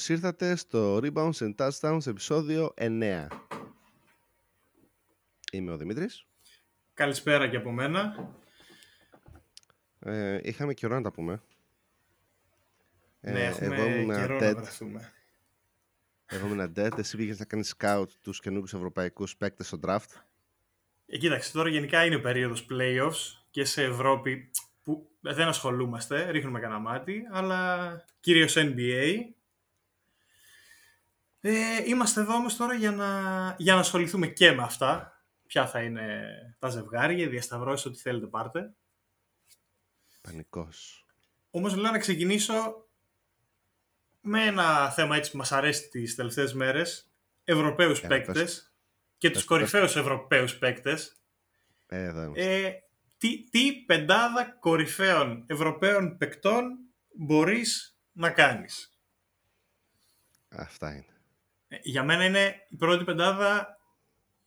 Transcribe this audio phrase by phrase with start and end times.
[0.00, 3.26] Καλώς ήρθατε στο Rebounds and Touchdowns επεισόδιο 9.
[5.52, 6.26] Είμαι ο Δημήτρης.
[6.94, 8.30] Καλησπέρα και από μένα.
[9.98, 11.42] Ε, είχαμε καιρό να τα πούμε.
[13.20, 14.40] Ναι, έχουμε εγώ ήμουν καιρό dead.
[14.40, 15.12] να βρεθούμε.
[16.26, 16.98] Εγώ ήμουν dead.
[16.98, 20.20] Εσύ πήγες να κάνεις scout τους καινούργιους ευρωπαϊκούς παίκτες στο draft.
[21.06, 24.50] Ε, κοίταξε, τώρα γενικά είναι περίοδος playoffs και σε Ευρώπη
[24.84, 27.90] που δεν ασχολούμαστε, ρίχνουμε κανένα μάτι, αλλά
[28.20, 29.34] κυρίως NBA.
[31.40, 33.10] Ε, είμαστε εδώ όμως τώρα για να,
[33.58, 35.14] για να ασχοληθούμε και με αυτά.
[35.46, 36.26] Ποια θα είναι
[36.58, 38.74] τα ζευγάρια, οι διασταυρώσεις, ό,τι θέλετε πάρτε.
[40.20, 41.06] Πανικός.
[41.50, 42.88] Όμως λέω να ξεκινήσω
[44.20, 47.10] με ένα θέμα έτσι που μας αρέσει τις τελευταίες μέρες.
[47.44, 48.74] Ευρωπαίους Για παίκτες πες.
[49.18, 49.56] και Πες, τους πες.
[49.58, 51.20] κορυφαίους Ευρωπαίους παίκτες.
[51.86, 52.66] Ε, εδώ είμαστε.
[52.66, 52.82] Ε,
[53.18, 56.78] τι, τι πεντάδα κορυφαίων Ευρωπαίων παικτών
[57.14, 58.98] μπορείς να κάνεις;
[60.48, 61.09] Αυτά είναι.
[61.72, 63.78] Ε, Για μένα είναι η πρώτη πεντάδα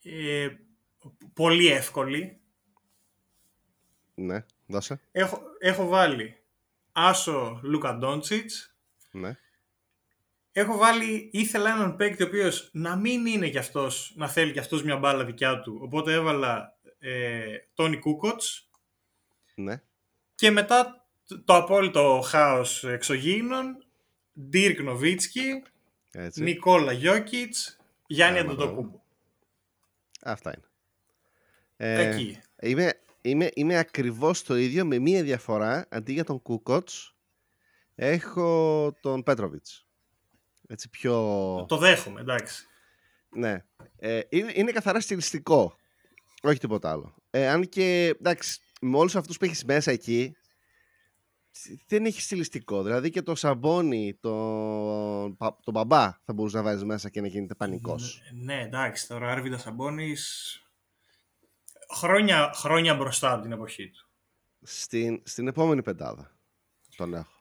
[0.04, 0.48] ε,
[1.34, 2.38] πολύ εύκολη.
[4.16, 5.00] Ναι, δώσε.
[5.12, 6.38] Έχω, έχω βάλει
[6.92, 8.76] Άσο Λούκα Ντόντσιτς,
[9.12, 9.38] Ναι.
[10.52, 14.60] Έχω βάλει, ήθελα έναν παίκτη ο οποίος να μην είναι κι αυτός, να θέλει κι
[14.60, 15.80] αυτός μια μπάλα δικιά του.
[15.82, 18.70] Οπότε έβαλα ε, Τόνι Κούκοτς
[19.56, 19.82] Ναι.
[20.36, 23.86] και μετά το, το απόλυτο χάος εξωγήινων,
[24.40, 25.64] Ντίρκ Νοβίτσκι,
[26.14, 26.44] Έτσι.
[26.44, 29.02] Νικόλα Γιώκητς, Γιάννη Άμα Αντετοκούμπο.
[30.22, 30.68] Αυτά είναι.
[31.78, 32.40] Ε, Εκεί.
[32.62, 35.88] Είμαι, είμαι, είμαι ακριβώς το ίδιο με μία διαφορά.
[35.90, 37.16] Αντί για τον Κούκοτς,
[37.96, 39.88] έχω τον Πέτροβιτς.
[40.68, 41.14] Έτσι πιο...
[41.68, 42.68] Το δέχομαι, εντάξει.
[43.30, 43.64] Ναι.
[43.96, 45.76] Ε, είναι, είναι καθαρά στιλιστικό.
[46.44, 47.16] Όχι τίποτα άλλο.
[47.30, 50.36] Ε, αν και, εντάξει, με όλους αυτούς που έχεις μέσα εκεί,
[51.88, 52.84] δεν έχει στιλιστικό.
[52.84, 57.28] Δηλαδή και το σαμπόνι, τον, πα- τον μπαμπά θα μπορούσε να βάζεις μέσα και να
[57.28, 58.22] γίνεται πανικός.
[58.34, 60.58] Ναι, εντάξει, τώρα ο Άρβιντα Σαμπόνης
[61.94, 64.08] χρόνια, χρόνια μπροστά από την εποχή του.
[64.62, 66.32] Στην, στην επόμενη πεντάδα
[66.96, 67.32] τον έχω.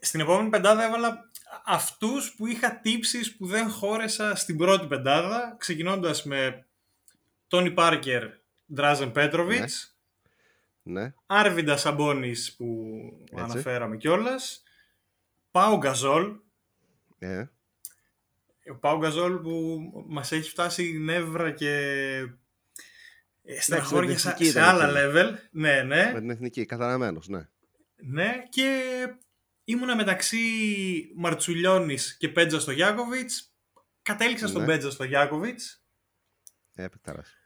[0.00, 1.30] Στην επόμενη πεντάδα έβαλα
[1.64, 6.66] αυτούς που είχα τύψεις που δεν χώρεσα στην πρώτη πεντάδα, ξεκινώντας με
[7.46, 8.28] Τόνι Πάρκερ,
[8.74, 9.95] Ντράζεν Πέτροβιτς,
[10.88, 11.14] Ναι.
[11.26, 12.86] Άρβιντα Σαμπόνης που
[13.30, 13.42] Έτσι.
[13.42, 14.62] αναφέραμε κιόλας,
[15.50, 16.36] Πάου Γκαζόλ,
[17.18, 17.44] Ε,
[18.70, 21.70] ο Πάου Γκαζόλ που μας έχει φτάσει νεύρα και
[23.44, 25.12] ε, στεναχώρια την σε, εθνική σε ήταν άλλα εκείνη.
[25.14, 25.34] level.
[25.50, 26.10] Ναι, ναι.
[26.12, 27.48] με την εθνική, καταραμένος, ναι.
[27.96, 28.82] Ναι, και
[29.64, 30.38] ήμουνα μεταξύ
[31.16, 33.52] Μαρτσουλιώνης και Πέτζα στο Γιάκοβιτς.
[34.02, 34.66] Κατέληξα στον Ναι.
[34.66, 35.82] Πέτζα στο Γιάκοβιτς.
[36.74, 37.36] Ε, επεκτάρας.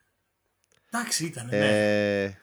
[0.92, 2.22] Εντάξει, ήταν, ναι.
[2.24, 2.38] Ε,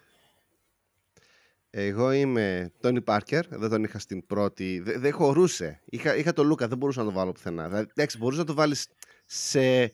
[1.70, 4.80] εγώ είμαι Τόνι Πάρκερ, δεν τον είχα στην πρώτη.
[4.80, 5.82] Δεν δεν χωρούσε.
[5.86, 7.68] Είχα, είχα τον Λούκα, δεν μπορούσα να το βάλω πουθενά.
[7.68, 8.88] Δηλαδή, εντάξει, μπορούσες να το βάλεις
[9.26, 9.92] σε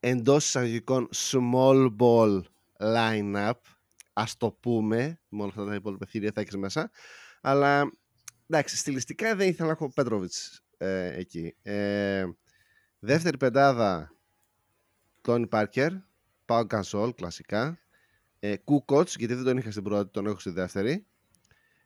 [0.00, 2.40] εντός εισαγωγικών small ball
[2.78, 3.52] line-up.
[4.12, 5.20] Α το πούμε.
[5.28, 6.90] Μόνο αυτά τα υπόλοιπα θηρία θα έχεις μέσα.
[7.40, 7.90] Αλλά
[8.46, 11.54] εντάξει, στιλιστικά δεν ήθελα να έχω Πέτροβιτς ε, εκεί.
[11.62, 12.24] Ε,
[12.98, 14.14] δεύτερη πεντάδα
[15.20, 15.92] Τόνι Πάρκερ.
[16.44, 17.81] Πάω Γκανσόλ, κλασικά.
[18.44, 21.06] Ε, Κούκοτς, γιατί δεν τον είχα στην πρώτη, τον έχω στη δεύτερη.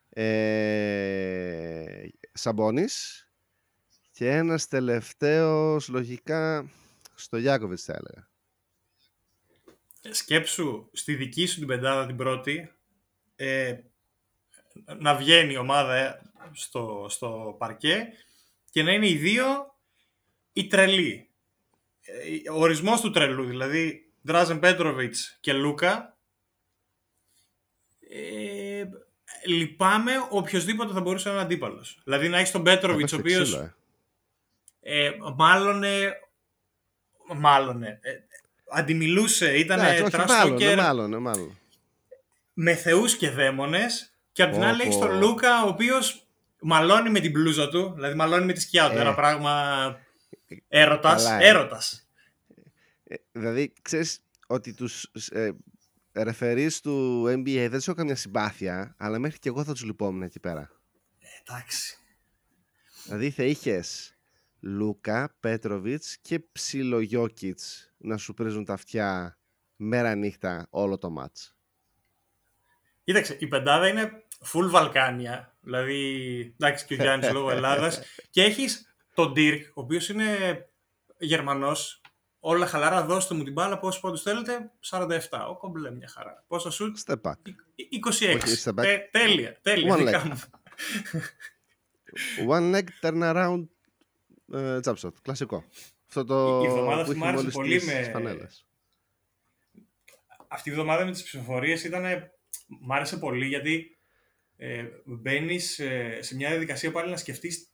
[0.08, 3.28] Ε, Σαμπόνις.
[4.10, 6.70] Και ένας τελευταίος, λογικά,
[7.14, 8.30] στο Γιάκοβιτς θα έλεγα.
[10.10, 12.72] Σκέψου στη δική σου την πεντάδα την πρώτη
[13.36, 13.78] ε,
[14.98, 16.20] να βγαίνει η ομάδα ε,
[16.52, 18.08] στο, στο παρκέ
[18.70, 19.74] και να είναι οι δύο
[20.52, 21.30] οι τρελοί.
[22.00, 26.15] Ε, Ο ορισμός του τρελού, δηλαδή Ντράζεν Πέτροβιτς και Λούκα
[28.10, 28.84] ε,
[29.46, 32.00] λυπάμαι οποιοδήποτε θα μπορούσε να είναι αντίπαλος.
[32.04, 33.74] Δηλαδή να έχεις τον Πέτροβιτς ο Θα πέσει οποίος ξύλο,
[34.80, 35.04] ε.
[35.06, 35.82] ε, μάλλον
[37.36, 38.00] μάλλον ε,
[38.70, 41.58] αντιμιλούσε, ήταν Εντάξει, όχι, μάλλον, τραστόκερ μάλλον, μάλλον.
[42.52, 45.06] με θεούς και δαίμονες και απ' την Πω, άλλη έχεις πω.
[45.06, 46.26] τον Λούκα ο οποίος
[46.60, 49.00] μαλώνει με την μπλούζα του, δηλαδή μαλώνει με τη σκιά του, Ε.
[49.00, 49.64] ένα πράγμα
[50.68, 51.48] έρωτας, Καλά, ε.
[51.48, 52.06] έρωτας.
[53.04, 55.10] Ε, δηλαδή, ξέρεις ότι τους
[56.16, 59.84] ε, ρεφερείς του NBA δεν τους έχω καμιά συμπάθεια, αλλά μέχρι και εγώ θα τους
[59.84, 60.70] λυπόμουν εκεί πέρα.
[61.40, 61.98] Εντάξει.
[63.04, 64.16] Δηλαδή θα είχες
[64.60, 69.38] Λούκα, Πέτροβιτς και ψιλο Γιώκητς να σου πρίζουν τα αυτιά
[69.76, 71.56] μέρα νύχτα όλο το μάτς.
[73.04, 74.10] Κοίταξε, η πεντάδα είναι
[74.52, 80.08] full Βαλκάνια, δηλαδή εντάξει και ο Γιάννης λόγω Ελλάδας και έχεις τον Dirk, ο οποίος
[80.08, 80.58] είναι
[81.18, 82.00] Γερμανός,
[82.48, 86.44] όλα χαλαρά, δώστε μου την μπάλα, πόσους πόντους θέλετε, 47, ο κομπλέ μια χαρά.
[86.46, 87.32] Πόσα σουτ, Step back.
[87.32, 88.34] 26.
[88.42, 88.82] Όχι, step back.
[88.82, 89.94] Τε- τέλεια, τέλεια.
[89.94, 90.28] One δικά leg.
[90.28, 90.40] μου.
[92.48, 93.66] One leg turn around
[94.52, 95.12] ε, jump shot.
[95.22, 95.64] Κλασικό.
[96.06, 98.66] Αυτό το Η εβδομάδα που αυτή μου έχει άρεσε μόλις πολύ τις με- φανέλες.
[100.48, 102.04] Αυτή η εβδομάδα με τις ψηφοφορίες ήταν...
[102.80, 103.98] Μ' άρεσε πολύ γιατί
[104.56, 105.80] ε, μπαίνεις
[106.20, 107.70] σε μια διαδικασία πάλι να σκεφτείς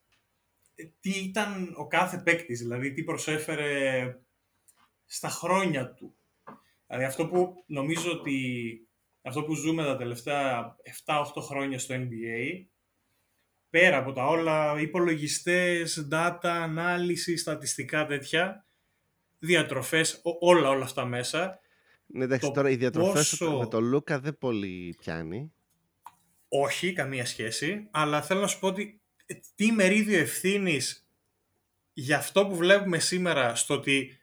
[0.75, 4.05] ε, τι ήταν ο κάθε παίκτης, δηλαδή τι προσέφερε
[5.07, 6.15] στα χρόνια του.
[6.87, 8.37] Δηλαδή αυτό που νομίζω ότι
[9.23, 12.65] αυτό που ζούμε τα τελευταία 7-8 χρόνια στο NBA
[13.71, 18.67] πέρα από τα όλα υπολογιστές, data, ανάλυση, στατιστικά τέτοια
[19.39, 21.61] διατροφές, ό- όλα όλα αυτά μέσα
[22.07, 25.53] Ναι, εντάξει, Το τώρα οι διατροφές πόσο- με τον Λούκα δεν πολύ πιάνει.
[26.49, 27.89] Όχι, καμία σχέση.
[27.91, 31.09] Αλλά θέλω να σου πω ότι ε, τι μερίδιο ευθύνης
[31.93, 34.22] για αυτό που βλέπουμε σήμερα στο ότι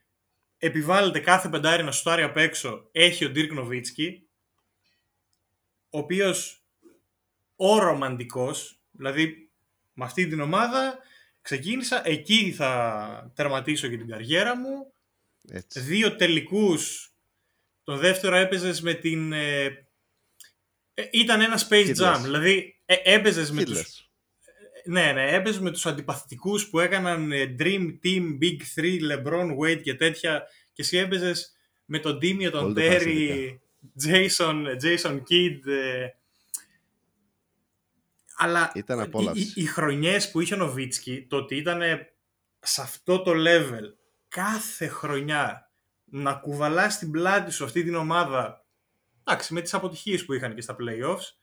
[0.59, 4.27] επιβάλλεται κάθε πεντάρι να σουτάρει απ' έξω έχει ο Ντύρκ Νοβίτσκι,
[5.89, 6.63] ο οποίος
[7.55, 9.49] ο ρομαντικός, δηλαδή
[9.93, 10.97] με αυτή την ομάδα
[11.41, 14.93] ξεκίνησα, εκεί θα τερματίσω και την καριέρα μου,
[15.51, 15.79] Έτσι.
[15.79, 17.13] δύο τελικούς,
[17.83, 19.33] τον δεύτερο έπαιζες με την...
[19.33, 19.65] ε,
[20.93, 22.15] ε, ήταν ένα Space Hitless.
[22.15, 24.08] Jam, δηλαδή ε, έπαιζες με τους Χίλες.
[24.89, 29.81] Ναι, ναι, έπαιζε με τους αντιπαθητικούς που έκαναν ε, Dream Team, Big 3, LeBron, Wade
[29.81, 30.43] και τέτοια
[30.73, 31.55] και εσύ έπαιζες
[31.85, 33.57] με τον Τίμιο, τον Πολύ το Terry,
[34.05, 35.67] Jason, Jason Kidd.
[35.67, 36.07] ε.
[38.35, 39.53] Αλλά Ήταν οι, απόλαυση.
[39.55, 41.81] οι, οι χρονιές που είχε ο Νοβίτσκι, το ότι ήταν
[42.59, 43.93] σε αυτό το level
[44.27, 45.71] κάθε χρονιά
[46.05, 48.65] να κουβαλάς στην πλάτη σου αυτή την ομάδα
[49.23, 51.39] εντάξει, με τις αποτυχίες που είχαν και στα playoffs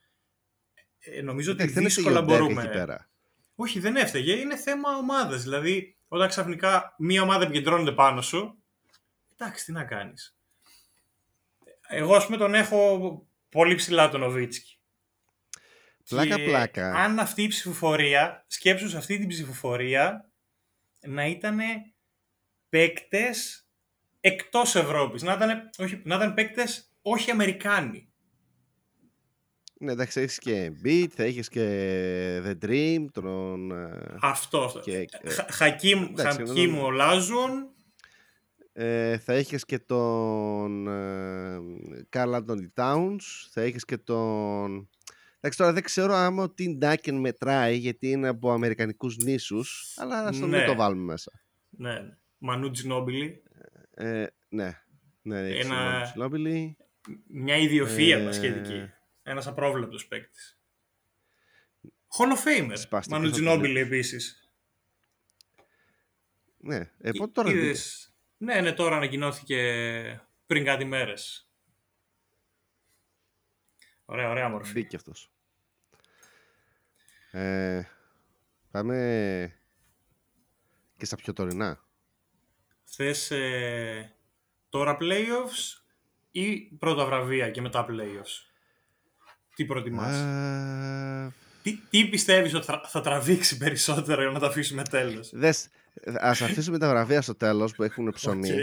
[0.99, 2.63] ε, νομίζω ότι Εντάξει, δεν έφυγε δύσκολα ο Dirk μπορούμε...
[2.63, 3.11] εκεί πέρα.
[3.57, 4.33] Όχι, δεν έφταιγε.
[4.33, 5.43] Είναι θέμα ομάδας.
[5.43, 8.63] Δηλαδή, όταν ξαφνικά μία ομάδα επικεντρώνεται πάνω σου,
[9.37, 10.37] εντάξει, τι να κάνεις.
[11.89, 12.99] Εγώ, ας πούμε, τον έχω
[13.49, 14.79] πολύ ψηλά τον Νοβίτσκι.
[16.09, 16.95] Πλάκα, Και πλάκα.
[16.95, 20.31] Αν αυτή η ψηφοφορία, σκέψου σε αυτή την ψηφοφορία,
[21.01, 21.59] να ήταν
[22.69, 23.69] παίκτες
[24.21, 25.23] εκτός Ευρώπης.
[25.23, 28.06] Να ήταν, όχι, να ήταν παίκτες όχι Αμερικάνοι.
[29.79, 31.63] Ναι, εντάξει, έχεις και Beat, θα έχεις και
[32.45, 33.71] The Dream, τον...
[33.71, 34.65] ε, Αυτό.
[34.65, 34.79] αυτό.
[34.81, 37.69] Και, ε, Χα- Χακίμ, εντάξει, Χακίμ δεν- Ολάζουον,
[38.73, 41.59] Ε, θα έχεις και τον ε,
[42.17, 43.21] Carl Anthony Towns,
[43.51, 44.89] θα έχεις και τον...
[45.37, 50.25] Εντάξει, τώρα δεν ξέρω άμα ο Tim Duncan μετράει γιατί είναι από αμερικανικούς νήσους, αλλά
[50.25, 50.57] ας το Ναι.
[50.57, 51.33] μην το βάλουμε μέσα.
[51.71, 52.17] ναι, ναι.
[52.39, 53.43] Μανού Τζινόμπιλι,
[53.95, 54.81] Ε, ναι,
[55.23, 56.27] ναι, έχεις Ένα- Ένα...
[56.27, 56.71] Nobili.
[57.27, 58.91] μια ιδιοφία Ε, μπασκετική.
[59.29, 60.59] Ένας απρόβλεπτος παίκτης.
[62.19, 63.87] Hall of Famer, Σπαστικός Μανού θα το Τζινόμπιλι δείξω.
[63.95, 64.51] επίσης.
[66.59, 67.61] Ναι, ε, πότε τώρα μπήκε.
[67.65, 71.51] Είδες- Ναι, ναι, τώρα ανακοινώθηκε πριν κάτι μέρες.
[74.05, 74.73] Ωραία, ωραία μορφή.
[74.73, 75.31] Μπήκε αυτός.
[77.31, 77.83] Ε,
[78.71, 79.59] πάμε
[80.97, 81.85] και στα πιο τωρινά.
[82.85, 84.17] Θες ε,
[84.69, 85.83] τώρα playoffs
[86.31, 88.45] ή πρώτα βραβεία και μετά playoffs;
[89.57, 91.33] Τι προτιμάς; Ε,
[91.63, 95.69] Τι, τι πιστεύεις ότι θα, θα τραβήξει περισσότερο για να το αφήσουμε τέλος; δες,
[96.19, 98.51] ας αφήσουμε τα βραβεία στο τέλος που έχουν ψωμί.
[98.53, 98.59] Οκ.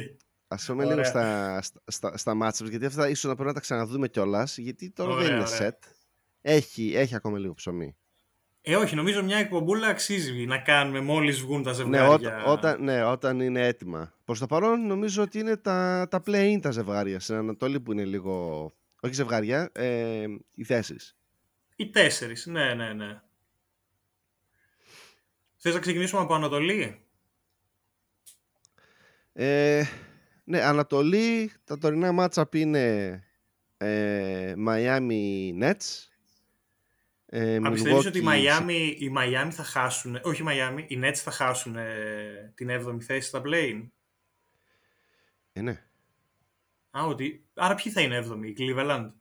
[0.47, 0.95] Ας πούμε Ωραία.
[0.95, 4.57] λίγο στα, στα, στα, στα matchups, γιατί αυτά ίσως να πρέπει να τα ξαναδούμε κιόλας,
[4.57, 5.69] γιατί τώρα δεν Ωραία, είναι ωραία.
[5.69, 5.77] set.
[6.41, 7.95] Έχει, έχει ακόμα λίγο ψωμί.
[8.61, 12.43] Ε, όχι, νομίζω μια εκπομπούλα αξίζει να κάνουμε μόλις βγουν τα Ναι, ζευγάρια.
[12.45, 14.13] ό, όταν, ναι, όταν είναι έτοιμα.
[14.25, 18.03] Προς το παρόν νομίζω ότι είναι τα, τα play-in τα ζευγάρια στην Ανατολή που είναι
[18.05, 18.73] λίγο...
[19.03, 21.17] Όχι ζευγάρια, ε, οι θέσεις.
[21.75, 23.21] Οι τέσσερις, ναι, ναι, ναι.
[25.57, 27.05] Θες να ξεκινήσουμε από Ανατολή;
[29.33, 29.83] Ε,
[30.43, 33.09] ναι, Ανατολή, τα τωρινά matchup είναι
[33.77, 36.07] ε, Miami Nets.
[37.25, 40.99] Ε, Αν πιστεύεις Milwaukee- ότι οι Miami, οι Miami θα χάσουν, όχι οι Miami, οι
[41.03, 43.87] Nets θα χάσουν ε, την 7η θέση στα play
[45.53, 45.83] Ε, ναι.
[46.97, 47.45] Α, ότι...
[47.53, 49.11] Άρα ποιοι θα είναι 7η, η Cleveland;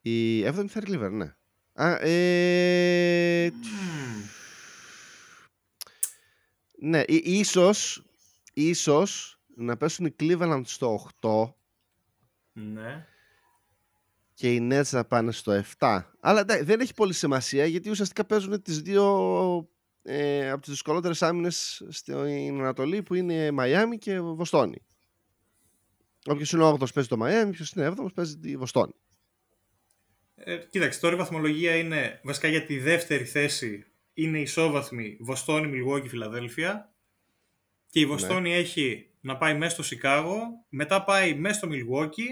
[0.00, 1.34] Η 7η θα είναι Cleveland, ναι.
[1.72, 4.22] Α, ε, Μμμ.
[6.78, 8.04] ναι, ί- ίσως,
[8.52, 11.54] ίσως να πέσουν οι Cleveland στο 8
[12.52, 13.06] Ναι.
[14.34, 16.02] και οι Nets να πάνε στο 7.
[16.20, 19.68] Αλλά εντάξει, δεν έχει πολύ σημασία γιατί ουσιαστικά παίζουν τις δύο
[20.02, 22.14] ε, από τις δυσκολότερες άμυνες στην
[22.60, 24.82] Ανατολή που είναι Μαϊάμι και Βοστόνη.
[26.26, 28.92] Όποιος είναι ο 8ος παίζει το Μαϊάμι, ποιος είναι 7ος παίζει τη Βοστόνη.
[30.34, 36.08] Ε, κοίταξε, τώρα η βαθμολογία είναι βασικά για τη δεύτερη θέση είναι ισόβαθμη Βοστόνη, Μιλγόκη,
[36.08, 36.92] Φιλαδέλφια
[37.86, 42.26] και η Βοστόνη έχει να πάει μέσα στο Σικάγο, μετά πάει μέσα στο Μιλγόκη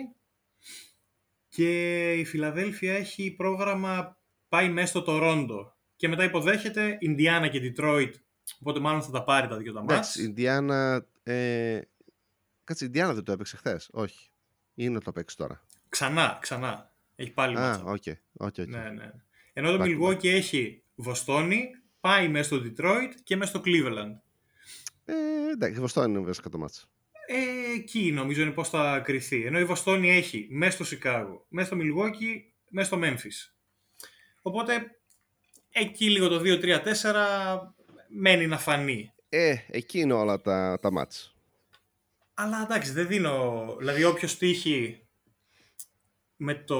[1.48, 4.18] και η Φιλαδέλφια έχει πρόγραμμα
[4.48, 8.12] πάει μέσα στο Τορόντο και μετά υποδέχεται Ινδιάνα και Detroit
[8.58, 9.92] Οπότε μάλλον θα τα πάρει τα δύο τα μάτς.
[9.92, 11.06] Εντάξει, η Ιντιάνα.
[11.22, 11.80] Ε...
[12.70, 13.88] Κάτσε, η Ιντιάνα δεν το έπαιξε χθες.
[13.92, 14.30] Όχι.
[14.74, 15.62] Είναι το παίξει τώρα.
[15.88, 16.92] Ξανά, ξανά.
[17.16, 17.82] Έχει πάλι Α, μάτσα.
[17.84, 18.02] οκ.
[18.32, 18.66] οκ, οκ.
[18.66, 19.10] Ναι, ναι.
[19.52, 24.20] Ενώ το Back to Milwaukee έχει Βοστόνη, πάει μέσα στο Detroit και μέσα στο Cleveland.
[25.04, 25.14] Ε,
[25.52, 26.90] εντάξει, η Βοστόνη είναι βασικά το μάτς.
[27.26, 29.44] Ε, εκεί νομίζω είναι πώς θα κρυθεί.
[29.44, 33.52] Ενώ η Βοστόνη έχει μέσα στο Σικάγο, μέσα στο Milwaukee, μέσα στο Memphis.
[34.42, 35.00] Οπότε
[35.70, 37.58] εκεί λίγο το 2-3-4
[38.08, 39.12] μένει να φανεί.
[39.28, 41.34] Ε, εκεί είναι όλα τα, τα μάτς.
[42.42, 43.74] Αλλά εντάξει, δεν δίνω.
[43.78, 45.06] Δηλαδή, όποιος τύχει
[46.36, 46.78] με το.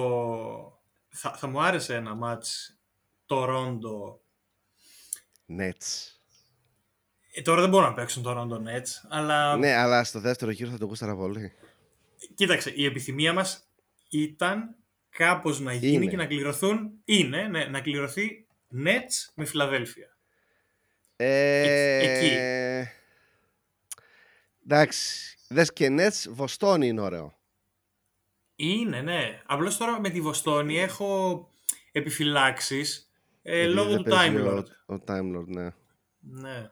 [1.09, 2.79] Θα, θα μου άρεσε ένα μάτς
[3.27, 4.21] το Ρόντο.
[5.59, 6.15] Nets.
[7.33, 10.71] Ε, τώρα δεν μπορούν να παίξουν το Ρόντο Nets, αλλά Ναι, αλλά στο δεύτερο γύρο
[10.71, 11.53] θα το γούσταρα πολύ.
[12.35, 13.69] κοίταξε, η επιθυμία μας
[14.11, 14.77] ήταν
[15.11, 16.07] κάπως να γίνει Είναι.
[16.07, 16.91] και να κληρωθούν.
[17.05, 18.47] Είναι, ναι, να κληρωθεί
[18.85, 20.17] Nets με Φιλαδέλφια.
[21.17, 22.37] Ε, εκεί.
[24.67, 25.35] Εντάξει.
[25.53, 27.39] Δες και Nets, Βοστόνη είναι ωραίο.
[28.57, 29.43] Είναι, ναι.
[29.47, 31.49] Απλώς τώρα με τη Βοστόνη έχω
[31.93, 34.65] επιφυλάξεις ε, Γιατί λόγω δεν του παίζει Time Lord.
[34.87, 35.69] Ο, ο Time Lord, ναι.
[36.21, 36.71] Ναι.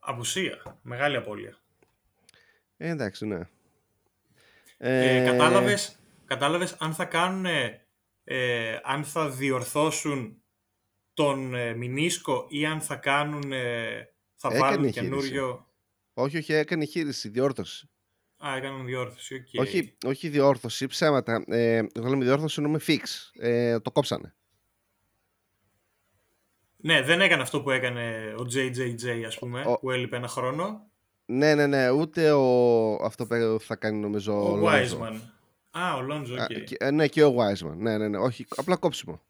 [0.00, 0.78] Απουσία.
[0.82, 1.58] Μεγάλη απώλεια.
[2.76, 3.40] Ε, εντάξει, ναι.
[4.78, 7.46] Ε, κατάλαβες, κατάλαβες αν θα κάνουν,
[8.24, 10.42] ε, αν θα διορθώσουν
[11.14, 15.00] τον ε, μηνίσκο ή αν θα κάνουν, ε, θα Έκανε βάλουν εγχείρηση.
[15.00, 15.64] καινούριο...
[16.20, 17.88] Όχι, όχι, έκανε εγχείρηση, διόρθωση.
[18.46, 19.60] Α, έκαναν διόρθωση, οκ.
[19.60, 21.44] Όχι, όχι διόρθωση, ψέματα.
[21.46, 23.02] Ε, εγώ λέμε διόρθωση εννοούμε fix.
[23.38, 24.34] Ε, το κόψανε.
[26.76, 30.90] Ναι, δεν έκανε αυτό που έκανε ο JJJ, ας πούμε, Ο- που έλειπε ένα χρόνο.
[31.24, 32.94] Ναι, ναι, ναι, ούτε ο...
[32.94, 34.72] αυτό που θα κάνει νομίζω Ο Lonzo.
[34.72, 35.20] Wiseman.
[35.70, 36.62] Α, ο Lonzo, Α, οκ.
[36.64, 37.74] και- ε, ναι, και ο Wiseman.
[37.76, 39.22] Ναι, ναι, ναι, όχι, απλά κόψιμο.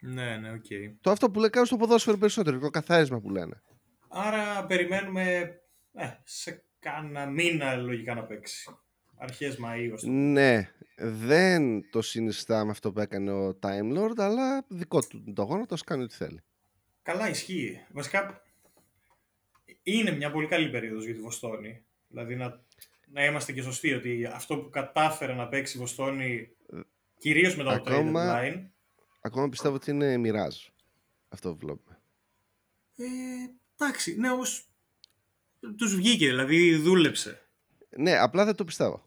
[0.00, 0.64] Ναι, ναι, οκ.
[1.00, 3.62] Το αυτό που λέει κάνουν στο ποδόσφαιρο περισσότερο, το καθάρισμα που λένε.
[4.08, 5.54] Άρα περιμένουμε
[5.96, 8.76] ε, σε κάνα μήνα λογικά να παίξει.
[9.18, 9.90] Αρχές Μαΐου.
[9.94, 10.18] ας το πούμε.
[10.32, 15.34] Ναι, δεν το συνιστά με αυτό που έκανε ο Time Lord, αλλά δικό του είναι
[15.34, 16.40] το γόνατο, ας κάνει ό,τι θέλει.
[17.02, 17.80] Καλά ισχύει.
[17.92, 18.42] Βασικά
[19.82, 21.84] είναι μια πολύ καλή περίοδος για τη Βοστόνη.
[22.08, 22.60] Δηλαδή να,
[23.06, 26.48] να είμαστε και σωστοί ότι αυτό που κατάφερε να παίξει η Βοστόνη
[27.18, 28.62] κυρίως μετά το trade Ακόμα- deadline
[29.20, 30.56] Ακόμα πιστεύω ότι είναι μοιράζ
[31.28, 31.98] αυτό που βλέπουμε.
[32.96, 33.04] ε,
[33.78, 34.68] εντάξει, ναι όμως
[35.76, 37.40] τους βγήκε, δηλαδή δούλεψε.
[37.96, 39.04] Ναι, απλά δεν το πιστεύω.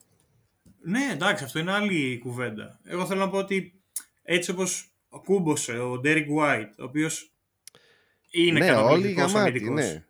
[0.82, 2.80] Ναι, εντάξει, αυτό είναι άλλη κουβέντα.
[2.84, 3.82] Εγώ θέλω να πω ότι
[4.24, 4.92] έτσι όπως
[5.24, 7.34] κούμποσε ο Derek White, ο οποίος
[8.32, 8.78] είναι ναι, όλοι
[9.14, 9.76] καταπληκτικός γαμάτοι, αμυντικός.
[9.76, 10.04] ναι.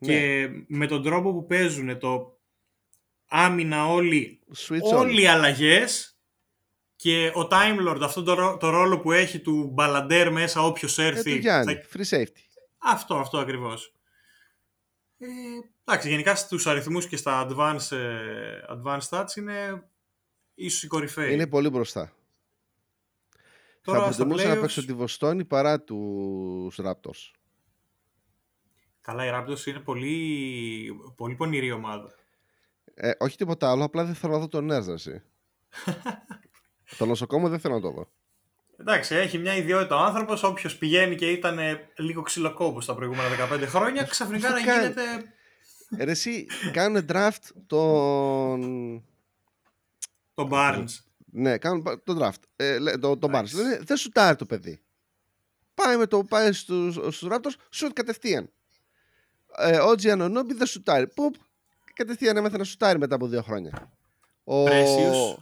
[0.00, 2.38] Και με τον τρόπο που παίζουν το
[3.28, 5.20] άμυνα όλοι, Switch όλοι on.
[5.20, 6.18] οι αλλαγές
[6.96, 10.98] και ο Time Lord, αυτό το, ρο- το ρόλο που έχει του μπαλαντέρ μέσα όποιος
[10.98, 11.32] Ε, έρθει.
[11.32, 12.42] του Γιάννη, θα- free safety.
[12.78, 13.92] Αυτό, αυτό ακριβώς.
[15.18, 15.26] Ε,
[15.88, 19.88] εντάξει, γενικά στους αριθμούς και στα advanced, ε, advanced stats είναι
[20.54, 21.32] ίσως η κορυφαίοι.
[21.32, 22.12] Είναι πολύ μπροστά.
[23.82, 27.30] Τώρα θα στα προτιμούσα να playoffs- παίξω τη Βοστόνη παρά τους Raptors.
[29.00, 32.14] Καλά, οι Raptors είναι πολύ, πολύ πονηρή ομάδα.
[32.94, 35.22] Ε, όχι τίποτα άλλο, απλά δεν θέλω να δω τον Nets, εσύ.
[36.98, 38.08] το νοσοκόμο δεν θέλω να το δω.
[38.80, 40.42] Εντάξει, έχει μια ιδιότητα ο άνθρωπος.
[40.42, 41.58] Όποιος πηγαίνει και ήταν
[41.96, 44.82] λίγο ξυλοκόπο τα προηγούμενα 15 χρόνια, ξαφνικά να Αυτό κάνει.
[44.82, 45.32] γίνεται.
[45.96, 48.60] Ε, ρε, εσύ κάνουν draft τον...
[50.34, 50.86] Το Barnes.
[51.32, 52.42] Ναι, κάνουν πα- τον draft.
[52.56, 53.34] Ε, λέ- το, τον Barnes.
[53.34, 53.56] Εντάξει.
[53.56, 54.80] Λένε, δεν σουτάρει το παιδί.
[55.74, 58.50] Πάει, με το, πάει στους, στους Raptors, σουτ κατευθείαν.
[59.56, 61.06] Ε, ο Giannonobi δεν σουτάρει.
[61.08, 61.34] Πουπ,
[61.94, 63.92] κατευθείαν έμαθε να σουτάρει μετά από δύο χρόνια.
[64.44, 65.36] Ο, Precious.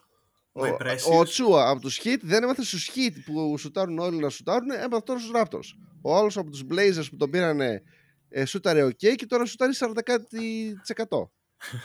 [0.53, 0.77] ο, My ο,
[1.21, 1.25] Precious.
[1.25, 5.21] Τσούα από τους Heat δεν έμαθε στους Heat που σουτάρουν όλοι να σουτάρουν, έμαθε τώρα
[5.21, 5.79] στους Raptors.
[6.03, 7.83] Ο άλλος από τους Blazers που τον πήρανε
[8.29, 11.07] ε, σούταρε οκ και τώρα σουτάρει 40%.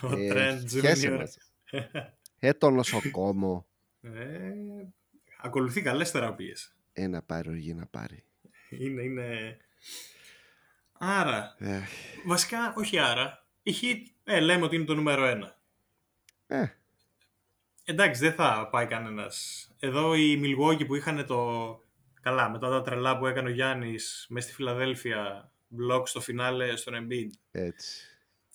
[0.02, 1.18] Ο Ε, Trent χέσε Junior.
[1.18, 1.38] μας.
[2.44, 3.68] Ε, το νοσοκόμο.
[4.02, 4.52] Ε,
[5.42, 6.76] ακολουθεί καλές θεραπείες.
[6.94, 8.24] Ένα πάρει οργή να πάρει.
[8.70, 9.58] Είναι, είναι.
[10.92, 11.80] Άρα, Ε,
[12.26, 13.46] βασικά, όχι άρα.
[13.64, 15.60] Η Heat, ε, λέμε ότι είναι το νούμερο ένα.
[16.48, 16.66] ε,
[17.84, 19.68] Εντάξει, δεν θα πάει κανένας.
[19.80, 21.80] Εδώ οι Milwaukee που είχαν το.
[22.22, 26.94] Καλά, μετά τα τρελά που έκανε ο Γιάννης μέσα στη Φιλαδέλφια, μπλοκ στο φινάλε στον
[27.08, 27.30] Embiid.
[27.52, 28.06] έτσι.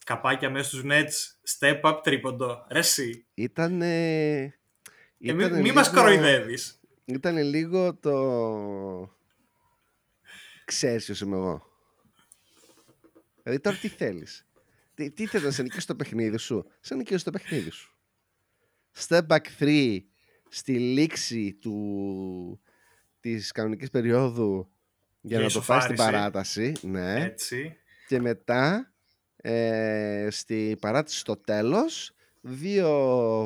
[0.05, 2.67] Καπάκια μέσα στους Nets, step up τρίποντο.
[2.71, 3.27] Ρε εσύ.
[3.35, 3.83] Ήταν.
[3.83, 4.53] Ε, Ε,
[5.19, 6.81] μη, ήτανε μη λίγο- μας κοροϊδεύεις.
[7.05, 9.15] Ήταν λίγο το.
[10.65, 11.63] Ξέρεις ποιος είμαι εγώ.
[13.43, 14.47] Δηλαδή τώρα τι θέλεις;
[14.95, 17.95] Τι, τι θέλεις να σε νικήσει το παιχνίδι σου; Σε νικήσεις το παιχνίδι σου.
[19.09, 19.99] Step back 3
[20.49, 22.61] στη λήξη του,
[23.21, 24.71] της κανονικής περίοδου
[25.27, 26.17] για Για να το πάει στην ισοφάριση.
[26.19, 26.73] παράταση.
[26.83, 27.25] Ναι.
[27.25, 27.77] Έτσι.
[28.07, 28.93] Και μετά,
[29.37, 32.89] ε, στη παράτηση στο τέλος, δύο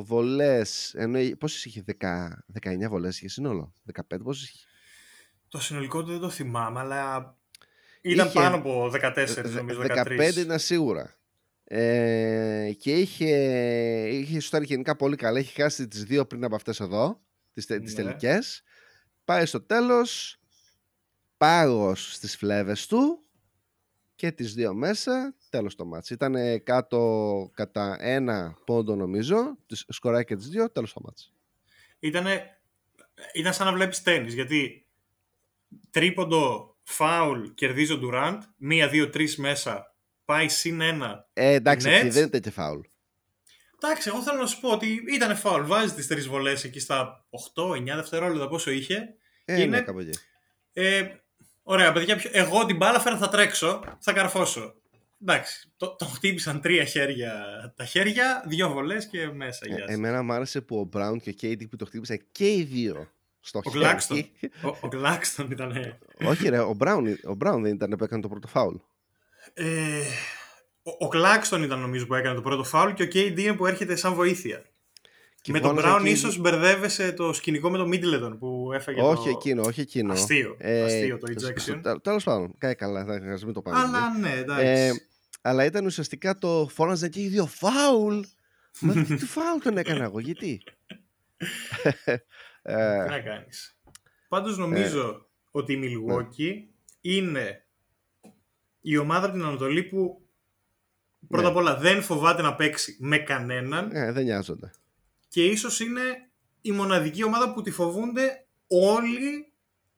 [0.06, 4.66] βολές, ενώ πόσες είχε, 10, 19 βολές είχε σύνολο, 15 πόσες είχε;
[5.48, 7.36] Το συνολικό του δεν το θυμάμαι, αλλά
[8.00, 10.16] ήταν είχε, πάνω από 14 νομίζω, 13.
[10.16, 11.14] 15 ήταν σίγουρα.
[11.64, 13.34] Ε, και είχε,
[14.08, 15.38] είχε σουτάρει γενικά πολύ καλά.
[15.38, 17.20] Έχει χάσει τις δύο πριν από αυτές εδώ,
[17.52, 17.78] τις, ναι.
[17.80, 18.62] τις τελικές.
[19.24, 20.39] Πάει στο τέλος,
[21.40, 23.22] πάγος στις φλέβες του
[24.14, 26.10] και τις δύο μέσα, τέλος το μάτς.
[26.10, 31.32] Ήταν κάτω κατά ένα πόντο νομίζω, σκοράει και τις δύο, τέλος το μάτς.
[31.98, 32.60] Ήτανε,
[33.34, 34.86] ήταν σαν να βλέπεις τέννις, γιατί
[35.90, 39.94] τρίποντο, φάουλ, κερδίζει ο Ντουράντ, μία, δύο, τρεις μέσα,
[40.24, 41.28] πάει συν ένα.
[41.32, 42.10] Ε, εντάξει, Nets.
[42.10, 42.80] δεν είναι και φάουλ.
[43.82, 45.64] Εντάξει, εγώ θέλω να σου πω ότι ήταν φάουλ.
[45.64, 49.14] Βάζεις τις τρεις βολές εκεί στα 8-9 δευτερόλεπτα πόσο είχε.
[49.44, 49.80] Ε, ναι, είναι...
[49.80, 50.18] κάπου εκεί.
[50.72, 51.14] Ε,
[51.70, 54.74] ωραία, παιδιά, εγώ την μπάλα φέρα θα τρέξω, θα καρφώσω.
[55.22, 57.32] Εντάξει, το, το χτύπησαν τρία χέρια
[57.76, 59.66] τα χέρια, δύο βολές και μέσα.
[59.86, 62.62] Ε, εμένα μου άρεσε που ο Μπράουν και ο Κέιτι που το χτύπησαν και οι
[62.62, 63.10] δύο
[63.40, 63.70] στο ο
[64.08, 64.30] χέρι.
[64.80, 65.98] ο, Γκλάκστον ήταν.
[66.24, 68.74] Όχι, ρε, ο Μπράουν, ο Brown δεν ήταν που έκανε το πρώτο φάουλ.
[69.54, 70.00] Ε,
[70.82, 73.66] ο, ο Κλάκστον ήταν νομίζω που έκανε το πρώτο φάουλ και ο KD είναι που
[73.66, 74.64] έρχεται σαν βοήθεια.
[75.42, 79.36] Και με τον Brown ίσως μπερδεύεσαι το σκηνικό με τον Middleton που έφαγε Όχι το...
[79.36, 80.12] εκείνο, όχι εκείνο.
[80.12, 82.00] Αστείο, ε, αστείο το ejection.
[82.02, 83.78] Τέλος πάντων, κάνει καλά, θα μην το πάμε.
[83.78, 84.64] Αλλά ναι, εντάξει.
[84.64, 84.92] Ε,
[85.40, 88.20] αλλά ήταν ουσιαστικά το φώναζε και οι δύο φάουλ.
[88.80, 90.62] Μα τι φάουλ τον έκανα εγώ, γιατί;
[92.62, 92.72] Τι
[93.08, 93.78] να κάνεις.
[94.28, 95.20] Πάντως νομίζω ε,
[95.50, 96.66] ότι η Milwaukee ναι.
[97.00, 97.66] είναι
[98.80, 100.28] η ομάδα από την Ανατολή που
[101.28, 101.48] πρώτα ναι.
[101.48, 103.90] απ' όλα δεν φοβάται να παίξει με κανέναν.
[103.92, 104.70] Ε, δεν νοιάζονται.
[105.30, 109.52] Και ίσως είναι η μοναδική ομάδα που τη φοβούνται όλοι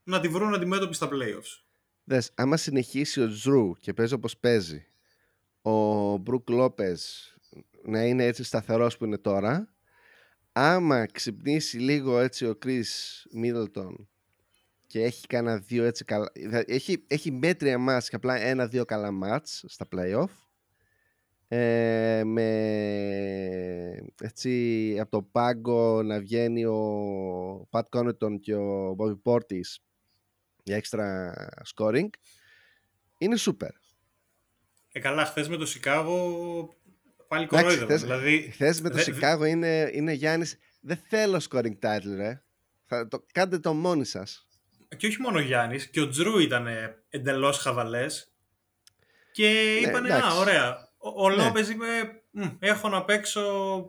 [0.05, 1.63] να τη βρουν αντιμέτωπη στα playoffs.
[2.05, 4.87] Δες, άμα συνεχίσει ο Ζρου και παίζει όπως παίζει,
[5.63, 7.33] ο Μπρουκ Λόπες
[7.83, 9.75] να είναι έτσι σταθερός που είναι τώρα,
[10.53, 12.83] άμα ξυπνήσει λίγο έτσι ο Chris
[13.43, 13.95] Middleton
[14.87, 16.33] και έχει κάνα δύο έτσι καλά.
[16.67, 20.31] Έχει, έχει μέτρια μάτς και απλά ένα-δύο καλά μάτς στα playoff.
[21.55, 22.49] Ε, με
[24.21, 29.77] έτσι από το πάγκο να βγαίνει ο Pat Connaughton και ο Bobby Portis
[30.63, 31.35] για έξτρα
[31.75, 32.09] scoring
[33.19, 33.71] είναι super.
[34.93, 36.69] Ε, καλά, χθες με το Σικάγο
[37.29, 37.97] πάλι κορόιδευα.
[37.97, 38.51] Δηλαδή...
[38.53, 42.43] Χθες με το Σικάγο είναι, είναι Γιάννης, δεν θέλω scoring title ρε.
[42.85, 44.47] Θα το, κάντε το μόνοι σας
[44.97, 46.69] και όχι μόνο ο Γιάννης, και ο Τζρου ήταν
[47.09, 48.33] εντελώς χαβαλές.
[49.33, 50.92] Και ναι, είπανε, Α, ωραία.
[51.05, 51.45] Ο, ο ναι.
[51.45, 51.85] Λόπες είπε,
[52.59, 53.43] έχω να παίξω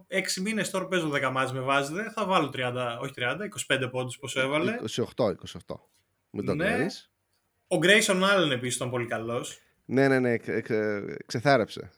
[0.10, 2.12] 6 μήνες, τώρα παίζω 10 μάτς με βάζετε.
[2.12, 4.76] Θα βάλω 30, όχι 30, 25 πόντους πόσο έβαλε.
[4.96, 5.76] 28, 28.
[6.30, 6.86] Μην το ναι.
[7.68, 9.60] Ο Γκρέισον Allen επίσης ήταν πολύ καλός.
[9.86, 10.64] Ναι, ναι, ναι, ξε,
[11.26, 11.92] ξεθάρεψε.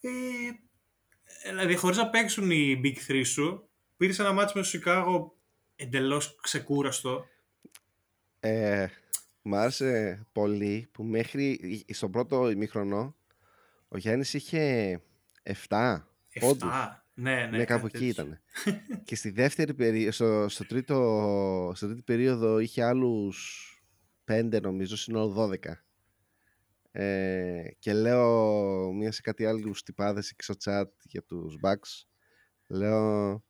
[0.00, 5.36] Ε, δηλαδή, χωρίς να παίξουν οι Big 3 σου, πήρες ένα μάτσο με το Σικάγο
[5.76, 7.26] εντελώς ξεκούραστο.
[8.40, 8.86] Ε,
[9.42, 13.14] μ' άρεσε πολύ που μέχρι στον πρώτο ημίχρονο
[13.92, 15.00] ο Γιάννης είχε
[15.68, 16.02] 7
[16.40, 16.70] πόντους.
[17.14, 18.40] Ναι, ναι, ναι, κάπου εκεί ήταν.
[19.04, 23.66] και στη δεύτερη περίοδο, στο, στο, τρίτο, στο τρίτη περίοδο είχε άλλους
[24.30, 25.72] 5 νομίζω, σύνολο 12.
[26.92, 32.06] Ε, και λέω μία σε κάτι άλλους τυπάδες εκεί στο chat για τους Bucks.
[32.66, 33.44] Λέω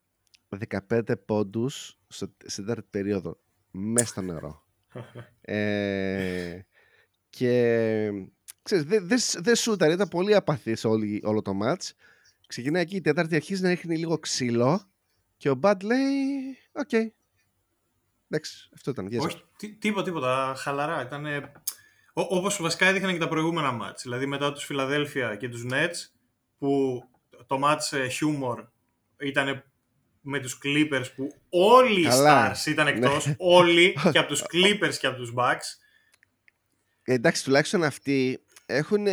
[0.88, 3.40] 15 πόντους στο, στην τέταρτη περίοδο.
[3.70, 4.66] Μέσα στο νερό
[5.40, 6.60] ε,
[7.30, 8.10] και
[8.62, 11.94] ξέρεις, δεν δε, δε σούταρ, ήταν πολύ απαθής όλη, όλο το μάτς.
[12.46, 14.82] Ξεκινάει εκεί η τέταρτη, αρχίζει να ρίχνει λίγο ξύλο
[15.36, 17.06] και ο Μπαντ λέει, OK, okay.
[18.28, 19.08] εντάξει, αυτό ήταν.
[19.18, 19.42] Όχι,
[19.78, 21.02] τίποτα, τίποτα, χαλαρά.
[21.02, 21.26] Ήταν,
[22.12, 24.02] όπως βασικά έδειχναν και τα προηγούμενα ματς.
[24.02, 26.10] Δηλαδή μετά τους Φιλαδέλφια και τους Nets,
[26.58, 27.02] που
[27.46, 28.64] το ματς χιούμορ
[29.20, 29.64] ήταν
[30.20, 32.90] με τους Clippers που όλοι οι Stars ήταν ναι.
[32.90, 35.78] εκτός, όλοι και από τους Clippers και από τους Bucks.
[37.02, 38.42] Ε, εντάξει, τουλάχιστον αυτοί
[38.76, 39.06] έχουν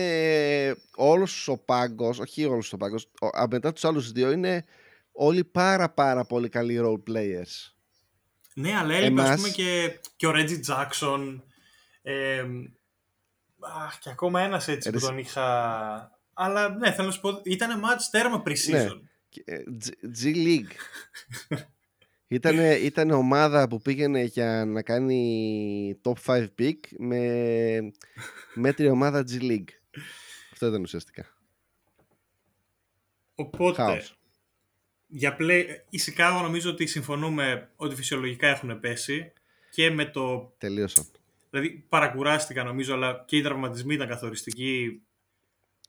[0.95, 3.09] όλος ο πάγκος, όχι όλος ο πάγκος,
[3.49, 4.65] μετά τους άλλους δύο είναι
[5.11, 7.73] όλοι πάρα πάρα πολύ καλοί role players.
[8.53, 9.29] Ναι, αλλά έλειπε Εμάς...
[9.29, 11.39] ας πούμε και, και ο Reggie Jackson
[12.01, 12.45] ε,
[13.59, 16.17] αχ, και ακόμα ένας έτσι που τον είχα...
[16.33, 18.99] Αλλά ναι, θέλω να σου πω, ήταν match τέρμα pre-season.
[19.45, 19.55] Ναι.
[19.55, 19.63] Ε,
[22.29, 22.79] G-League.
[22.89, 27.91] Ήταν, ομάδα που πήγαινε για να κάνει top 5 pick με
[28.53, 29.69] μέτρια ομάδα G-League.
[30.51, 31.25] Αυτό ήταν ουσιαστικά.
[33.35, 34.03] Οπότε,
[35.07, 39.33] για play, η Σικάγο νομίζω ότι συμφωνούμε ότι φυσιολογικά έχουν πέσει
[39.71, 40.53] και με το...
[40.57, 41.05] Τελείωσαν.
[41.49, 45.01] Δηλαδή παρακουράστηκαν νομίζω, αλλά και οι τραυματισμοί ήταν καθοριστικοί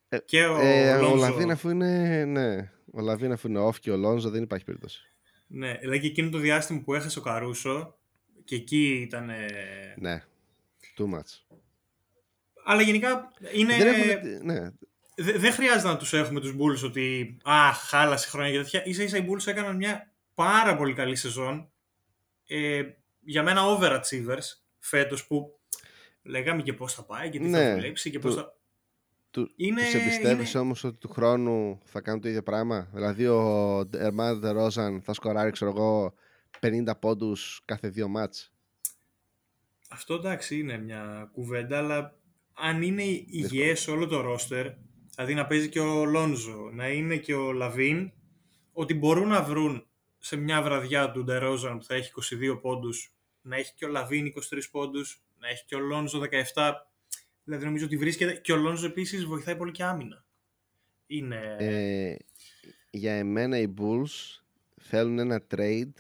[0.08, 1.16] Ε, και ο, ε, ο Λόνζο.
[1.16, 5.09] Λαβίν αφού είναι, ναι, ο Λαβίν αφού είναι off και ο Λόνζο δεν υπάρχει περίπτωση.
[5.52, 7.98] Ναι, δηλαδή και εκείνο το διάστημα που έχασε ο Καρούσο
[8.44, 9.30] και εκεί ήταν...
[9.96, 10.24] Ναι,
[10.98, 11.56] too much.
[12.64, 13.76] Αλλά γενικά είναι...
[13.76, 14.70] Δεν έχουν, ναι,
[15.16, 18.82] Δε- δεν χρειάζεται να τους έχουμε τους Bulls ότι α, χάλασε χρόνια και τέτοια.
[18.84, 21.70] Ίσα ίσα οι Bulls έκαναν μια πάρα πολύ καλή σεζόν.
[22.46, 22.82] Ε,
[23.20, 24.44] για μένα overachievers
[24.78, 25.58] φέτος που
[26.22, 28.54] λέγαμε και πώς θα πάει και τι Ναι, θα δουλέψει και πώς του- θα...
[29.30, 33.26] Του, Είναι- τους εμπιστεύεις είναι- όμως ότι του χρόνου θα κάνουν το ίδιο πράγμα; Δηλαδή
[33.26, 36.14] ο Ερμάν Ρόζαν θα σκοράρει, ξέρω εγώ,
[36.60, 38.52] 50 πόντους κάθε δύο ματς.
[39.90, 42.14] Αυτό εντάξει είναι μια κουβέντα, αλλά
[42.54, 44.66] αν είναι υγιές όλο το ρόστερ,
[45.14, 48.12] δηλαδή να παίζει και ο Λόνζο, να είναι και ο Λαβίν,
[48.72, 49.86] ότι μπορούν να βρουν
[50.18, 53.12] σε μια βραδιά του Ντερόζαν που θα έχει 22 πόντους,
[53.42, 56.89] να έχει και ο Λαβίν 23 πόντους, να έχει και ο Λόνζο 17.
[57.50, 60.24] Δηλαδή νομίζω ότι βρίσκεται και ο Λόνζο επίσης βοηθάει πολύ και άμυνα.
[61.06, 61.56] Είναι...
[61.58, 62.16] Ε,
[62.90, 64.40] για εμένα οι Bulls
[64.80, 65.92] θέλουν ένα trade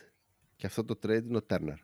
[0.56, 1.76] και αυτό το trade είναι ο Turner.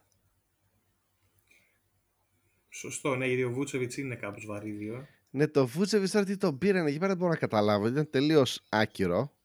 [2.68, 5.07] Σωστό, ναι, γιατί ο Βούτσεβιτς είναι κάπως βαρύδιο.
[5.31, 7.87] Ναι, το Vucevic τώρα τι τον πήραν εκεί πέρα δεν μπορώ να καταλάβω.
[7.87, 9.37] Ήταν τελείως άκυρο.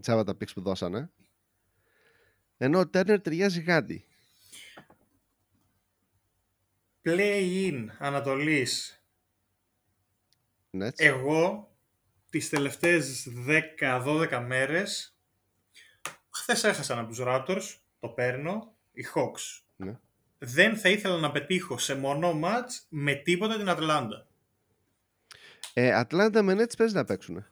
[0.00, 1.10] Τσάβα τα picks που δώσανε.
[2.56, 4.04] Ενώ ο Turner ταιριάζει γάντι.
[7.02, 9.00] Play-in Ανατολής
[10.76, 11.70] Ναι, Εγώ
[12.30, 13.28] τις τελευταίες
[13.80, 15.16] 10-12 μέρες
[16.30, 19.62] χθες έχασαν από τους Raptors, το παίρνω, οι Hawks.
[19.76, 19.98] Ναι.
[20.38, 24.26] Δεν θα ήθελα να πετύχω σε μονό ματς με τίποτα την Ατλάντα.
[25.72, 27.46] Ε, Ατλάντα με Nets παίζεις να παίξουν.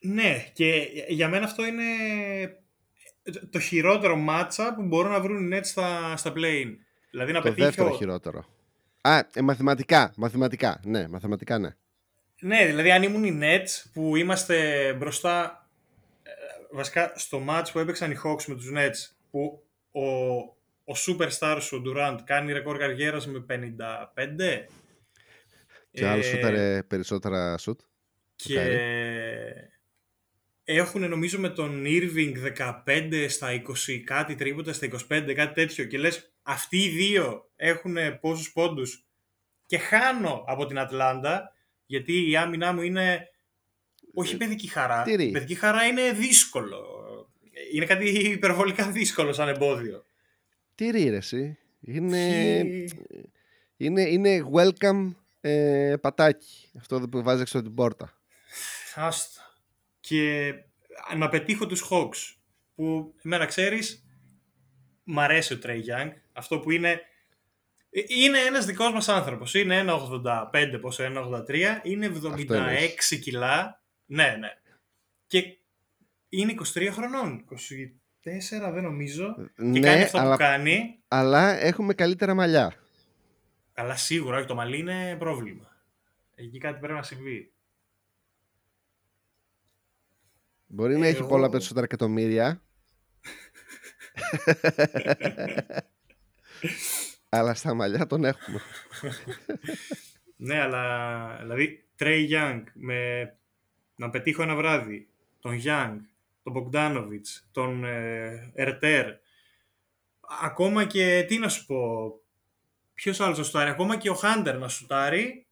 [0.00, 1.84] Ναι, και για μένα αυτό είναι
[3.50, 6.76] το χειρότερο matchup που μπορούν να βρουν οι Nets στα, στα play-in.
[7.10, 7.66] Δηλαδή να Το πετύχω...
[7.66, 8.44] δεύτερο χειρότερο.
[9.00, 10.12] Α, ε, μαθηματικά.
[10.16, 10.80] Μαθηματικά.
[10.84, 11.76] Ναι, μαθηματικά ναι.
[12.44, 15.68] Ναι, δηλαδή αν ήμουν οι Nets που είμαστε μπροστά
[16.22, 16.30] ε,
[16.70, 20.38] βασικά στο match που έπαιξαν οι Hawks με τους Nets που ο,
[20.84, 23.64] ο superstar σου ο Durant κάνει ρεκόρ καριέρας με 55
[25.90, 27.80] Και ο άλλος Ε, σούταρε περισσότερα σουτ.
[28.34, 28.60] και
[30.64, 32.32] έχουν νομίζω με τον Irving
[32.84, 33.48] 15 στα
[33.88, 35.84] 20 κάτι τρίποτα στα 25 κάτι τέτοιο.
[35.84, 39.06] Και λες αυτοί οι δύο έχουν πόσους πόντους.
[39.66, 41.51] Και χάνω από την Ατλάντα
[41.92, 43.28] γιατί η άμυνά μου είναι
[44.14, 45.02] όχι παιδική χαρά.
[45.02, 45.24] τυρί.
[45.24, 46.80] Η παιδική χαρά είναι δύσκολο.
[47.72, 50.04] Είναι κάτι υπερβολικά δύσκολο σαν εμπόδιο.
[50.74, 51.58] Τι ρήρεση.
[51.80, 53.26] Είναι, Και-
[53.76, 56.70] είναι, είναι welcome ε, πατάκι.
[56.78, 58.18] Αυτό που βάζεις έξω από την πόρτα.
[58.94, 59.40] Άστα.
[60.00, 60.54] Και
[61.16, 62.36] να πετύχω τους Hawks
[62.74, 64.04] που εμένα ξέρεις
[65.04, 67.00] μ' αρέσει ο Trey Young αυτό που είναι
[68.06, 69.54] είναι ένας δικός μας άνθρωπος.
[69.54, 73.18] Είναι 1,85 πόσο 1,83 είναι 76 εννοείς.
[73.22, 73.82] κιλά.
[74.06, 74.48] Ναι ναι.
[75.26, 75.58] Και
[76.28, 77.44] είναι 23 χρονών.
[77.44, 79.34] 24 δεν νομίζω.
[79.56, 81.02] Και ναι, κάνει αυτό αλλά, που κάνει.
[81.08, 82.74] αλλά έχουμε καλύτερα μαλλιά.
[83.74, 85.70] αλλά σίγουρα όχι, το μαλλί είναι πρόβλημα.
[86.34, 87.52] Εκεί κάτι πρέπει να συμβεί.
[90.66, 92.62] Μπορεί να έχει Εγώ- πολλά περισσότερα εκατομμύρια.
[97.34, 98.60] αλλά στα μαλλιά τον έχουμε.
[100.36, 103.32] Ναι, αλλά δηλαδή Trey Young με
[103.94, 105.08] να πετύχω ένα βράδυ,
[105.40, 105.96] τον Young,
[106.42, 109.06] τον Bogdanovic, τον ε, Ερτέρ,
[110.42, 112.12] ακόμα και τι να σου πω,
[112.94, 115.46] ποιος άλλος να σουτάρει, ακόμα και ο Hunter να σουτάρει,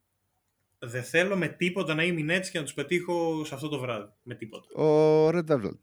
[0.79, 3.79] δεν θέλω με τίποτα να είμαι οι Nets και να τους πετύχω σε αυτό το
[3.79, 4.11] βράδυ.
[4.23, 4.81] Με τίποτα.
[4.81, 5.79] Ο Red Velvet.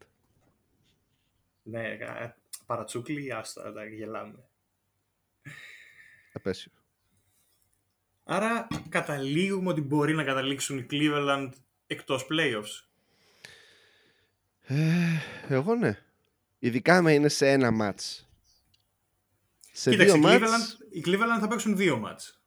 [1.63, 2.35] Ναι, ε,
[2.65, 4.49] παρατσούκλι, άστα, τα γελάμε.
[6.39, 6.71] Απέσιο.
[8.23, 11.49] Άρα καταλήγουμε ότι μπορεί να καταλήξουν οι Cleveland
[11.87, 12.87] εκτός playoffs.
[14.61, 14.75] Ε,
[15.47, 15.99] εγώ ναι.
[16.59, 18.29] Ειδικά με είναι σε ένα μάτς.
[19.71, 22.41] Σε Κοίταξε, δύο οι μάτς, Cleveland, οι Cleveland θα παίξουν δύο μάτς.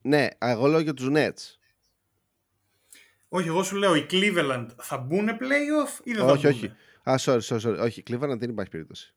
[0.00, 1.58] ναι, εγώ λέω για τους Nets.
[3.28, 6.72] Όχι, εγώ σου λέω οι Cleveland θα μπουν playoff ή δεν θα όχι, μπουν; όχι.
[7.10, 7.78] Α, sorry, sorry, sorry.
[7.80, 9.14] Όχι, Cleveland δεν υπάρχει περίπτωση.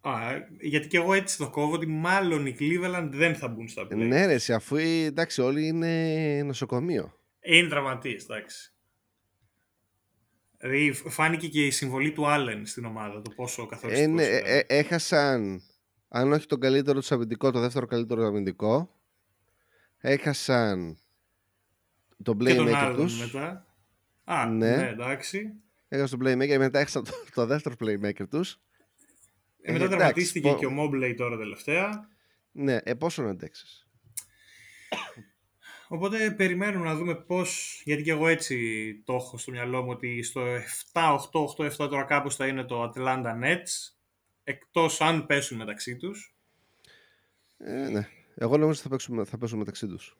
[0.00, 0.12] Α,
[0.60, 3.96] γιατί και εγώ έτσι το κόβω ότι μάλλον οι Cleveland δεν θα μπουν στα playoff.
[3.96, 7.14] Ναι, ρε, εσύ, αφού ε, εντάξει, όλοι είναι νοσοκομείο.
[7.40, 8.72] Είναι τραυματίες, εντάξει.
[10.58, 14.44] Δηλαδή φάνηκε και η συμβολή του Allen στην ομάδα, το πόσο Ε, καθοριστικός ναι, ήταν.
[14.44, 15.62] ε, ε, έχασαν,
[16.08, 18.94] αν όχι τον καλύτερο τους αμυντικό, το δεύτερο καλύτερο αμυντικό.
[19.98, 20.98] Έχασαν
[22.22, 23.20] τον και τον playmaker άλλον τους.
[23.20, 23.66] μετά.
[24.24, 24.76] Α, Ναι.
[24.76, 25.52] ναι, εντάξει.
[25.88, 28.60] Έχασαν τον playmaker, μετά έχασαν το, το δεύτερο playmaker τους.
[29.62, 32.08] Ε, μετά εντάξει, τραυματίστηκε πο- και ο Mobley τώρα τελευταία.
[32.52, 33.88] Ναι, ε, πόσο να αντέξεις.
[35.88, 40.22] Οπότε περιμένουμε να δούμε πώς, γιατί και εγώ έτσι το έχω στο μυαλό μου, ότι
[40.22, 40.40] στο
[40.92, 43.94] 7-8-8-7 τώρα κάπως θα είναι το Atlanta Nets,
[44.44, 46.34] εκτός αν πέσουν μεταξύ τους.
[47.58, 48.08] Ε, ναι.
[48.34, 50.16] Εγώ νομίζω ότι θα πέσουν, θα πέσουν μεταξύ τους.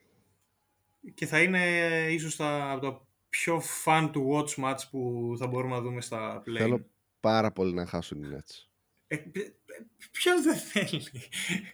[1.14, 1.62] Και θα είναι
[2.10, 6.42] ίσως τα, από τα πιο fun to watch match που θα μπορούμε να δούμε στα
[6.46, 6.56] play.
[6.56, 6.86] Θέλω
[7.20, 8.69] πάρα πολύ να χάσουν οι Nets.
[9.12, 9.16] Ε,
[10.10, 11.02] Ποιος δεν θέλει;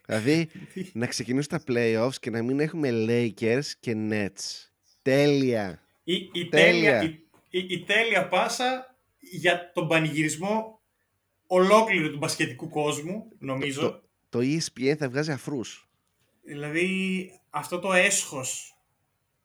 [0.07, 0.49] Δηλαδή,
[0.92, 4.70] να ξεκινήσουν τα playoffs και να μην έχουμε Lakers και Nets.
[5.03, 5.83] Τέλεια.
[6.05, 6.99] Η, η, Τέλεια.
[6.99, 10.81] τέλεια, η, η, η τέλεια πάσα για τον πανηγυρισμό
[11.46, 13.81] ολόκληρου του μπασκετικού κόσμου, νομίζω.
[13.81, 15.88] Το, το ESPN θα βγάζει αφρούς.
[16.42, 18.79] Δηλαδή, αυτό το έσχος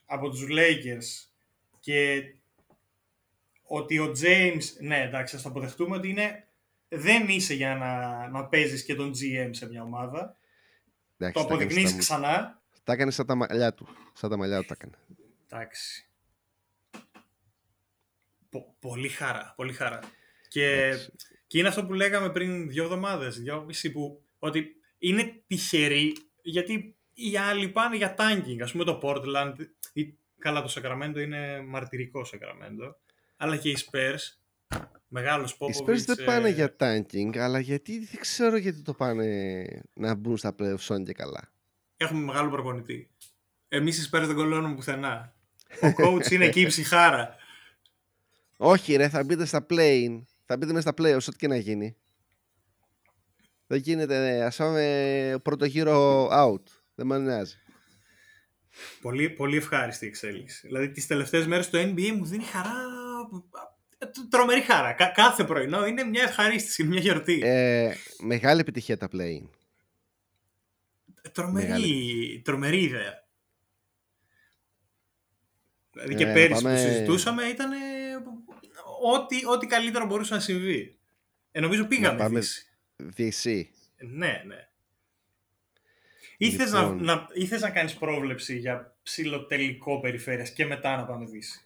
[0.05, 1.29] από τους Lakers
[1.79, 2.23] και
[3.63, 6.47] ότι ο James, ναι εντάξει, ας το αποδεχτούμε ότι είναι,
[6.93, 10.35] δεν είσαι για να, να παίζεις και τον GM σε μια ομάδα.
[11.17, 12.61] Εντάξει, το τα έκανε αποδεικνύεις στα- ξανά.
[12.83, 13.87] Τα έκανε σαν τα μαλλιά του.
[14.13, 14.93] Σαν τα μαλλιά του τα έκανε.
[15.49, 16.05] Εντάξει.
[18.49, 19.99] Πο- πολύ χαρά, πολύ χαρά.
[20.47, 21.11] Και, Εντάξει.
[21.47, 26.95] και είναι αυτό που λέγαμε πριν δύο εβδομάδες, δύο μισή που, ότι είναι τυχεροί γιατί
[27.13, 28.57] οι άλλοι πάνε για tanking.
[28.61, 29.53] Ας πούμε το Portland,
[29.93, 32.93] ή, καλά το Sacramento είναι μαρτυρικό Sacramento,
[33.37, 34.19] αλλά και οι Spurs,
[35.11, 35.89] μεγάλος Οι Popovich.
[35.89, 40.37] Spurs δεν πάνε ε, για tanking, αλλά γιατί δεν ξέρω γιατί το πάνε να μπουν
[40.37, 41.51] στα playoffs όνοι και καλά.
[41.97, 43.09] Έχουμε μεγάλο προπονητή.
[43.67, 45.35] Εμείς οι Spurs δεν κολλώνουμε πουθενά.
[45.81, 47.35] Ο coach είναι εκεί η ψυχάρα.
[48.57, 51.95] Όχι ρε, θα μπείτε στα play Θα μπείτε μέσα στα playoffs, ό,τι και να γίνει.
[53.67, 56.63] Δεν γίνεται, ας πάμε πρώτο γύρο out.
[56.95, 57.55] Δεν με νοιάζει.
[59.01, 60.67] Πολύ, πολύ ευχάριστη η εξέλιξη.
[60.67, 63.70] Δηλαδή τις τελευταίες μέρες το NBA μου δίνει χαρά, ε,
[64.29, 64.93] τρομερή χαρά.
[64.93, 67.39] Κα- κάθε πρωινό είναι μια ευχαρίστηση, μια γιορτή.
[67.43, 69.41] Ε, μεγάλη επιτυχία τα play
[71.31, 72.41] τρομερή, μεγάλη.
[72.45, 73.19] τρομερή ιδέα.
[75.91, 77.75] Δηλαδή και Ε, πέρυσι πάμε- που συζητούσαμε ήταν ε,
[79.13, 80.97] ό,τι, ό,τι καλύτερο μπορούσε να συμβεί.
[81.51, 82.65] Ε, νομίζω πήγαμε πάμε- Δύση.
[83.17, 83.63] DC.
[83.95, 84.67] Ε, Ναι, ναι.
[86.37, 87.03] Ήθελες, Λοιπόν.
[87.03, 91.65] να, να, ήθελες να κάνεις πρόβλεψη για ψηλό τελικό περιφέρειας και μετά να πάμε Δύση;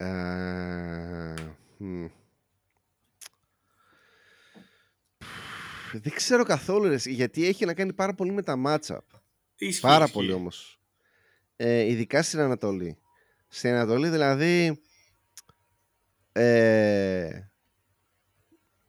[0.00, 1.34] Ε,
[1.76, 2.06] μ.
[5.92, 8.98] Δεν ξέρω καθόλου ρε, γιατί έχει να κάνει πάρα πολύ με τα matchup.
[9.56, 10.16] Ισχύει, Πάρα ισχύει.
[10.16, 10.80] πολύ όμως.
[11.56, 12.98] Ε, ειδικά στην Ανατολή.
[13.48, 14.82] Στην Ανατολή δηλαδή...
[16.32, 17.26] Ε,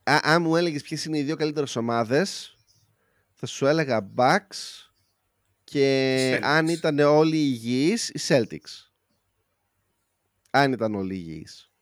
[0.02, 2.56] α, αν μου έλεγες ποιες είναι οι δύο καλύτερες ομάδες
[3.34, 4.88] θα σου έλεγα Bucks
[5.64, 6.40] και Celtics.
[6.42, 8.89] αν ήταν όλοι υγιείς οι Celtics.
[10.50, 11.72] Αν ήταν όλοι υγιείς.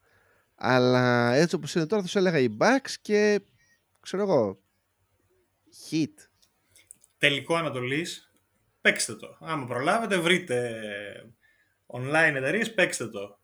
[0.54, 3.40] Αλλά έτσι όπως είναι τώρα θα σου έλεγα οι Bucks και
[4.00, 4.61] ξέρω εγώ
[5.90, 6.12] Heat.
[7.18, 8.33] τελικό Ανατολής,
[8.81, 9.37] παίξτε το.
[9.40, 10.81] Άμα προλάβετε, βρείτε
[11.87, 13.40] online εταιρείες, παίξτε το.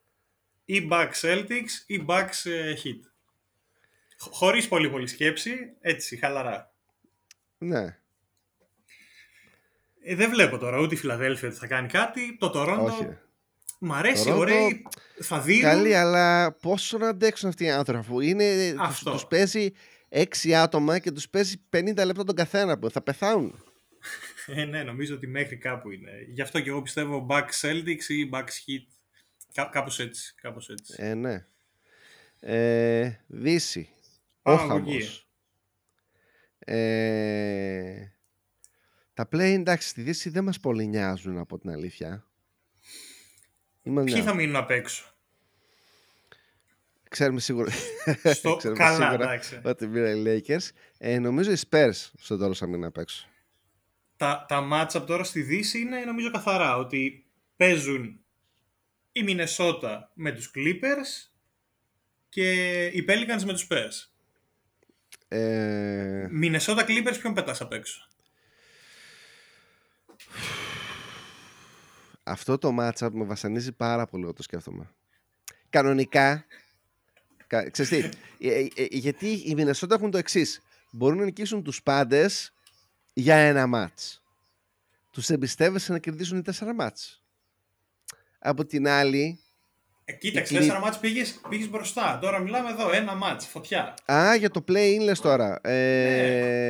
[0.65, 3.01] Ή Bucks Celtics ή Bucks ε, Heat.
[4.21, 6.73] Χ- Χωρίς πολύ πολύ σκέψη, έτσι, χαλαρά.
[7.59, 7.99] Ναι.
[10.03, 12.37] Ε, δεν βλέπω τώρα ούτε η Φιλαδέλφια ότι θα κάνει κάτι.
[12.37, 13.19] Το Όχι.
[13.87, 14.03] Τορόντο ρε.
[14.03, 14.83] μ' αρέσει, Toronto, ωραίοι,
[15.21, 15.63] θα δίνουν.
[15.63, 19.11] Καλή, αλλά πόσο να αντέξουν αυτοί οι άνθρωποι αφού είναι, τους, Αυτό.
[19.11, 19.71] τους παίζει
[20.09, 23.65] έξι άτομα και τους παίζει 50 λεπτά τον καθένα που θα πεθάνουν.
[24.47, 26.11] Ε, ναι, νομίζω ότι μέχρι κάπου είναι.
[26.33, 28.87] Γι' αυτό και εγώ πιστεύω Bucks Celtics ή Bucks Heat.
[29.55, 30.95] Κά- κάπως έτσι, κάπως έτσι.
[30.97, 31.45] Ε, ναι.
[32.41, 33.89] Ε, Δύση.
[34.43, 34.91] Πάμε Ο από εκεί.
[34.91, 35.29] χαμός.
[36.59, 38.13] Ε,
[39.15, 42.27] τα play εντάξει στη Δύση δεν μας πολύ νοιάζουν από την αλήθεια.
[43.85, 45.05] Είμαστε Ποιοι μια- θα μείνουν απ' έξω;
[47.09, 47.71] Ξέρουμε σίγουρα,
[48.35, 48.57] Στο...
[48.59, 49.15] Ξέρουμε Καλά, σίγουρα.
[49.25, 49.61] εντάξει.
[49.65, 50.69] ότι πήραν οι Lakers.
[50.99, 53.27] Ε, νομίζω οι Spurs στο τέλος θα μείνουν απ' έξω.
[54.17, 58.21] τα, τα matchup τώρα στη Δύση είναι νομίζω καθαρά ότι παίζουν
[59.13, 61.31] η Μινεσότα με τους Clippers
[62.29, 62.51] και
[62.87, 64.09] οι Pelicans με τους Spurs.
[65.29, 68.09] Ε, Μινεσότα Clippers ποιον πετάς απ' έξω;
[72.25, 74.91] Αυτό το matchup με βασανίζει πάρα πολύ όταν το σκέφτομαι.
[75.71, 76.45] Κανονικά,
[77.47, 77.99] κα, ξέρεις τι,
[78.49, 80.61] ε, ε, ε, γιατί οι Μινεσότα έχουν το εξής.
[80.91, 82.53] Μπορούν να νικήσουν τους πάντες
[83.13, 84.23] για ένα μάτς.
[85.11, 87.23] Τους εμπιστεύεσαι να κερδίσουν οι τέσσερα μάτς.
[88.39, 89.39] Από την άλλη,
[90.05, 92.19] Ε, κοίταξε, Οι- τέσσερα μάτς πήγες, πήγες μπροστά.
[92.19, 93.95] Τώρα μιλάμε εδώ, ένα μάτς, φωτιά.
[94.13, 95.61] Α, για το play-in λες τώρα.
[95.69, 96.65] Ε,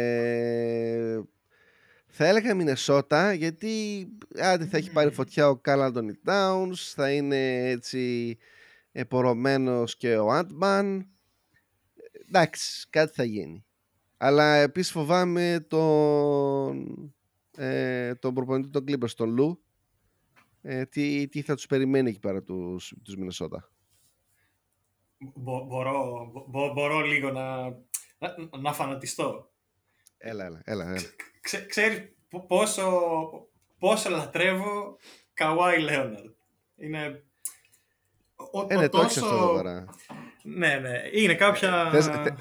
[2.16, 4.07] Θα έλεγα Μινεσότα γιατί
[4.40, 8.37] άντε θα έχει πάρει φωτιά ο Carl Anthony Towns, θα είναι έτσι
[8.92, 11.00] επορωμένος και ο Ant-Man.
[12.29, 13.64] Εντάξει, κάτι θα γίνει.
[14.16, 17.14] Αλλά επίσης φοβάμαι τον,
[17.57, 19.62] ε, τον προπονητή των Clippers, τον Λου.
[20.62, 23.70] ε, τι, τι θα τους περιμένει εκεί πέρα τους, τους Μινεσότα;
[25.35, 27.68] Μπο- μπορώ, μπο- μπορώ λίγο να,
[28.18, 29.53] να, να φανατιστώ.
[30.26, 30.84] Έλα, έλα, έλα.
[30.88, 31.00] έλα.
[31.40, 32.90] Ξέ, ξέρεις πο- πόσο,
[33.78, 34.96] πόσο λατρεύω
[35.34, 36.30] Καουάι Λέοναρντ.
[36.76, 37.22] Είναι...
[38.37, 39.84] Ο, ο- Ε, ναι, ο το έχεις τόσο- αυτό εδώ πέρα.
[40.42, 41.00] Ναι, ναι.
[41.12, 41.88] Είναι κάποια...
[41.92, 42.38] Θες, θε-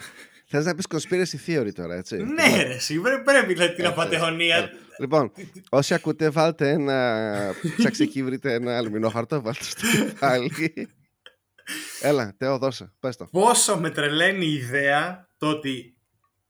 [0.47, 2.15] θες να πεις conspiracy theory τώρα, έτσι.
[2.17, 4.55] Ναι, ρε, εσύ, πρέ- πρέπει να την Έτσι, απαταιωνία.
[4.55, 4.75] έτσι.
[4.99, 5.31] Λοιπόν,
[5.69, 7.53] όσοι ακούτε, βάλτε ένα.
[7.77, 10.51] Ψάξτε εκεί, βρείτε ένα αλουμινόχαρτο, βάλτε στο κεφάλι.
[12.01, 12.93] Έλα, Τέο, δώσε.
[12.99, 13.25] Πες το.
[13.31, 15.95] Πόσο με τρελαίνει η ιδέα το ότι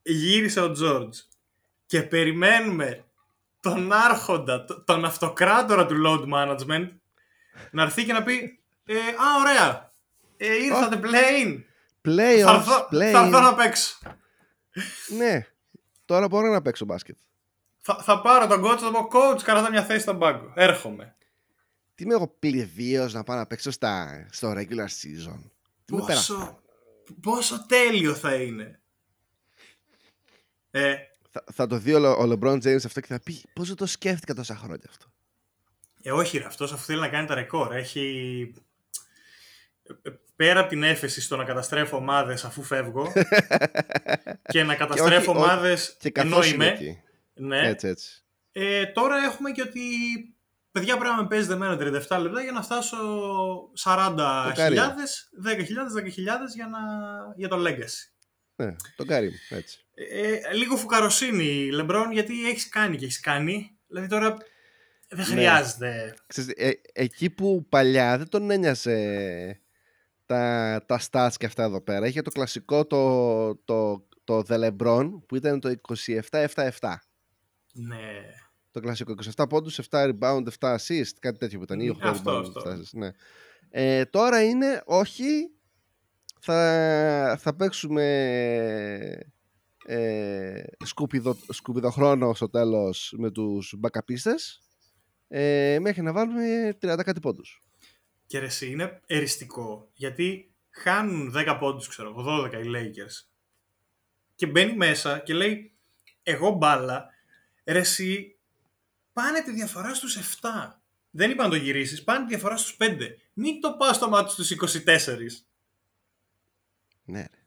[0.04, 1.18] γύρισε ο Τζόρτζ
[1.86, 3.06] και περιμένουμε
[3.60, 6.90] τον άρχοντα, το- τον αυτοκράτορα του load management
[7.72, 9.94] να έρθει και να πει ε, «Α, ωραία,
[10.38, 11.62] ε, ήρθατε plane,
[12.02, 13.00] θα Playoffs, έρθω, θα play.
[13.02, 13.98] έρθω να παίξω.
[15.18, 15.46] Ναι,
[16.06, 17.18] τώρα μπορώ να παίξω μπάσκετ.
[17.80, 20.52] Θα, θα πάρω τον coach, θα πω coach, κρατά μια θέση στον πάγκο.
[20.56, 21.16] Έρχομαι.
[21.96, 25.40] Τι είμαι εγώ πληδίος να πάω να παίξω στα, στο regular season;
[25.86, 26.18] Τι με πέρα.
[26.20, 26.62] Πόσο,
[27.22, 28.82] πόσο τέλειο θα είναι.
[30.76, 30.96] Ε,
[31.32, 33.76] Θα, θα το δει ο, Λε- ο LeBron James αυτό και θα πει πώς δεν
[33.78, 35.06] το σκέφτηκα τόσα χρόνια αυτό.
[36.02, 38.54] Ε, όχι ρε, αυτός αφού θέλει να κάνει τα ρεκόρ, έχει...
[40.02, 43.12] ε, Πέρα από την έφεση στο να καταστρέφω ομάδες αφού φεύγω
[44.54, 47.02] και να καταστρέφω όχι- ομάδες Και ενώ καθώς είναι είμαι, εκεί.
[47.34, 48.24] ναι, Έτσι, έτσι.
[48.52, 49.82] ε, τώρα έχουμε και ότι
[50.72, 52.98] παιδιά πρέπει να με παίζετε εμένα 37 λεπτά για να φτάσω
[53.84, 54.18] 40.000,
[54.56, 54.76] 10.000, 10.000
[56.56, 56.80] για, να...
[57.36, 58.12] για το legacy.
[58.56, 59.83] Ναι, τον Kareem, έτσι.
[59.96, 63.78] Ε, λίγο φουκαροσύνη, Λεμπρόν, γιατί έχεις κάνει και έχεις κάνει.
[63.88, 64.38] Δηλαδή τώρα
[65.10, 65.24] δεν Ναι.
[65.34, 66.16] χρειάζεται.
[66.28, 69.62] Ξέρεις, ε, εκεί που παλιά δεν τον ένοιαζε
[70.26, 72.08] τα, τα stats και αυτά εδώ πέρα.
[72.08, 75.74] Είχε το κλασικό το, το, το The LeBron που ήταν το
[76.30, 76.70] 27-7-7.
[77.74, 78.22] Ναι.
[78.72, 81.80] Το κλασικό 27 πόντους, 7 rebound, 7 assist, κάτι τέτοιο που ήταν.
[81.80, 82.62] Ή 8 Αυτό, rebound, αυτό.
[82.70, 83.10] 7 assist, ναι.
[83.70, 85.52] Ε, τώρα είναι όχι,
[86.40, 88.04] θα, θα παίξουμε
[89.86, 94.62] ε, σκουπιδο, σκουπιδοχρόνος στο τέλος με τους μπακαπίστες
[95.28, 97.64] ε, μέχρι να βάλουμε 30 κάτι πόντους.
[98.26, 99.90] Και ρε εσύ, είναι εριστικό.
[99.94, 103.28] Γιατί χάνουν 10 πόντους, ξέρω εγώ, 12 οι Lakers.
[104.36, 105.74] Και μπαίνει μέσα και λέει,
[106.24, 107.10] εγώ μπάλα,
[107.66, 108.38] ρε εσύ,
[109.14, 110.82] πάνε τη διαφορά στους 7.
[111.12, 113.18] Δεν είπα να το γυρίσεις, πάνε τη διαφορά στους 5.
[113.34, 115.46] Μην το πας στο μάτι στους 24.
[117.06, 117.43] Ναι, ρε.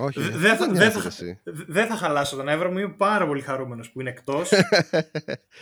[0.00, 1.40] Όχι, Δε- αυτό Δεν θα, δεν δεν νοιάζει, θα, εσύ.
[1.66, 4.50] δεν θα χαλάσω τον Εύρο μου, είμαι πάρα πολύ χαρούμενος που είναι εκτός.
[4.52, 4.66] ναι, όχι,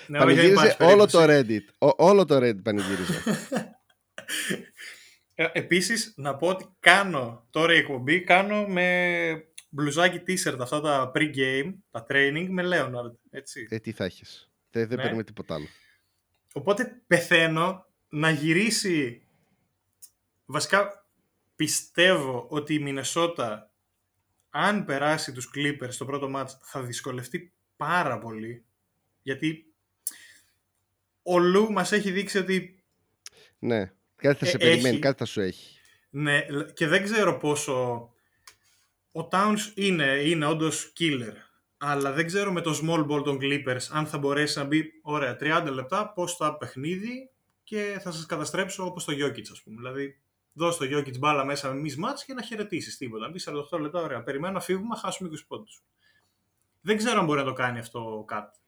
[0.07, 1.27] δεν Πανηγύριζε υπάρχει όλο περίπτωση.
[1.27, 1.89] το Reddit.
[1.89, 3.23] Ο- όλο το Reddit πανηγύριζε.
[5.35, 11.13] Ε, Επίσης, να πω ότι κάνω τώρα η εκπομπή, κάνω με μπλουζάκι t-shirt αυτά τα
[11.15, 13.67] pre-game, τα training με Leonard, έτσι.
[13.71, 14.51] ε, τι θα έχεις.
[14.71, 15.03] Δεν, δεν Ναι.
[15.03, 15.67] παίρνουμε τίποτα άλλο.
[16.53, 19.23] Οπότε πεθαίνω να γυρίσει,
[20.47, 21.07] βασικά
[21.57, 23.68] πιστεύω ότι η Μινεσότα,
[24.51, 28.65] αν περάσει τους Clippers στο πρώτο μάτς, θα δυσκολευτεί πάρα πολύ,
[29.23, 29.73] γιατί
[31.23, 32.83] ο Λου μας έχει δείξει ότι
[33.59, 34.99] Ναι, κάτι θα Ε, σε περιμένει, έχει.
[34.99, 35.79] κάτι θα σου έχει.
[36.11, 36.41] Ναι,
[36.75, 38.09] και δεν ξέρω πόσο...
[39.13, 41.33] Ο Towns είναι, είναι όντως killer.
[41.79, 45.37] Αλλά δεν ξέρω με το small ball των Clippers αν θα μπορέσει να μπει, ωραία,
[45.41, 47.31] 30 λεπτά, πώς θα παιχνίδι
[47.65, 49.77] και θα σας καταστρέψω όπως το Jokic, ας πούμε.
[49.77, 50.21] Δηλαδή,
[50.59, 53.27] δώσ' το Jokic μπάλα μέσα με mismatch και να χαιρετήσεις τίποτα.
[53.27, 53.41] Να πει
[53.71, 55.83] 48 λεπτά, ωραία, περιμένω να φύγουμε, να χάσουμε 20 πόντους.
[56.81, 58.59] Δεν ξέρω αν μπορεί να το κάνει αυτό κάτι.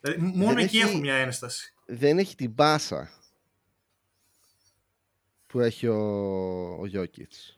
[0.00, 1.74] Δηλαδή, μόνο Δεν εκεί έχει- έχω μια ένσταση.
[1.86, 3.10] Δεν έχει την πάσα
[5.46, 5.96] που έχει ο,
[6.74, 7.54] ο Jokic.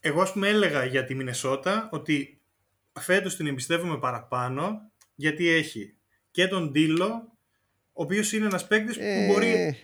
[0.00, 2.40] Εγώ, ας πούμε, έλεγα για τη Μινεσότα ότι
[3.00, 5.94] φέτος την εμπιστεύομαι παραπάνω γιατί έχει
[6.30, 7.36] και τον Ντίλο,
[7.92, 9.76] ο οποίος είναι ένας παίκτης που Ε, μπορεί...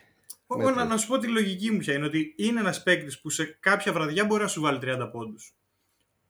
[0.50, 0.74] Εγώ μέτριο.
[0.84, 3.44] να, να σου πω τη λογική μου ποια είναι, ότι είναι ένας παίκτης που σε
[3.60, 5.54] κάποια βραδιά μπορεί να σου βάλει 30 πόντους.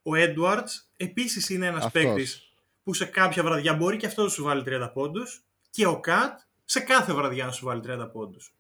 [0.03, 2.03] Ο Edwards επίσης είναι ένας αυτός.
[2.03, 2.53] παίκτης
[2.83, 6.41] που σε κάποια βραδιά μπορεί και αυτός να σου βάλει 30 πόντους και ο Κατ
[6.64, 8.53] σε κάθε βραδιά να σου βάλει 30 πόντους.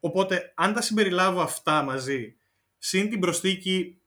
[0.00, 2.36] Οπότε, αν τα συμπεριλάβω αυτά μαζί,
[2.78, 3.98] συν την προσθήκη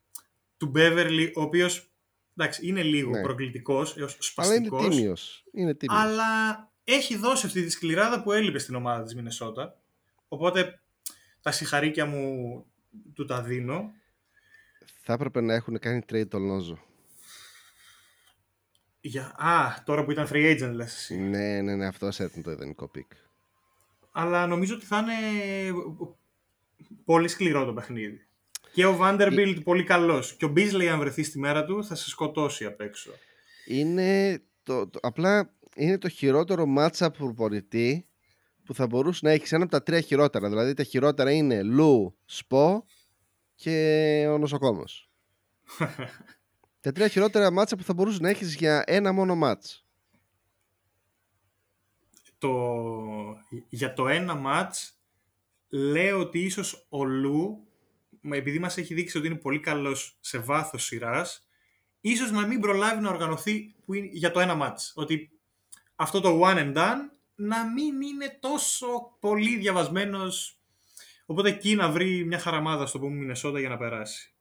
[0.58, 1.89] του Beverly, ο οποίος
[2.38, 3.22] εντάξει, είναι λίγο Ναι.
[3.22, 5.43] προκλητικός έως Αλλά είναι σπαστικός, τίμιος.
[5.51, 5.99] Είναι τίμιος.
[6.01, 9.76] αλλά έχει δώσει αυτή τη σκληράδα που έλειπε στην ομάδα της Μινεσότα.
[10.28, 10.80] Οπότε
[11.41, 12.65] τα συγχαρήκια μου
[13.13, 13.91] του τα δίνω.
[15.01, 16.80] Θα έπρεπε να έχουν κάνει trade τον Lonzo.
[19.01, 19.36] Για...
[19.38, 21.17] Α, τώρα που ήταν free agent λες εσύ.
[21.17, 23.11] Ναι, ναι, ναι, αυτό ήταν το ιδανικό pick.
[24.11, 25.13] Αλλά νομίζω ότι θα είναι
[27.05, 28.28] πολύ σκληρό το παιχνίδι.
[28.73, 30.36] Και ο Vanderbilt πολύ καλός.
[30.36, 33.11] Και ο Beasley αν βρεθεί στη μέρα του θα σε σκοτώσει απ' έξω.
[33.65, 38.07] Είναι το, το- απλά είναι το χειρότερο matchup προπονητή
[38.68, 40.49] που θα μπορούσε να έχεις ένα από τα τρία χειρότερα.
[40.49, 42.86] Δηλαδή τα χειρότερα είναι Λου, Σπο
[43.55, 45.09] και ο νοσοκόμος.
[46.82, 49.86] τα τρία χειρότερα μάτσα που θα μπορούσε να έχεις για ένα μόνο μάτς.
[52.38, 52.74] Το...
[53.70, 54.99] Για το ένα μάτς
[55.70, 57.68] λέω ότι ίσως ο Λου,
[58.30, 61.47] επειδή μας έχει δείξει ότι είναι πολύ καλός σε βάθος σειράς,
[62.01, 64.91] ίσως να μην προλάβει να οργανωθεί που είναι για το ένα μάτς.
[64.95, 65.32] Ότι
[65.95, 70.59] αυτό το one and done να μην είναι τόσο πολύ διαβασμένος
[71.25, 74.33] οπότε εκεί να βρει μια χαραμάδα στο πούμε Μινεσότα για να περάσει.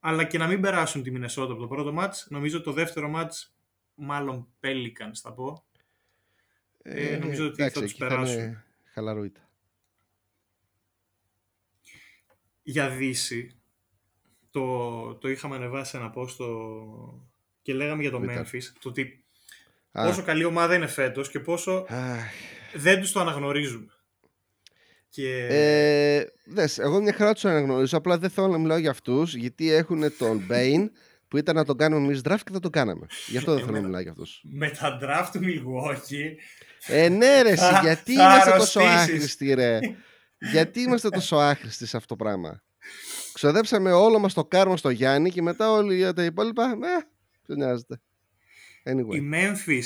[0.00, 3.54] Αλλά και να μην περάσουν τη Μινεσότα από το πρώτο μάτς, νομίζω το δεύτερο μάτς
[3.94, 5.64] μάλλον Pelicans θα πω.
[6.82, 8.62] Ε, νομίζω ότι εντάξει, θα τους περάσουν.
[8.92, 9.48] Χαλαρούιτα.
[12.62, 13.56] Για Δύση,
[14.50, 16.36] το, το είχαμε ανεβάσει ένα post
[17.62, 19.24] και λέγαμε για το Memphis, το ότι
[19.92, 21.86] πόσο καλή ομάδα είναι φέτος και πόσο
[22.74, 23.92] δεν τους το αναγνωρίζουμε.
[25.08, 25.46] Και...
[25.50, 29.72] Ε, δες, εγώ μια χαρά τους αναγνωρίζω, απλά δεν θέλω να μιλάω για αυτούς, γιατί
[29.72, 30.88] έχουν τον Bane
[31.28, 33.06] που ήταν να τον κάνουμε εμείς draft και θα το κάναμε.
[33.26, 34.40] Γι' αυτό δεν θέλω να μιλάω για αυτούς.
[34.44, 36.34] Με τα draft του Milwaukee...
[36.86, 39.78] Ε, ναι ρε, γιατί είμαστε τόσο άχρηστοι ρε;
[40.38, 42.62] γιατί είμαστε τόσο άχρηστοι σε αυτό το πράγμα;
[43.32, 47.06] Ξοδέψαμε όλο μας το κάρμα στο Γιάννη και μετά όλοι για τα υπόλοιπα, ε,
[47.46, 48.00] δεν νοιάζεται.
[48.84, 49.14] Anyway.
[49.14, 49.84] Η Memphis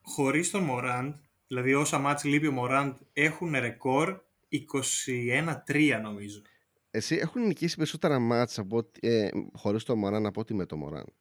[0.00, 1.14] χωρίς τον Morant,
[1.46, 4.20] δηλαδή όσα μάτς λείπει ο Morant, έχουν ρεκόρ
[5.66, 6.42] 21-3 νομίζω.
[6.90, 11.12] Εσύ έχουν νικήσει περισσότερα μάτς από, ε, χωρίς τον Morant από ότι με τον Morant.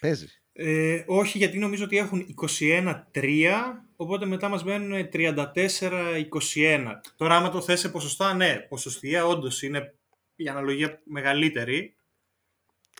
[0.00, 0.42] Παίζεις.
[0.52, 7.00] Ε, όχι, γιατί νομίζω ότι έχουν 21-3, οπότε μετά μας μένουν 34-21.
[7.16, 9.94] Τώρα άμα το θες σε ποσοστά, ναι, ποσοστία όντως είναι
[10.36, 11.94] η αναλογία μεγαλύτερη.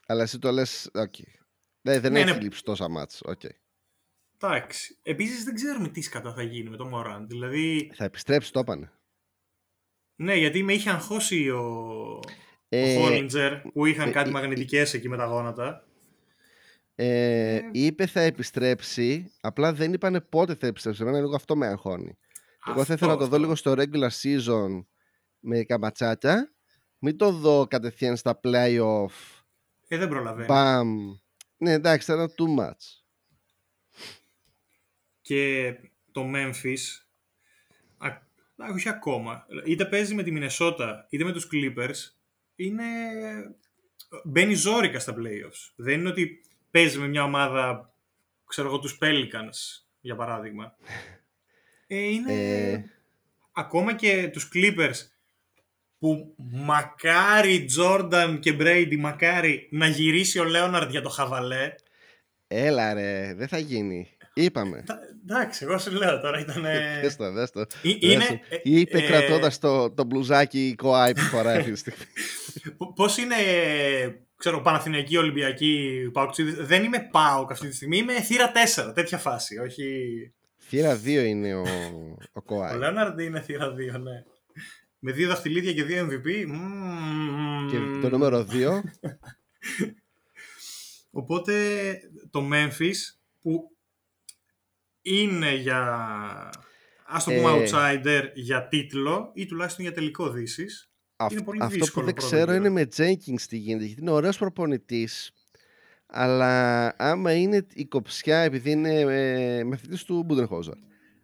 [0.06, 1.39] Αλλά εσύ το λες, okay.
[1.80, 2.40] Ναι, δεν ναι, έχει ναι.
[2.40, 3.22] λείψει τόσα μάτς.
[3.26, 3.54] Okay.
[4.38, 4.98] Εντάξει.
[5.02, 7.26] Επίσης δεν ξέρουμε τι σκατά θα γίνει με τον Μωράν.
[7.26, 7.90] Δηλαδή...
[7.94, 8.92] Θα επιστρέψει, το έπανε.
[10.16, 12.20] Ναι, γιατί με είχε αγχώσει ο,
[12.68, 15.84] ε, ο Χόλιντζερ που είχαν ε, κάτι ε, μαγνητικές εκεί με τα γόνατα.
[16.94, 21.02] Ε, ε, είπε θα επιστρέψει, απλά δεν είπανε πότε θα επιστρέψει.
[21.02, 22.18] Εμένα λίγο αυτό με αγχώνει.
[22.68, 24.84] Εγώ θα ήθελα να το δω λίγο στο regular season
[25.38, 26.52] με καμπατσάκια.
[26.98, 29.42] Μην το δω κατευθείαν στα playoff.
[29.88, 30.46] Ε, δεν προλαβαίνει.
[30.46, 30.98] Μπαμ.
[31.60, 33.02] Ναι, εντάξει, θα ήταν too much.
[35.20, 35.74] Και
[36.12, 36.78] το Memphis,
[38.74, 42.14] όχι ακόμα, είτε παίζει με τη Μινεσότα, είτε με τους Clippers,
[42.54, 42.84] είναι...
[44.24, 45.72] μπαίνει ζόρικα στα playoffs.
[45.76, 46.40] Δεν είναι ότι
[46.70, 47.94] παίζει με μια ομάδα,
[48.46, 50.74] ξέρω εγώ, τους Pelicans, για παράδειγμα.
[51.92, 52.32] Ε, είναι...
[52.32, 52.84] Ε...
[53.52, 54.94] Ακόμα και τους Clippers,
[56.00, 61.74] που μακάρι Τζόρνταν και Μπρέιντι, μακάρι να γυρίσει ο Λέοναρντ για το χαβαλέ.
[62.46, 64.08] Έλα ρε, δεν θα γίνει.
[64.34, 64.84] Είπαμε.
[65.22, 66.62] Εντάξει, εγώ σου λέω τώρα ήταν.
[67.02, 67.66] Δες το, δες το.
[67.82, 72.04] Είναι, Είπε ε, κρατώντας το, το μπλουζάκι κοάι που φοράει αυτή τη στιγμή.
[72.96, 73.34] Πώς είναι,
[74.36, 76.34] ξέρω, Παναθηναϊκή, Ολυμπιακή, Πάουκ.
[76.58, 78.52] Δεν είμαι Πάουκ αυτή τη στιγμή, είμαι θύρα
[78.88, 79.58] 4, τέτοια φάση.
[79.58, 79.84] Όχι...
[80.68, 81.64] Θύρα 2 είναι ο,
[82.32, 82.74] ο Κοάι.
[82.74, 84.24] Ο Λέοναρντ είναι θύρα 2, ναι.
[85.02, 86.46] Με δύο δαχτυλίδια και δύο MVP.
[87.70, 88.80] Και το νούμερο 2.
[91.10, 91.54] Οπότε
[92.30, 92.96] το Memphis
[93.40, 93.76] που
[95.02, 95.80] είναι για
[97.06, 100.90] ας το πούμε ε, outsider για τίτλο ή τουλάχιστον για τελικό δύσης.
[101.30, 105.32] είναι πολύ αυτό που δεν ξέρω είναι με Jenkins τι γίνεται γιατί είναι ωραίος προπονητής
[106.06, 110.72] αλλά άμα είναι η κοψιά επειδή είναι ε, μαθητής του Μπούντενχόζα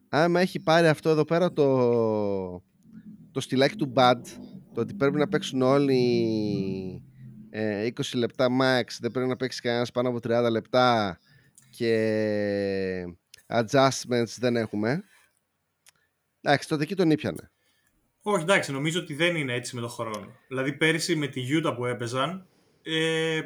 [0.08, 2.64] άμα έχει πάρει αυτό εδώ πέρα το
[3.36, 4.20] το στυλάκι του Bad,
[4.74, 7.02] το ότι πρέπει να παίξουν όλοι
[7.50, 11.18] ε, 20 λεπτά max, δεν πρέπει να παίξει κανένας πάνω από 30 λεπτά
[11.70, 13.04] και
[13.46, 15.04] adjustments δεν έχουμε.
[16.40, 17.50] Εντάξει, τότε εκεί τον ήπιανε.
[18.22, 20.32] Όχι, εντάξει, νομίζω ότι δεν είναι έτσι με τον χρόνο.
[20.48, 22.46] Δηλαδή πέρυσι με τη Utah που έπαιζαν,
[22.82, 23.40] ε,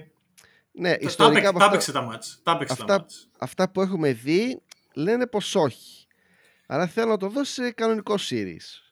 [0.72, 2.40] ναι, ιστορικά τα, έπαιξε τα μάτς.
[2.42, 3.06] Τα αυτά, τα
[3.38, 4.62] αυτά που έχουμε δει
[4.94, 6.06] λένε πως όχι.
[6.66, 8.89] Αλλά θέλω να το δώσει σε κανονικό series.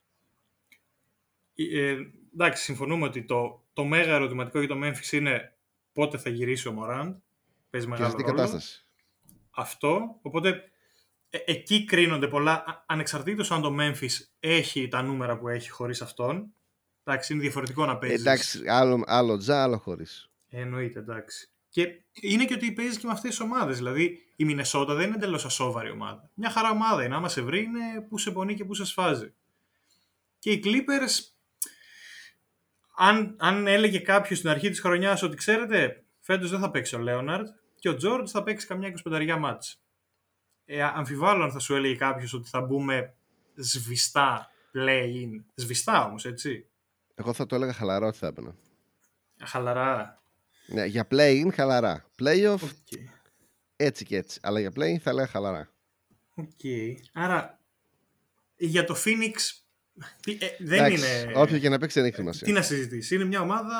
[1.64, 1.96] Ε,
[2.32, 5.56] εντάξει, συμφωνούμε ότι το, το μέγα ερωτηματικό για το Memphis είναι
[5.92, 7.16] πότε θα γυρίσει ο Μωράντ.
[7.70, 8.24] Παίζει μεγάλο ρόλο.
[8.24, 8.86] κατάσταση.
[9.50, 10.18] Αυτό.
[10.22, 10.62] Οπότε
[11.30, 16.52] ε, εκεί κρίνονται πολλά, ανεξαρτήτως αν το Memphis έχει τα νούμερα που έχει χωρίς αυτόν.
[17.04, 18.20] Εντάξει, είναι διαφορετικό να παίζεις.
[18.20, 20.30] Εντάξει, άλλο, άλλο τζα, άλλο χωρίς.
[20.48, 21.48] Εννοείται, εντάξει.
[21.68, 23.76] Και είναι και ότι παίζεις και με αυτές τις ομάδες.
[23.76, 26.30] Δηλαδή η Μινεσότα δεν είναι εντελώς ασόβαρη ομάδα.
[26.34, 27.14] Μια χαρά ομάδα είναι.
[27.14, 29.32] Άμα σε βρει, είναι που σε πονεί και που σε σφάζει.
[30.38, 31.37] Και οι Clippers
[32.98, 36.98] αν, αν έλεγε κάποιος στην αρχή της χρονιάς ότι ξέρετε, φέτος δεν θα παίξει ο
[36.98, 37.46] Λέοναρντ
[37.78, 39.80] και ο Τζόρτζ θα παίξει καμιά 25 μάτς.
[40.64, 43.14] Ε, αμφιβάλλω αν θα σου έλεγε κάποιος ότι θα μπούμε
[43.54, 45.44] σβηστά play-in.
[45.54, 46.68] Σβηστά όμως, έτσι.
[47.14, 48.54] Εγώ θα το έλεγα χαλαρά ότι θα έπαιρνα.
[49.44, 50.22] Χαλαρά.
[50.66, 52.04] Ναι, για play-in χαλαρά.
[52.22, 53.00] Playoff ΟΚ.
[53.76, 54.40] έτσι και έτσι.
[54.42, 55.70] Αλλά για play-in θα έλεγα χαλαρά.
[56.34, 56.60] ΟΚ.
[57.12, 57.60] Άρα,
[58.56, 59.67] για το Phoenix τι-
[60.26, 61.32] ε, δεν Εντάξει, είναι...
[61.38, 62.52] Όποιο και να παίξει δεν έχει Τι σημασία.
[62.52, 63.14] να συζητήσει.
[63.14, 63.78] Είναι μια ομάδα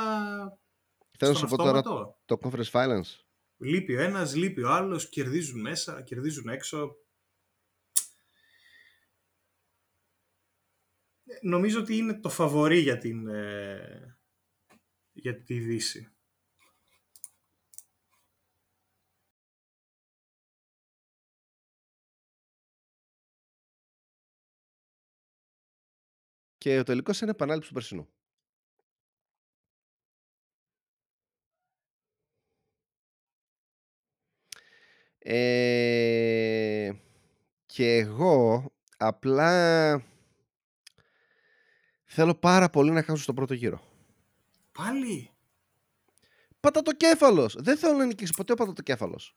[1.18, 2.20] Θέλω να στον σου πω τώρα αυτόματο.
[2.24, 3.20] το Conference Finals.
[3.56, 6.96] Λείπει ο ένας, λείπει ο άλλος, κερδίζουν μέσα, κερδίζουν έξω.
[11.42, 14.18] Νομίζω ότι είναι το φαβορί για την, ε,
[15.12, 16.12] για τη Δύση.
[26.68, 28.08] Και ο τελικός είναι επανάληψη του περσινού.
[35.18, 36.92] Ε,
[37.66, 40.04] και εγώ απλά
[42.04, 43.80] θέλω πάρα πολύ να χάσω στο πρώτο γύρο.
[44.72, 45.30] Πάλι;
[46.60, 47.56] Πατατοκέφαλος!
[47.58, 49.36] Δεν θέλω να νικήσει ποτέ ο πατατοκέφαλος.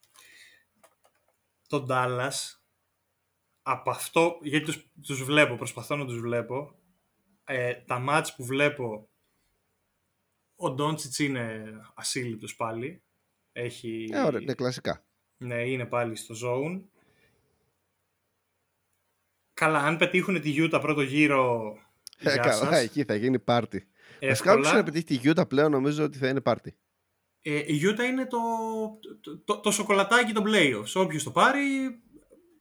[1.67, 2.59] Τον Dallas,
[3.61, 6.80] από αυτό, γιατί τους, τους βλέπω, προσπαθώ να τους βλέπω,
[7.43, 9.09] ε, τα μάτς που βλέπω,
[10.55, 11.63] ο Ντόντσιτς είναι
[11.95, 13.03] ασύλληπτος πάλι.
[13.51, 14.09] Έχει...
[14.11, 15.05] Ε, ωραία, είναι κλασικά.
[15.37, 16.81] Ναι, είναι πάλι στο zone.
[19.53, 21.73] Καλά, αν πετύχουν τη Γιούτα πρώτο γύρο,
[22.17, 22.81] Ε, γεια καλά, σας.
[22.83, 23.77] εκεί θα γίνει πάρτι.
[23.77, 24.53] Βασικά, Εύκολα.
[24.53, 26.75] όποιος να πετύχει τη Γιούτα πλέον νομίζω ότι θα είναι πάρτι.
[27.41, 28.37] Ε, η Γιούτα είναι το,
[29.21, 30.93] το, το, το σοκολατάκι των playoffs.
[30.93, 31.61] Όποιος το πάρει,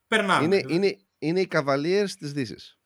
[0.08, 0.44] περνάμε.
[0.44, 2.79] Είναι, είναι, είναι οι Cavaliers της Δύσης.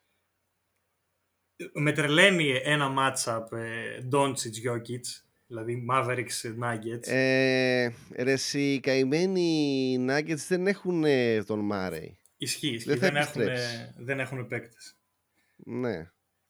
[1.73, 7.07] Με τρελαίνει ένα matchup ε, Doncic Jokic, δηλαδή Mavericks Nuggets.
[7.09, 12.19] Ε, ρε, εσύ, οι καημένοι Nuggets δεν έχουν ε, τον Μάρεϊ.
[12.37, 12.89] Ισχύει, ισχύει.
[12.89, 13.95] δεν θα Δεν, έχουν, επιστρέψεις.
[13.99, 14.97] δεν έχουν παίκτες.
[15.57, 15.97] Ναι.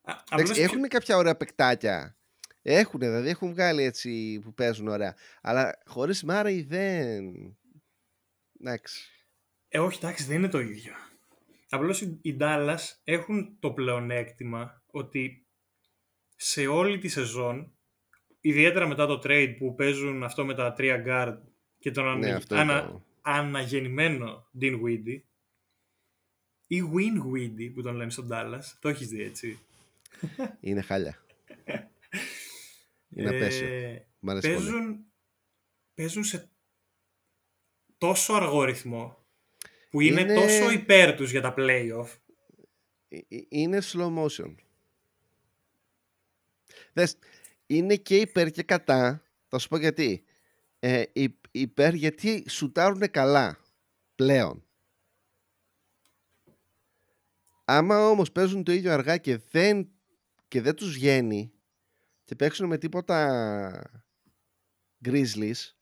[0.02, 2.16] Α, Εντάξει, απλώς έχουν κάποια ωραία παικτάκια.
[2.62, 5.16] Έχουν, δηλαδή έχουν βγάλει έτσι που παίζουν ωραία.
[5.42, 7.22] Αλλά χωρίς Μάρεϊ δεν.
[8.60, 9.08] Εντάξει.
[9.68, 10.92] Ε, όχι, εντάξει, δεν είναι το ίδιο.
[11.68, 15.46] Απλώς οι, οι Dallas έχουν το πλεονέκτημα ότι
[16.36, 17.72] σε όλη τη σεζόν,
[18.40, 21.38] ιδιαίτερα μετά το trade που παίζουν αυτό με τα τρία guard
[21.78, 25.20] και τον Ναι, ανα- αυτό είναι ανα- το- αναγεννημένο Dean Weedy
[26.66, 29.58] ή Win Weedy που τον λένε στον Dallas, το έχεις δει έτσι.
[30.60, 31.24] Είναι χάλια.
[33.16, 33.66] Είναι Ε, απέσιο.
[34.18, 34.58] Μ' αρέσει πολύ.
[34.70, 35.04] παίζουν,
[35.94, 36.48] παίζουν σε
[37.98, 39.24] τόσο αργό ρυθμό
[39.90, 42.08] που είναι, Είναι- τόσο υπέρ τους για τα playoff
[43.08, 44.54] Ε, ε, Είναι slow motion.
[46.94, 47.16] Δες,
[47.66, 49.22] είναι και υπέρ και κατά.
[49.48, 50.24] Θα σου πω γιατί.
[50.78, 53.58] Ε, υ- υπέρ γιατί σουτάρουν καλά
[54.14, 54.64] πλέον.
[57.64, 59.90] Άμα όμως παίζουν το ίδιο αργά και δεν,
[60.48, 61.52] και δεν τους βγαίνει
[62.24, 63.92] και παίξουν με τίποτα
[65.04, 65.72] Grizzlies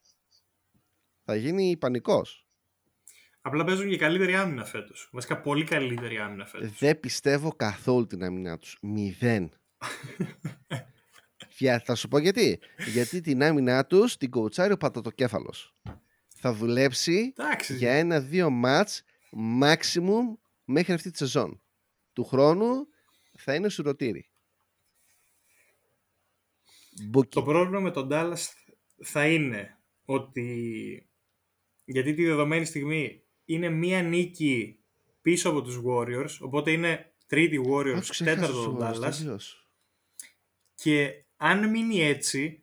[1.24, 2.46] θα γίνει πανικός.
[3.40, 5.08] Απλά παίζουν και καλύτερη άμυνα φέτος.
[5.12, 6.78] Βασικά πολύ καλύτερη άμυνα φέτος.
[6.78, 8.78] Δεν πιστεύω καθόλου την άμυνά τους.
[8.82, 9.52] Μηδέν.
[11.62, 12.58] Για, θα σου πω γιατί.
[12.92, 15.74] Γιατί την άμυνά τους την κοουτσάρει ο πατατοκέφαλος.
[16.28, 17.74] Θα δουλέψει Εντάξει.
[17.74, 19.04] για ένα-δύο μάτς
[19.60, 21.60] maximum μέχρι αυτή τη σεζόν.
[22.12, 22.88] Του χρόνου
[23.36, 24.30] θα είναι σουρωτήρι.
[27.08, 27.28] Μπούκι.
[27.28, 28.42] Το πρόβλημα με τον Dallas
[29.02, 31.06] θα είναι ότι
[31.84, 34.78] γιατί τη δεδομένη στιγμή είναι μία νίκη
[35.22, 39.08] πίσω από τους Warriors, οπότε είναι τρίτη Α, Warriors, τους ξέχασα τέταρτο τους τον Warriors,
[39.08, 39.68] Dallas τελείως.
[40.74, 42.62] και αν μείνει έτσι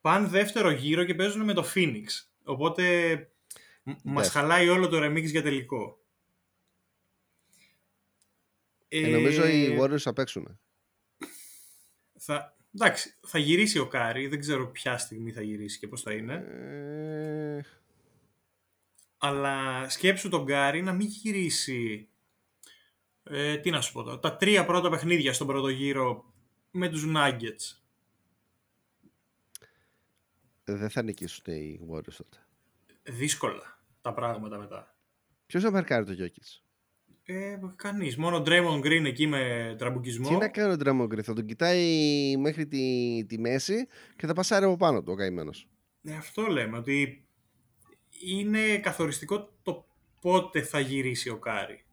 [0.00, 2.04] πάνε δεύτερο γύρο και παίζουν με το Phoenix.
[2.44, 3.14] Οπότε
[3.82, 4.30] μ- μας Εντάξει.
[4.30, 5.98] χαλάει όλο το remix για τελικό.
[8.88, 10.58] Ε, νομίζω οι Ε, Warriors θα παίξουν.
[12.18, 14.26] Θα, εντάξει, θα γυρίσει ο Κάρι.
[14.26, 16.34] Δεν ξέρω ποια στιγμή θα γυρίσει και πώς θα είναι.
[16.34, 17.60] Ε,
[19.18, 22.08] Αλλά σκέψου τον Κάρι να μην γυρίσει.
[23.22, 24.18] Ε, τι να σου πω τώρα.
[24.18, 26.32] Τα τρία πρώτα παιχνίδια στον πρώτο γύρο
[26.70, 27.79] με τους Nuggets.
[30.76, 32.36] Δεν θα νικήσουν οι Warriors τότε.
[33.02, 34.94] Δύσκολα τα πράγματα μετά.
[35.46, 36.60] Ποιος θα μαρκάρει το Jokic;
[37.24, 38.16] Ε, κανείς.
[38.16, 40.28] Μόνο Draymond Green εκεί με τραμπουκισμό.
[40.28, 44.32] Τι να κάνει ο Draymond Green, θα τον κοιτάει μέχρι τη, τη μέση και θα
[44.32, 45.68] πασάρει από πάνω του ο καημένος.
[46.02, 47.24] Ε, αυτό λέμε, ότι
[48.20, 49.86] είναι καθοριστικό το
[50.20, 51.84] πότε θα γυρίσει ο Κάρι.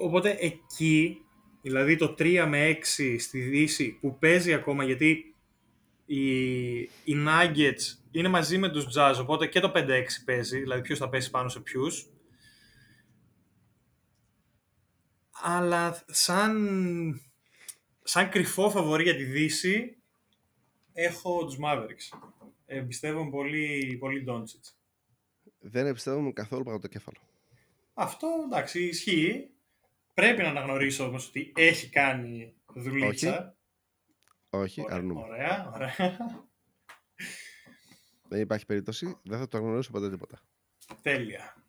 [0.00, 1.22] Οπότε εκεί,
[1.68, 5.34] δηλαδή το 3 με 6 στη Δύση που παίζει ακόμα γιατί
[6.06, 10.98] οι, οι Nuggets είναι μαζί με τους Jazz, οπότε και το 5-6 παίζει, δηλαδή ποιος
[10.98, 12.06] θα πέσει πάνω σε ποιους.
[15.42, 17.20] Αλλά σαν,
[18.02, 19.96] σαν κρυφό φαβορή για τη Δύση,
[20.92, 22.18] έχω τους Mavericks.
[22.66, 24.72] Ε, πιστεύω πολύ, πολύ Doncic.
[25.58, 27.18] Δεν εμπιστεύομαι καθόλου παρά το κέφαλο.
[27.94, 29.50] Αυτό εντάξει, ισχύει.
[30.18, 33.56] Πρέπει να αναγνωρίσω όμως ότι έχει κάνει δουλίτσα.
[34.50, 35.20] Όχι, Ωραία, αρνούμε.
[35.20, 36.16] Ωραία, ωραία.
[38.28, 40.40] Δεν υπάρχει περίπτωση, δεν θα το αναγνωρίσω ποτέ τίποτα.
[41.02, 41.64] Τέλεια.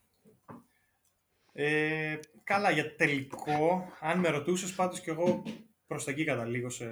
[1.54, 5.44] Ε, καλά, για τελικό, αν με ρωτούσες πάντως και εγώ
[5.88, 6.86] προς τα εκεί καταλήγω σε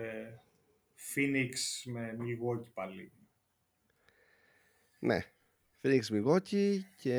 [1.15, 1.51] Phoenix
[1.85, 3.11] με Milwaukee πάλι.
[4.99, 5.25] Ναι.
[5.81, 7.17] Phoenix Milwaukee και...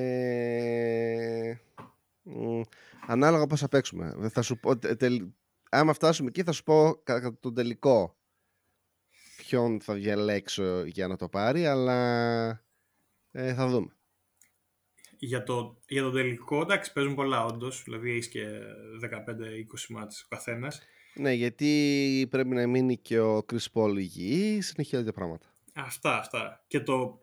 [2.28, 2.60] μ,
[3.06, 4.14] ανάλογα πώς θα παίξουμε.
[4.16, 5.28] Δεν Θα σου πω, τε- τελ-
[5.70, 8.16] Άμα φτάσουμε εκεί θα σου πω κατά τον τελικό
[9.36, 12.48] ποιον θα διαλέξω για να το πάρει, αλλά
[13.30, 13.92] ε, θα δούμε.
[15.18, 17.82] Για, το, για τον τελικό, εντάξει, παίζουν πολλά όντως.
[17.84, 18.46] Δηλαδή έχεις και
[19.02, 20.82] 15-20 μάτς ο καθένας.
[21.14, 25.46] Ναι, γιατί πρέπει να μείνει και ο Chris Paul υγιής, συνεχεία τέτοια πράγματα.
[25.74, 26.64] Αυτά, αυτά.
[26.66, 27.20] Και, το,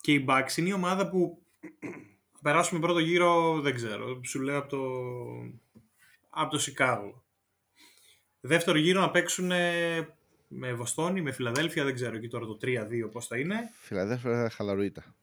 [0.00, 1.42] και η Bucks είναι η ομάδα που
[1.80, 1.88] θα
[2.44, 4.20] περάσουμε πρώτο γύρο, δεν ξέρω.
[4.24, 4.82] Σου λέω από το,
[6.30, 7.24] από το Σικάγο.
[8.40, 9.46] Δεύτερο γύρο να παίξουν
[10.48, 12.66] με Βοστόνη, με Φιλαδέλφια, δεν ξέρω εκεί τώρα το 3-2
[13.12, 13.70] πώς θα είναι.
[13.80, 15.14] Φιλαδέλφια χαλαρούιτα.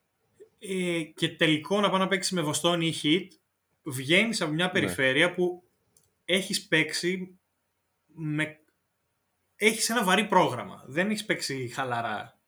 [0.60, 3.28] Ε, και τελικό να πάει να παίξει με Βοστόνη ή Heat,
[3.84, 5.64] βγαίνεις από μια περιφέρεια που
[6.26, 7.40] έχεις παίξει
[8.06, 8.60] με...
[9.56, 10.84] Έχεις ένα βαρύ πρόγραμμα.
[10.88, 12.40] Δεν έχεις παίξει χαλαρά.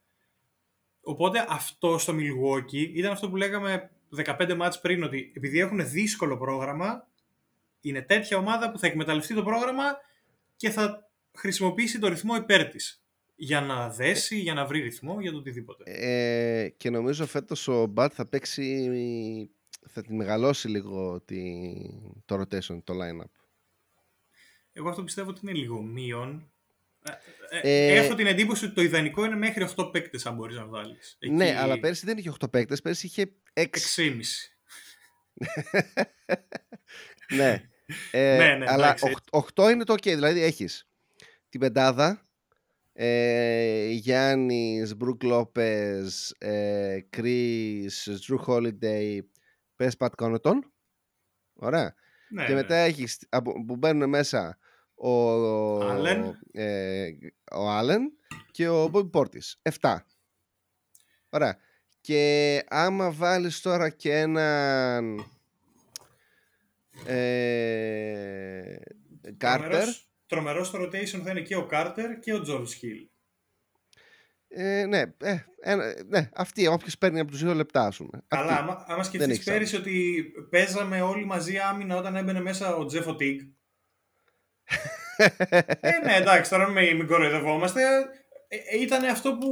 [1.02, 6.38] Οπότε αυτό στο Milwaukee ήταν αυτό που λέγαμε 15 μάτς πριν, ότι επειδή έχουν δύσκολο
[6.38, 7.08] πρόγραμμα,
[7.82, 9.84] είναι τέτοια ομάδα που θα εκμεταλλευτεί το πρόγραμμα
[10.56, 13.04] και θα χρησιμοποιήσει το ρυθμό υπέρ της.
[13.36, 15.84] Για να δέσει, για να βρει ρυθμό, για το οτιδήποτε.
[15.86, 18.90] Ε, και νομίζω φέτος ο Μπατ θα παίξει,
[19.88, 21.42] θα τη μεγαλώσει λίγο τη,
[22.26, 23.32] το rotation, το line-up.
[24.72, 26.53] Εγώ αυτό πιστεύω ότι είναι λίγο μείον.
[27.50, 30.66] Ε, Ε, Έχω την εντύπωση ότι το ιδανικό είναι μέχρι 8 παίκτες αν μπορείς να
[30.66, 31.18] βάλεις.
[31.32, 33.66] Ναι, αλλά πέρσι δεν είχε 8 παίκτες, πέρσι είχε 6.
[33.96, 34.50] 6,5.
[37.36, 37.64] ναι.
[38.12, 39.14] Ε, Ναι, ναι, αλλά εντάξει.
[39.56, 40.88] 8 είναι το ok, δηλαδή έχεις
[41.50, 42.22] την πεντάδα,
[42.94, 47.88] ε, Γιάννης, Μπρουκ Λόπες, ε, Chris,
[48.28, 49.20] Drew Holiday,
[49.76, 50.60] Πες Πατ Connaughton.
[51.54, 51.96] Ωραία.
[52.30, 52.56] Ναι, και ναι.
[52.56, 54.58] μετά έχεις από- που μπαίνουν μέσα
[55.08, 56.32] ο Allen.
[56.52, 57.10] ε,
[57.52, 58.00] ο Allen
[58.52, 59.72] και ο Bobby Portis.
[59.82, 59.96] 7.
[61.30, 61.58] Ωραία.
[62.02, 65.26] Και άμα βάλεις τώρα και έναν
[67.06, 68.76] ε,
[69.42, 73.08] Carter Τρομερός, τρομερός στο rotation θα είναι και ο Κάρτερ και ο George Hill.
[74.48, 78.24] ε, ναι, ε, ένα, ναι, αυτή όποιος παίρνει από τους δύο λεπτά ας πούμε.
[78.28, 78.62] Αλλά Αυτή.
[78.62, 82.86] άμα, άμα Δεν σκεφτείς έχεις πέρυσι ότι παίζαμε όλοι μαζί άμυνα όταν έμπαινε μέσα ο
[82.86, 83.40] Τζέφο Τιγκ.
[85.80, 87.82] Ε, ναι, εντάξει, τώρα μην, μην κοροϊδευόμαστε.
[88.48, 89.48] Ε, ε, ήταν αυτό που...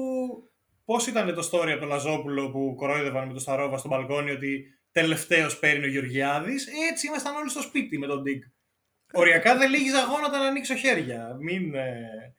[0.85, 4.63] Πώς ήταν το story από τον Λαζόπουλο που κορόιδευαν με τον Σταρόβα στο μπαλκόνι ότι
[4.91, 6.67] τελευταίος παίρνει ο Γεωργιάδης.
[6.91, 8.41] Έτσι ήμασταν όλοι στο σπίτι με τον Τιγκ.
[9.13, 11.37] Οριακά δεν λύγιζα γόνατα να ανοίξω χέρια.
[11.39, 11.75] Μην...
[11.75, 12.35] Ε...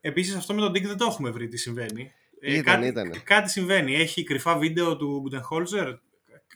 [0.00, 2.12] Επίσης αυτό με τον Τιγκ δεν το έχουμε βρει τι συμβαίνει.
[2.40, 3.18] Ε, Ήταν, κάτι, ήτανε.
[3.24, 3.94] κάτι συμβαίνει.
[3.94, 5.88] Έχει κρυφά βίντεο του Μπουντενχόλζερ.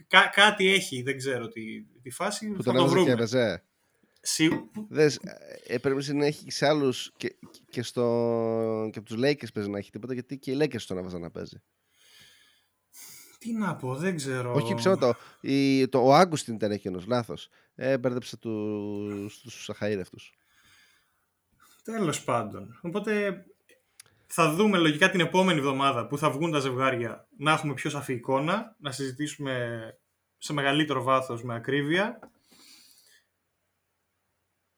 [0.08, 1.62] Κά, κάτι έχει, δεν ξέρω τι,
[2.02, 2.46] τι φάση.
[2.48, 3.12] που θα τον το έβαζε και βρούμε.
[3.12, 3.54] έπαιζε.
[3.56, 3.71] Σι...
[4.88, 5.20] Δες,
[5.66, 7.36] ε, πρέπει να έχει σε άλλους και,
[7.70, 10.98] και, στο, και από τους Lakers παίζει να έχει τίποτα γιατί και οι Lakers τον
[10.98, 11.62] έβαζαν να παίζει.
[13.38, 14.52] Τι να πω, δεν ξέρω.
[14.54, 15.16] Όχι ψέματα.
[15.40, 17.48] η- το, ο Άγκουστιν ήταν εκείνος, λάθος.
[17.74, 20.32] Ε, μπέρδεψα τους, τους αχαήρευτους.
[21.82, 22.78] Τέλος πάντων.
[22.82, 23.44] Οπότε
[24.26, 28.12] θα δούμε λογικά την επόμενη εβδομάδα που θα βγουν τα ζευγάρια να έχουμε πιο σαφή
[28.12, 29.80] εικόνα, να συζητήσουμε
[30.38, 32.18] σε μεγαλύτερο βάθος με ακρίβεια.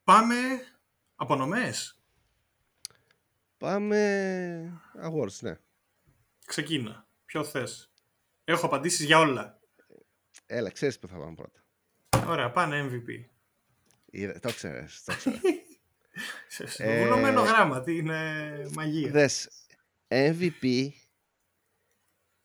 [0.05, 0.34] Πάμε
[1.16, 1.98] απονομές.
[3.59, 5.57] Πάμε awards, ναι.
[6.46, 7.07] Ξεκίνα.
[7.24, 7.92] Ποιο θες.
[8.44, 9.59] Έχω απαντήσεις για όλα.
[10.46, 11.64] Έλα, ξέρεις που θα πάμε πρώτα.
[12.26, 13.24] Ωραία, πάνε MVP.
[14.11, 15.40] Είδα- Το ξέρεις, το ξέρεις.
[16.48, 18.42] Σε- Σε Ε, βουλωμένο γράμμα, τι είναι
[18.72, 19.11] μαγεία.
[19.11, 19.48] Δες,
[20.09, 20.88] MVP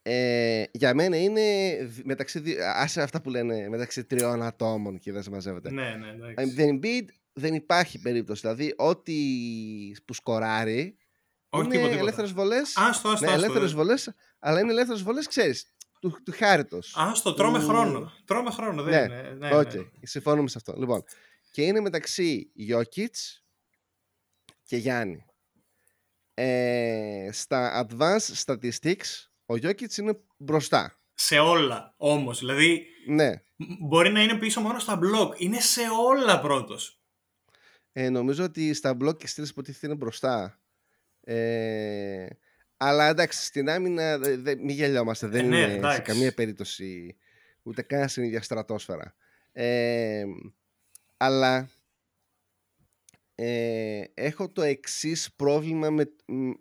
[0.01, 5.12] ε, για μένα είναι δι- μεταξύ, δι- άσε αυτά που λένε μεταξύ τριών ατόμων και
[5.12, 5.72] δεν σε μαζεύεται.
[5.72, 6.53] Ναι, ναι, Ε, εντάξει.
[6.53, 7.05] Δεν Embiid
[7.40, 8.42] δεν υπάρχει περίπτωση.
[8.42, 9.14] Δηλαδή, ό,τι
[10.06, 10.98] που σκοράρει
[11.50, 11.78] Όχι είναι τίποτα.
[11.90, 12.00] τίποτα.
[12.02, 12.78] ελεύθερες βολές.
[12.78, 13.44] Άστο, άστο, Ναι, άστο.
[13.44, 16.94] ελεύθερες βολές, αλλά είναι ελεύθερες βολές, ξέρεις, του, του χάριτος.
[16.98, 18.12] Άστο, τρώμε Του- χρόνο.
[18.26, 19.36] Τρώμε χρόνο, δεν Ναι, είναι.
[19.38, 19.82] Ναι, Οκ, ναι.
[20.02, 20.74] συμφωνούμε σε αυτό.
[20.80, 21.04] Λοιπόν,
[21.52, 23.08] και είναι μεταξύ Jokic
[24.64, 25.24] και Γιάννη.
[26.34, 31.00] Ε, στα advanced statistics, ο Jokic είναι μπροστά.
[31.14, 32.40] Σε όλα όμως.
[32.40, 35.34] Δηλαδή, Ναι, μ- μπορεί να είναι πίσω μόνο στα μπλοκ.
[35.38, 36.99] Είναι σε όλα πρώτος.
[38.02, 40.60] Ε, νομίζω ότι στα μπλοκ και στήλες υποτίθεται είναι μπροστά.
[41.24, 42.28] Ε,
[42.78, 45.28] αλλά εντάξει, στην άμυνα δε, δε, μην γελιόμαστε.
[45.28, 46.02] Δεν Ε, ναι, είναι σε εντάξει.
[46.02, 47.18] καμία περίπτωση
[47.64, 49.16] ούτε καν στην ίδια στρατόσφαιρα.
[49.52, 50.24] Ε,
[51.18, 51.70] αλλά
[53.36, 56.52] ε, έχω το εξής πρόβλημα με, μ,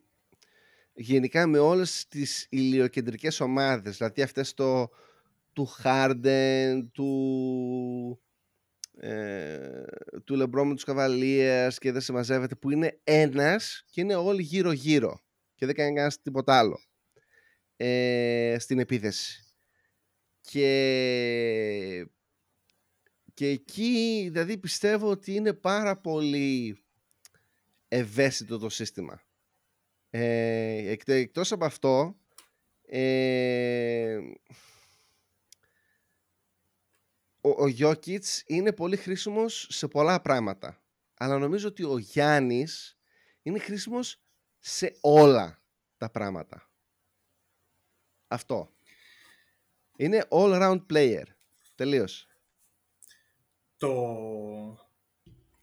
[0.93, 3.97] γενικά με όλες τις ηλιοκεντρικές ομάδες.
[3.97, 4.91] Δηλαδή αυτές το,
[5.53, 8.21] του Harden, του,
[9.01, 9.83] ε,
[10.25, 14.43] του LeBron με τους Cavaliers και δεν σε μαζεύεται που είναι ένας και είναι όλοι
[14.43, 15.21] γύρω γύρω
[15.55, 16.81] και δεν κάνει κανένας τίποτα άλλο
[17.77, 19.43] ε, στην επίθεση.
[20.41, 22.07] Και
[23.35, 26.79] και εκεί δηλαδή πιστεύω ότι είναι πάρα πολύ
[27.89, 29.23] ευαίσθητο το σύστημα.
[30.11, 32.17] Ε, εκ- εκτός από αυτό
[32.87, 34.19] ε,
[37.41, 40.83] ο, ο Γιώκητς είναι πολύ χρήσιμος σε πολλά πράγματα.
[41.15, 42.99] Αλλά νομίζω ότι ο Γιάννης
[43.43, 44.21] είναι χρήσιμος
[44.59, 45.63] σε όλα
[45.97, 46.71] τα πράγματα.
[48.29, 48.71] Αυτό.
[49.97, 51.23] Είναι all-round player.
[51.75, 52.29] Τελείως.
[53.77, 53.89] Το...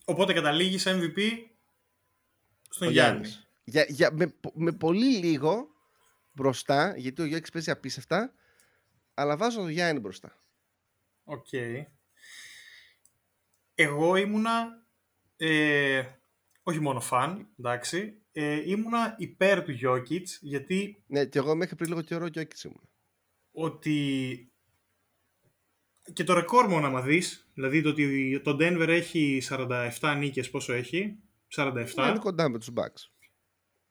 [0.05, 1.19] Οπότε καταλήγεις σε MVP
[2.69, 3.27] στον Ο Γιάννη.
[3.27, 3.47] Γιάννης.
[3.63, 5.67] Για, για, με, πο- με πολύ λίγο
[6.31, 8.33] μπροστά, γιατί ο Γιώκητς παίζει απίστευτα,
[9.13, 10.39] αλλά βάζω τον Γιάννη μπροστά.
[11.25, 11.47] Οκ.
[13.75, 14.85] Εγώ ήμουνα,
[15.37, 16.03] ε,
[16.63, 21.89] όχι μόνο φαν, εντάξει, ε, ήμουνα υπέρ του Jokic, γιατί Ναι, και εγώ μέχρι πριν
[21.89, 22.89] λίγο καιρό Γιώκητς ήμουν.
[23.51, 24.49] ότι
[26.13, 30.73] και το ρεκόρ μόνο άμα δεις, δηλαδή το ότι το Denver έχει 47 νίκες, πόσο
[30.73, 31.17] έχει,
[31.55, 33.09] 47, Ναι, είναι κοντά με τους Bucks.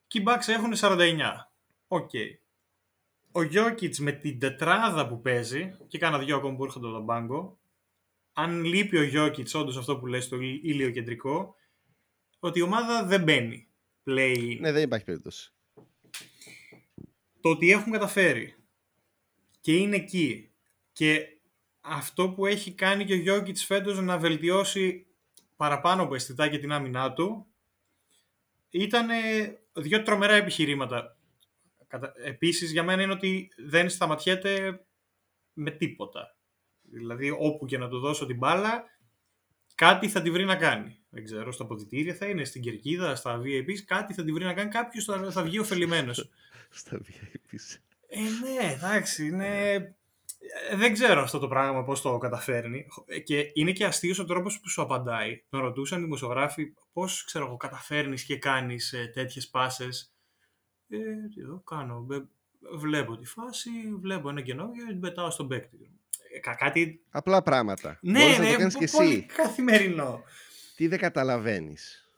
[0.07, 1.53] και οι Bucks έχουν 49.
[1.89, 2.11] Οκ.
[3.37, 7.07] Ο Jokic με την τετράδα που παίζει, και κάνα δυο ακόμα που έρχονται από τον
[7.07, 7.59] πάγκο,
[8.33, 11.55] αν λείπει ο Jokic, όντως αυτό που λες, το ήλιο- ηλιοκεντρικό,
[12.39, 13.69] ότι η ομάδα δεν μπαίνει.
[14.07, 14.57] Play.
[14.61, 15.53] Ναι, δεν υπάρχει περίπτωση.
[17.41, 18.55] Το ότι έχουν καταφέρει
[19.61, 20.51] και είναι εκεί
[20.93, 21.29] και
[21.81, 25.07] αυτό που έχει κάνει και ο Jokic φέτος να βελτιώσει
[25.57, 27.47] παραπάνω από αισθητά και την άμυνά του
[28.71, 29.09] ήταν
[29.73, 31.14] δύο τρομερά επιχειρήματα.
[31.89, 34.85] Κατα- Επίσης για μένα είναι ότι δεν σταματιέται
[35.53, 36.37] με τίποτα.
[36.83, 38.85] Δηλαδή όπου και να του δώσω την μπάλα
[39.75, 40.99] κάτι θα τη βρει να κάνει.
[41.11, 44.55] Δεν ξέρω, στα ποδητήρια θα είναι, στην κερκίδα, στα VIPs, κάτι θα τη βρει να
[44.55, 44.71] κάνει.
[44.71, 46.31] Κάποιος θα, θα βγει ωφελημένος.
[46.71, 47.79] Στα VIPs.
[48.09, 49.75] Ε, ναι, εντάξει, είναι...
[50.71, 52.87] ε, Δεν ξέρω αυτό το πράγμα πώς το καταφέρνει.
[53.07, 55.43] Ε, Και είναι και αστείος ο τρόπος που σου απαντάει.
[55.49, 60.14] Τον ρωτούσαν οι δημοσιογράφοι πώς, ξέρω εγώ, καταφέρνεις και κάνεις ε, τέτοιες πάσες.
[60.89, 60.99] Ε,
[61.35, 62.07] τι εδώ κάνω.
[62.11, 62.19] ε,
[62.77, 63.71] Βλέπω τη φάση,
[64.01, 65.91] βλέπω ένα κενό και την πετάω στον παίκτη.
[66.35, 67.05] Ε, κα- κάτι...
[67.11, 67.99] Απλά πράγματα.
[68.03, 69.27] Ναι, Μπορείς να ναι, το κάνεις και πολύ εσύ.
[69.27, 70.23] καθημερινό.
[70.77, 72.09] Τι δεν καταλαβαίνεις.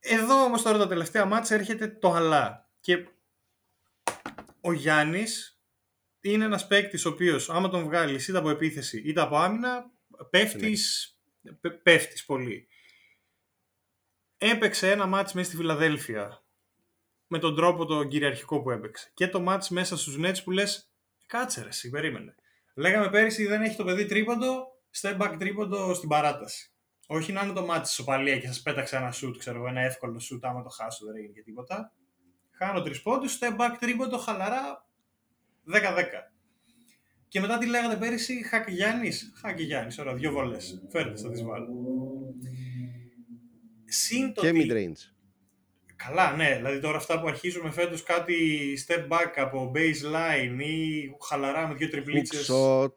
[0.00, 2.68] Εδώ όμως τώρα τα τελευταία μάτια έρχεται το αλλά.
[2.80, 3.06] Και
[4.60, 5.60] ο Γιάννης
[6.20, 9.90] είναι ένας παίκτης ο οποίος άμα τον βγάλεις είτε από επίθεση είτε από άμυνα
[10.30, 11.14] πέφτεις,
[11.60, 12.68] πε- πέφτεις πολύ.
[14.38, 16.39] Έπαιξε ένα μάτς μέσα στη Φιλαδέλφια
[17.32, 19.10] με τον τρόπο το κυριαρχικό που έπαιξε.
[19.14, 20.90] Και το μάτς μέσα στους Nets που λες
[21.26, 22.34] κάτσε ρε εσύ, περίμενε.
[22.74, 24.64] Λέγαμε πέρυσι δεν έχει το παιδί τρίποντο,
[25.00, 26.72] step back τρίποντο στην παράταση.
[27.06, 30.18] Όχι να είναι το μάτι σοπαλία και σας πέταξε ένα σουτ, ξέρω εγώ, ένα εύκολο
[30.18, 30.44] σουτ.
[30.44, 31.92] Άμα το χάσω δεν έγινε και τίποτα.
[32.50, 34.88] Χάνω τρεις πόντους, step back τρίποντο, χαλαρά
[35.64, 36.32] 10-10.
[37.28, 39.32] Και μετά τι λέγατε πέρυσι, Χάκη Γιάννης.
[39.40, 40.56] Χάκη Γιάννης, ωραία, δύο βολέ.
[40.90, 41.68] Φέρτε, θα τις βάλω.
[43.84, 45.19] Συν το Και ότι- mid-range.
[46.06, 46.56] Καλά, ναι.
[46.56, 48.38] Δηλαδή τώρα αυτά που αρχίζουμε φέτος κάτι
[48.86, 52.50] step back από baseline ή χαλαρά με δύο Hook τριπλίτσες.
[52.52, 52.92] shot,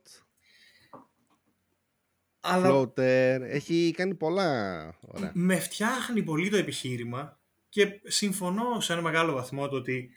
[2.39, 3.39] Αλλά floater.
[3.41, 5.31] Έχει κάνει πολλά ωραία.
[5.33, 7.39] με φτιάχνει πολύ το επιχείρημα
[7.69, 10.09] και συμφωνώ σε ένα μεγάλο βαθμό το ότι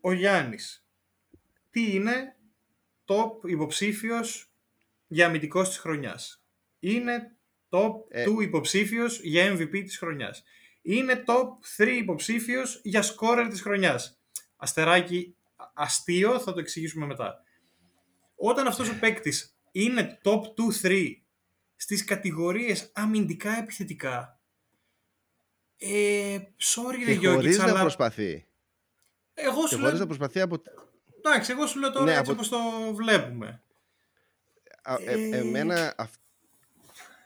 [0.00, 0.86] ο Γιάννης
[1.70, 2.36] τι είναι
[3.04, 4.52] top υποψήφιος
[5.06, 6.44] για αμυντικός της χρονιάς.
[6.78, 7.36] Είναι
[7.68, 8.24] top Ε.
[8.24, 10.44] 2 υποψήφιος για MVP της χρονιάς.
[10.86, 11.46] Είναι top
[11.82, 14.20] 3 υποψήφιος για scorer της χρονιάς.
[14.56, 15.36] Αστεράκι
[15.74, 17.42] αστείο, θα το εξηγήσουμε μετά.
[18.34, 20.40] Όταν αυτός ο παίκτης είναι top
[20.82, 21.22] 2-3
[21.76, 24.40] στις κατηγορίες αμυντικά επιθετικά,
[25.76, 28.46] ε, sorry ρε Και Γιώργης, χωρίς να αλλά προσπαθεί.
[29.34, 30.62] εγώ Και σου χωρίς να λέω, προσπαθεί από...
[31.16, 32.58] εντάξει, εγώ σου λέω τώρα Ναι, έτσι από- όπως το
[32.94, 33.62] βλέπουμε.
[34.82, 35.36] Α, ε, Ε.
[35.38, 36.20] εμένα αυ-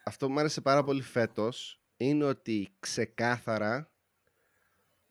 [0.04, 3.92] αυτό που μου άρεσε πάρα πολύ φέτος είναι ότι ξεκάθαρα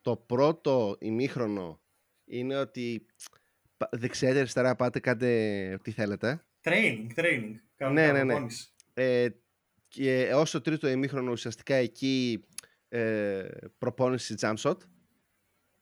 [0.01, 1.81] το πρώτο ημίχρονο
[2.25, 3.05] είναι ότι
[3.77, 7.53] πα- δεξιά και αριστερά πάτε κάντε τι θέλετε Training, training.
[7.75, 8.25] Κάνουν Ναι, ναι, ναι.
[8.25, 8.69] προπόνηση.
[8.93, 9.27] ε,
[9.88, 12.45] και ως το τρίτο ημίχρονο ουσιαστικά εκεί
[12.89, 14.77] ε, προπόνηση jump shot.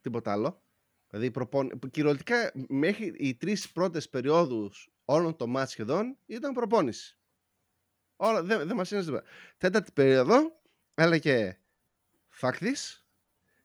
[0.01, 0.63] Τίποτα άλλο.
[1.09, 1.79] Δηλαδή προπον...
[1.91, 7.17] κυριολεκτικά μέχρι οι τρεις πρώτες περιόδους όλων των μάτς σχεδόν ήταν προπόνηση.
[8.15, 9.23] Όλα, δεν, δεν μας είναι τίποτα.
[9.57, 10.59] Τέταρτη περίοδο
[10.95, 11.57] έλεγε
[12.41, 13.01] fuck this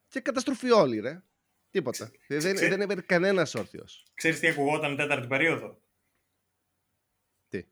[0.09, 1.23] και καταστροφή όλη ρε.
[1.71, 2.11] Τίποτα.
[2.27, 3.85] δεν, δεν έπαιρνε κανένα όρθιο.
[4.15, 5.83] Ξέρει τι ακουγόταν τέταρτη περίοδο.
[7.49, 7.65] Τι.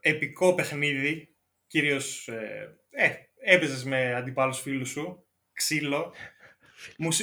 [0.00, 1.34] Επικό παιχνίδι.
[1.66, 2.00] Κυρίω.
[2.26, 5.26] Ε, ε, έπαιζε με αντιπάλου φίλου σου.
[5.52, 6.14] Ξύλο.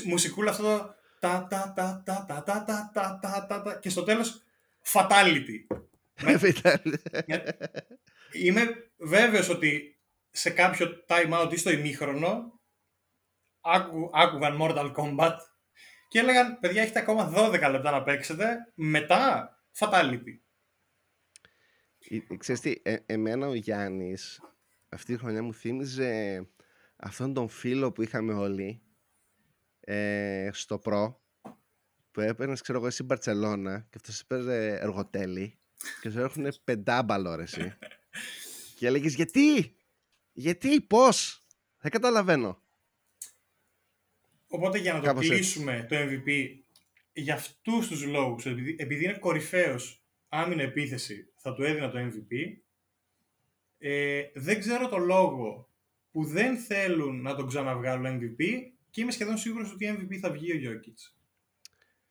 [0.06, 0.96] μουσικούλα αυτό το.
[1.20, 4.44] Τα, τα, τα, τα, τα, τα, τα, τα, τα, τα, τα, και στο τέλος
[4.94, 5.66] fatality.
[8.32, 10.01] Είμαι βέβαιος ότι
[10.32, 12.60] σε κάποιο time out ή στο ημίχρονο
[13.62, 15.38] άκου, άκουγαν Mortal Kombat
[16.08, 20.40] και έλεγαν, παιδιά, έχετε ακόμα 12 λεπτά να παίξετε, μετά fatality.
[22.10, 24.42] Ε, ξέρεις τι, ε, εμένα ο Γιάννης
[24.90, 26.42] αυτή τη χρονιά μου θύμιζε
[26.96, 28.82] αυτόν τον φίλο που είχαμε όλοι
[29.80, 31.22] ε, στο προ
[32.12, 35.60] που έπαιρνες, ξέρω εγώ, εσύ Μπαρσελόνα και αυτός έπαιρνε εργοτέλη
[36.02, 37.74] και σου έρχονται πεντάμπαλο ρε εσύ.
[38.78, 39.76] και έλεγες γιατί,
[40.32, 41.48] γιατί, πώς,
[41.80, 42.62] δεν καταλαβαίνω.
[44.48, 46.60] Οπότε για να το κλείσουμε το MVP
[47.14, 52.62] για αυτούς τους λόγους, επειδή, επειδή είναι κορυφαίος άμυνα επίθεση, θα του έδινα το MVP.
[53.78, 55.70] Ε, δεν ξέρω το λόγο
[56.12, 58.44] που δεν θέλουν να τον ξαναβγάλουν MVP
[58.90, 61.16] και είμαι σχεδόν σίγουρος ότι MVP θα βγει ο Γιώκητς.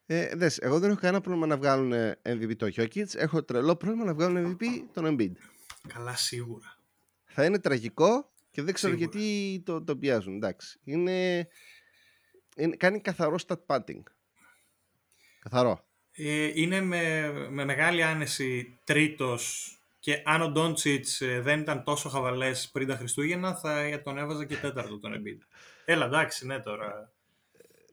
[0.07, 1.93] Ε, δες, εγώ δεν έχω κανένα πρόβλημα να βγάλουν
[2.23, 3.15] MVP το Jokic.
[3.15, 5.33] Έχω τρελό πρόβλημα να βγάλουν MVP τον Embiid.
[5.89, 6.80] Καλά, σίγουρα.
[7.33, 10.35] Θα είναι τραγικό και δεν ξέρω γιατί το, το πιάζουν.
[10.35, 10.81] Εντάξει.
[10.85, 11.49] Είναι,
[12.57, 14.03] είναι, κάνει καθαρό stat padding.
[15.41, 15.85] Καθαρό.
[16.13, 22.09] Ε, είναι με, με μεγάλη άνεση τρίτος και αν ο Ντόντσιτς ε, δεν ήταν τόσο
[22.09, 25.47] χαβαλές πριν τα Χριστούγεννα θα τον έβαζα και τέταρτο τον Embiid.
[25.85, 27.13] Έλα εντάξει, ναι τώρα.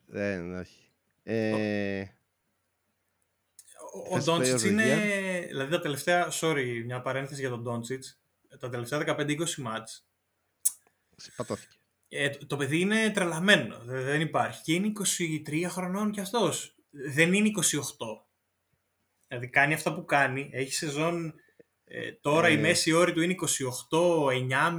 [0.05, 0.89] Δεν, όχι.
[1.23, 2.05] Ε,
[4.11, 8.19] ο Ντόντσιτς είναι, δηλαδή τα τελευταία, sorry, μια παρένθεση για τον Ντόντσιτς,
[8.59, 10.07] τα τελευταία 15-20 μάτς.
[11.15, 11.75] Συμπατώθηκε.
[12.07, 14.61] Ε, το, το παιδί είναι τρελαμένο, δεν υπάρχει.
[14.63, 14.91] Και είναι
[15.47, 16.75] 23 χρονών κι αυτός.
[16.89, 17.61] Δεν είναι 28.
[19.27, 21.33] Δηλαδή κάνει αυτά που κάνει, έχει σεζόν,
[21.83, 22.59] ε, τώρα η ε.
[22.59, 23.35] μέση όρη του είναι
[23.89, 24.77] 28, 9,5,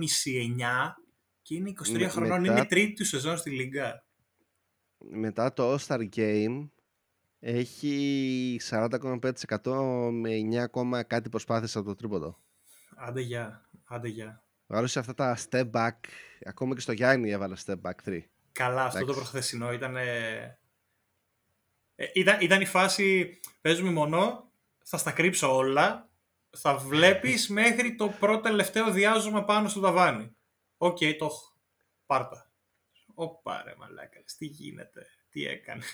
[0.58, 0.94] 9
[1.42, 4.08] και είναι 23 χρονών, είναι τρίτη του σεζόν στη Λίγκα
[4.98, 6.68] μετά το All-Star Game
[7.38, 10.30] έχει 40,5% με
[10.70, 12.38] 9, κάτι προσπάθειες από το τρίποντο.
[12.96, 14.42] Άντε για, άντε για.
[14.66, 15.96] Βάρωσε αυτά τα step back,
[16.44, 18.20] ακόμα και στο Γιάννη έβαλε step back 3.
[18.52, 19.96] Καλά, αυτό το προχθεσινό ήταν...
[19.96, 20.58] Ε,
[22.14, 24.52] ήταν, ήταν η φάση, παίζουμε μονό,
[24.84, 26.08] θα στα κρύψω όλα,
[26.50, 30.36] θα βλέπεις μέχρι το πρώτο τελευταίο διάζωμα πάνω στο ταβάνι.
[30.76, 31.56] OK, okay, το έχω.
[32.06, 32.50] Πάρτα.
[33.14, 35.84] Ωπα ρε μαλάκα, τι γίνεται, τι έκανε.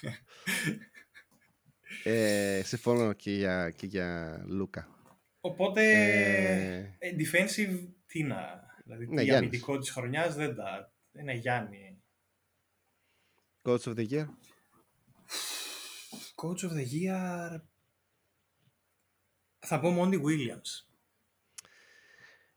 [2.05, 4.89] Ε, συμφωνώ και για, και για Λούκα.
[5.47, 6.97] Οπότε, ε...
[6.99, 12.03] ε defensive, τι να, δηλαδή ναι, τι αμυντικό της χρονιάς δεν τα, είναι Γιάννη.
[13.63, 14.27] Coach of the year.
[16.35, 17.61] Coach of the year,
[19.59, 20.87] θα πω Monty Williams.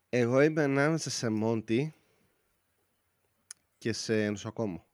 [0.10, 1.88] Εγώ είμαι ανάμεσα σε Monty
[3.78, 4.88] και σε νοσοκόμο.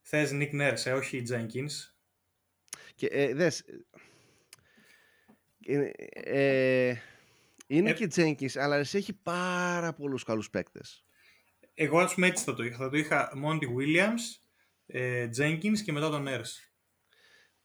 [0.00, 1.94] Θες Nick Nurse, ε, όχι Jenkins.
[2.94, 3.64] Και ε, δες,
[5.66, 6.96] ε, ε
[7.66, 11.04] είναι ε, και Jenkins, αλλά εσύ έχει πάρα πολλούς καλούς παίκτες.
[11.74, 12.76] Εγώ ας πούμε έτσι θα το είχα.
[12.76, 14.20] Θα το είχα Monty Williams,
[15.38, 16.70] Jenkins και μετά τον Nurse.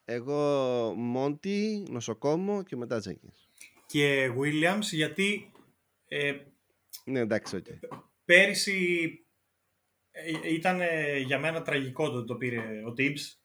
[0.06, 3.64] Εγώ Monty, νοσοκόμο και μετά Jenkins.
[3.86, 5.52] Και Williams γιατί...
[7.06, 7.98] ναι, εντάξει, okay.
[8.26, 9.10] Πέρυσι
[10.12, 10.80] ε, ήταν
[11.26, 13.45] για μένα τραγικό το το πήρε ο Tibbs.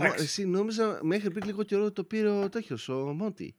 [0.00, 3.56] Εγώ, εσύ νόμιζα μέχρι πριν λίγο καιρό το πήρε ο τέτοιος, ο Μόντι.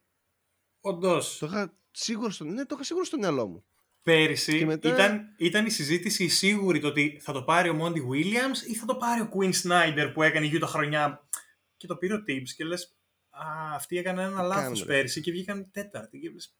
[0.80, 1.38] Όντως.
[1.38, 3.64] Το είχα σίγουρο στο, ναι, το είχα σίγουρο στο μυαλό μου.
[4.02, 4.88] Πέρυσι μετά...
[4.88, 8.86] ήταν, ήταν η συζήτηση σίγουρη το ότι θα το πάρει ο Monty Williams ή θα
[8.86, 11.28] το πάρει ο Quinn Snyder που έκανε γύρω τα χρονιά
[11.76, 12.98] και το πήρε ο Tibbs και λες
[13.30, 16.56] Α, αυτοί έκαναν ένα λάθος πέρυσι και βγήκαν τέταρτη και λες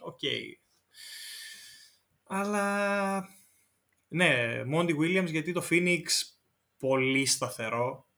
[0.00, 0.18] OK.
[0.22, 0.42] Okay.
[2.24, 3.28] Αλλά
[4.08, 6.02] ναι, Monty Williams γιατί το Phoenix
[6.78, 8.08] πολύ σταθερό.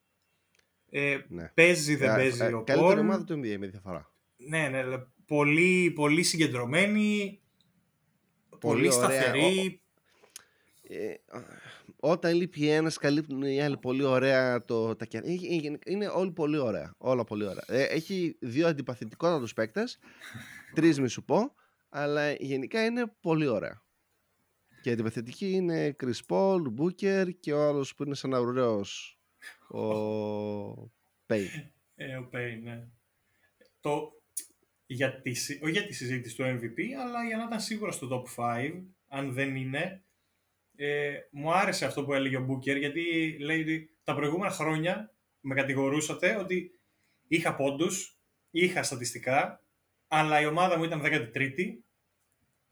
[0.99, 1.51] Ε, ναι.
[1.55, 2.65] Παίζει, δεν παίζει ο Πολ.
[2.65, 4.13] Καλύτερη ομάδα του NBA με διαφορά.
[4.37, 4.83] Ναι, ναι,
[5.27, 7.41] πολύ, πολύ συγκεντρωμένη,
[8.61, 9.81] πολύ, σταθερή.
[10.83, 11.15] Ε,
[12.01, 15.07] όταν λείπει ένας, καλύπτουν οι άλλοι πολύ ωραία το, τα
[15.87, 16.95] Είναι όλοι πολύ ωραία.
[16.99, 17.65] Όλα πολύ ωραία.
[17.67, 19.99] Ε, έχει δύο αντιπαθητικότατους παίκτες.
[20.75, 21.55] Τρεις, μη σου πω.
[21.89, 23.83] Αλλά γενικά είναι πολύ ωραία.
[24.83, 29.16] Και η αντιπαθητική είναι Chris Paul, Booker και ο άλλος που είναι σαν αουραίος,
[29.69, 30.93] ο
[31.27, 31.71] Payne.
[31.95, 32.89] Ε, ο Payne, ναι.
[33.81, 34.13] Το,
[34.87, 38.09] για τη, συ- όχι για τη συζήτηση του MVP, αλλά για να ήταν σίγουρα στο
[38.37, 38.71] top 5,
[39.09, 40.05] αν δεν είναι.
[40.77, 45.55] Ε, μου άρεσε αυτό που έλεγε ο Booker, γιατί λέει ότι τα προηγούμενα χρόνια με
[45.55, 46.71] κατηγορούσατε ότι
[47.29, 48.19] είχα πόντους,
[48.51, 49.65] είχα στατιστικά,
[50.09, 51.79] αλλά η ομάδα μου ήταν 13η.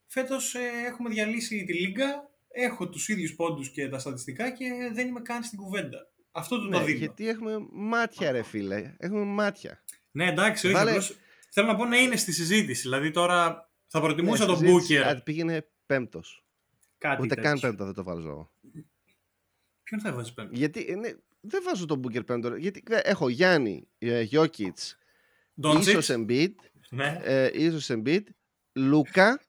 [0.05, 5.07] Φέτος ε, έχουμε διαλύσει τη λίγκα, έχω τους ίδιους πόντους και τα στατιστικά και δεν
[5.07, 6.09] είμαι καν στην κουβέντα.
[6.37, 6.97] Αυτό του το Ναι, δίνω.
[6.97, 9.83] γιατί έχουμε μάτια ρε φίλε, έχουμε μάτια.
[10.11, 10.75] Ναι, εντάξει, όχι.
[10.75, 11.17] Βάλε- απλώς
[11.49, 12.81] Θέλω να πω να είναι στη συζήτηση.
[12.81, 15.03] Δηλαδή τώρα θα προτιμούσα Ναι, τον συζήτηση, Booker.
[15.17, 16.45] α, πήγαινε πέμπτος.
[16.97, 17.49] Κάτι Ούτε τέτοιο.
[17.49, 18.51] καν πέμπτο δεν το βάζω εγώ.
[19.83, 21.09] Ποιον θα έβαζε πέμπτο; Γιατί ε, ναι,
[21.41, 22.49] δεν βάζω τον Booker πέμπτο.
[22.49, 22.57] ρε.
[22.57, 24.97] Γιατί ε, έχω Γιάννη, ε, Γιώκητς,
[25.61, 25.87] Ντόντσιτς.
[25.87, 26.53] ίσως Embiid,
[26.89, 27.19] Ναι.
[27.23, 28.23] ε, ίσως Embiid,
[28.73, 29.41] Λούκα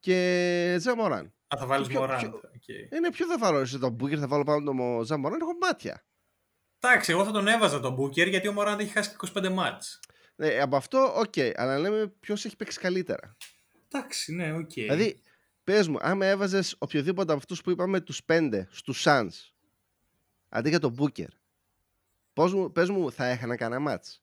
[0.00, 1.24] και Τζαμοράν.
[1.46, 2.20] Α, θα βάλεις ποιο- Μωράντ.
[2.20, 2.74] ποιο- Οκ.
[2.90, 5.56] Ε, ναι, ποιο θα βάλω εσύ τον Booker, θα βάλω πάνω τον Ja Morant, έχω
[5.60, 6.04] μάτια.
[6.80, 10.00] Εντάξει, εγώ θα τον έβαζα τον Booker γιατί ο Μωράντ έχει χάσει και 25 μάτς.
[10.36, 13.36] Ε, από αυτό, οκ, αλλά λέμε ποιος έχει παίξει καλύτερα.
[13.88, 14.72] Εντάξει, ναι, οκ.
[14.72, 15.20] Δηλαδή,
[15.64, 19.52] πες μου, άμα έβαζες οποιοδήποτε από αυτούς που είπαμε τους πέντε στους Suns
[20.48, 21.28] αντί για τον Booker,
[22.32, 24.22] πώς μου, πες μου, θα έχανα κανένα μάτς;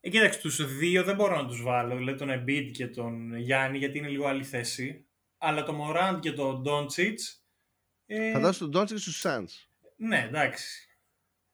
[0.00, 3.78] Ε, κοίταξε, τους δύο δεν μπορώ να τους βάλω, δηλαδή τον Embiid και τον Γιάννη,
[3.78, 5.04] γιατί είναι λίγο άλλη θέση.
[5.42, 7.14] Αλλά τον Morant και τον Doncic,
[8.06, 9.68] ε, Θα δώσω τον Doncic στους Suns.
[9.96, 10.84] ναι, εντάξει.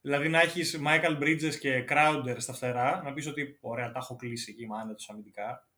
[0.01, 4.17] Δηλαδή να έχεις Michael Bridges και Crowder στα φτερά, να πεις ότι ωραία, τα έχω
[4.17, 5.69] κλείσει εκεί, είμαι άνετος αμυντικά.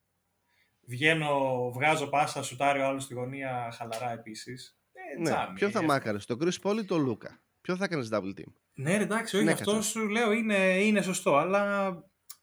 [0.81, 4.77] Βγαίνω, βγάζω πάσα, σουτάρει ο άλλος στη γωνία, χαλαρά επίσης.
[4.93, 5.29] Ε, Ναι.
[5.29, 7.41] τζάμι, Ποιο θα ε, μάκαρες, τον Chris Paul ή τον Λούκα.
[7.61, 9.89] Ποιο θα έκανες double team; Ναι, ρε, εντάξει, όχι, Ναι, αυτό κάτσε.
[9.89, 11.93] σου λέω είναι, είναι σωστό, αλλά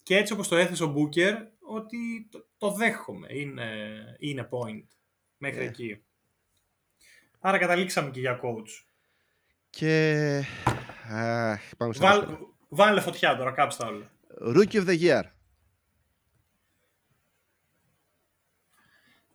[0.03, 3.67] και έτσι όπως το έθεσε ο Booker, ότι το, το δέχομαι, είναι,
[4.19, 4.87] είναι point
[5.39, 5.67] μέχρι Ε.
[5.69, 6.03] εκεί.
[7.41, 8.85] Άρα καταλήξαμε και για coach.
[9.71, 10.43] Και...
[11.11, 12.55] Αχ, πάμε στο Βάλ, δεύτερο.
[12.69, 14.11] βάλε φωτιά τώρα, κάψε τα όλα.
[14.55, 15.23] Rookie of the Year.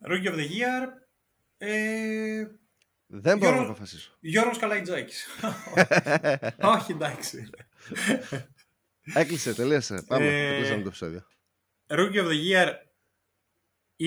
[0.08, 0.88] Rookie of the Year,
[1.58, 2.46] ε,
[3.06, 4.16] Δεν μπορώ να Γιώργο- αποφασίσω.
[4.20, 5.26] Γιώργος Καλαϊτζάκης.
[6.76, 7.50] όχι, εντάξει.
[9.14, 10.04] Έκλεισε, τελείωσε.
[10.06, 11.26] Πάμε, Ε, τελείωσαμε το επεισόδιο.
[11.86, 12.72] Rookie of the Year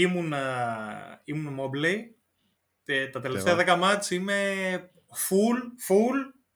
[0.01, 1.97] ήμουν, α, ήμουν Mobley.
[2.83, 3.73] Τε- τα τελευταία εγώ.
[3.75, 4.91] 10 μάτς είμαι
[5.29, 6.15] full, full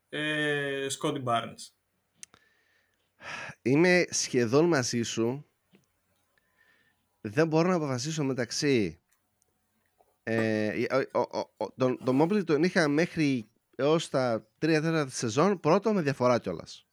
[0.09, 1.73] ε, Scotty Barnes.
[3.61, 5.49] Είμαι σχεδόν μαζί σου.
[7.21, 9.01] Δεν μπορώ να αποφασίσω μεταξύ.
[10.23, 15.59] Ε, ο, ο, ο, τον, τον Mobley τον είχα μέχρι έως τα 3 τέταρτα σεζόν
[15.59, 16.88] πρώτο με διαφορά κιόλας.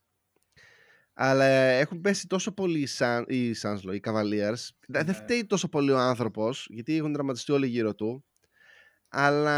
[1.19, 4.69] Αλλά έχουν πέσει τόσο πολύ οι, Sun, οι Suns, λέω, οι Cavaliers.
[4.87, 5.13] Δεν Ναι.
[5.13, 8.25] φταίει τόσο πολύ ο άνθρωπος, γιατί έχουν δραματιστεί όλοι γύρω του.
[9.09, 9.57] Αλλά...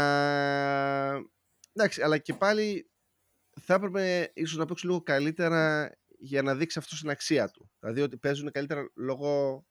[1.73, 2.89] Εντάξει, αλλά και πάλι
[3.61, 7.71] θα έπρεπε ίσως να παίξουν λίγο καλύτερα για να δείξει αυτό την αξία του.
[7.79, 9.65] Δηλαδή ότι παίζουν καλύτερα λόγω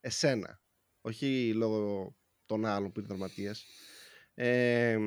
[0.00, 0.60] εσένα,
[1.00, 2.14] όχι λόγω
[2.46, 3.64] των άλλων που είναι δραματίες.
[4.34, 4.98] Ε,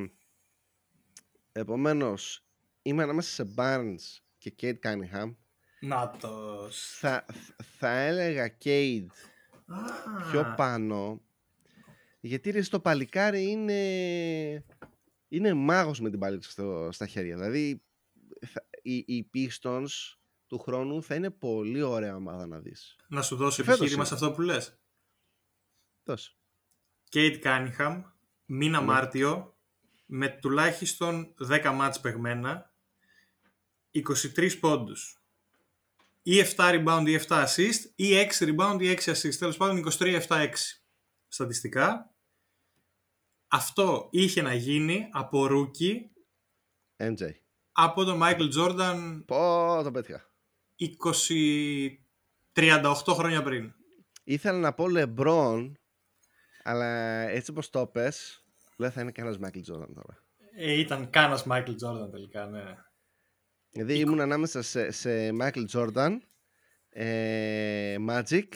[1.51, 2.45] επομένως,
[2.81, 5.35] είμαι ανάμεσα σε Barnes και Kate Cunningham.
[5.79, 6.97] Νάτος.
[6.99, 7.25] Θα,
[7.77, 9.07] θα έλεγα Kate
[10.31, 11.21] πιο πάνω,
[12.19, 13.81] γιατί ρε, στο παλικάρι είναι,
[15.27, 17.35] είναι μάγος με την μπάλα στο, στα χέρια.
[17.35, 17.83] Δηλαδή,
[18.45, 19.87] θα, οι, οι Pistons
[20.47, 22.95] του χρόνου θα είναι πολύ ωραία ομάδα να δεις.
[23.07, 24.17] Να σου δώσω Φέτος επιχείρημα είναι.
[24.17, 24.79] σε αυτό που λες.
[26.03, 26.31] Δώσε.
[27.11, 28.03] Cade Cunningham,
[28.45, 28.85] μήνα Ναι.
[28.85, 29.57] Μάρτιο,
[30.05, 32.73] με τουλάχιστον 10 μάτς παιγμένα,
[33.91, 35.21] 23 πόντους.
[36.29, 39.35] Ή 7 rebound ή 7 assist, ή 6 rebound ή 6 assist.
[39.35, 40.49] Τέλος πάντων 23-7-6
[41.27, 42.15] στατιστικά.
[43.47, 46.11] Αυτό είχε να γίνει από rookie
[46.97, 47.29] MJ.
[47.71, 50.31] από τον Michael Jordan Πω, το πέτυχα.
[51.13, 51.89] 20...
[52.53, 53.73] 38 χρόνια πριν.
[54.23, 55.71] Ήθελα να πω LeBron,
[56.63, 56.85] αλλά
[57.29, 58.45] έτσι όπως το πες,
[58.77, 60.23] λέω θα είναι κανένας Michael Jordan τώρα.
[60.55, 62.86] Ε, ήταν κάνας Michael Jordan τελικά, ναι.
[63.77, 66.17] Δηλαδή ήμουν ανάμεσα σε, σε Michael Jordan,
[66.89, 68.47] ε, Magic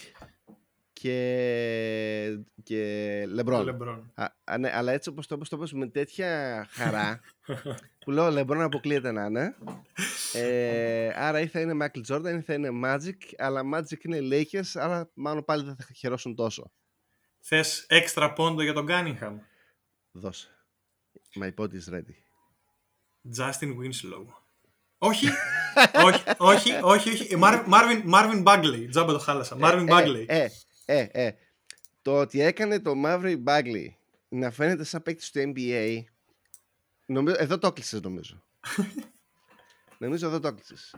[0.94, 3.66] και, και LeBron.
[3.66, 4.02] LeBron.
[4.14, 7.20] Α, α, ναι, αλλά έτσι όπως το, όπως το πες με τέτοια χαρά
[8.00, 9.56] που λέω LeBron αποκλείεται να είναι.
[10.34, 14.72] Ε, άρα ή θα είναι Michael Jordan ή θα είναι Magic, αλλά Magic είναι Lakers,
[14.74, 16.72] άρα μάλλον πάλι δεν θα χαιρόσουν τόσο.
[17.40, 19.36] Θες έξτρα πόντο για τον Cunningham;
[20.12, 20.48] Δώσε.
[21.40, 22.18] My body is ready.
[23.38, 24.41] Justin Winslow.
[25.04, 25.28] Όχι,
[26.04, 27.28] όχι, όχι, όχι, όχι.
[27.42, 28.88] Mar- Marvin, Marvin Bagley.
[28.90, 29.58] Τζάμπα το χάλασα.
[29.62, 30.26] Marvin ε, Bagley.
[30.28, 30.48] Ε,
[30.86, 31.32] ε, ε,
[32.02, 33.86] Το ότι έκανε το Maverick Bagley
[34.30, 36.00] να φαίνεται σαν παίκτης του NBA.
[37.06, 38.44] Νομίζω, εδώ το έκλεισες, νομίζω.
[39.98, 40.96] νομίζω εδώ το έκλεισες.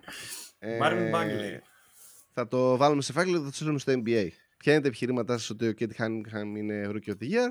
[0.80, 1.58] Μάρβιν Bagley.
[2.34, 4.28] Θα το βάλουμε σε φάκελο και θα το στείλουμε στο NBA.
[4.58, 5.92] Ποια είναι τα επιχειρήματά σας ότι ο Κέντ
[6.30, 7.50] Χάνιμ είναι Rookie of the Year;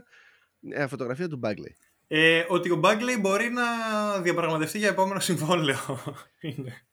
[0.71, 1.75] Ε, φωτογραφία του Bagley.
[2.15, 3.63] Ε, ότι ο Bagley μπορεί να
[4.21, 5.79] διαπραγματευτεί για επόμενο συμβόλαιο.
[6.41, 6.87] είναι.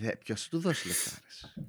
[0.00, 1.10] Ε, Ποιος θα του δώσει λεφτά.
[1.56, 1.62] ρε.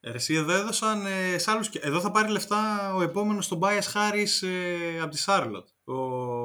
[0.00, 1.68] Ε, Ρε, εσύ εδώ έδωσαν ε, σε άλλους...
[1.68, 5.68] και- Εδώ θα πάρει λεφτά ο επόμενος στον Bias Harris ε, από τη Charlotte.
[5.84, 5.94] Ο,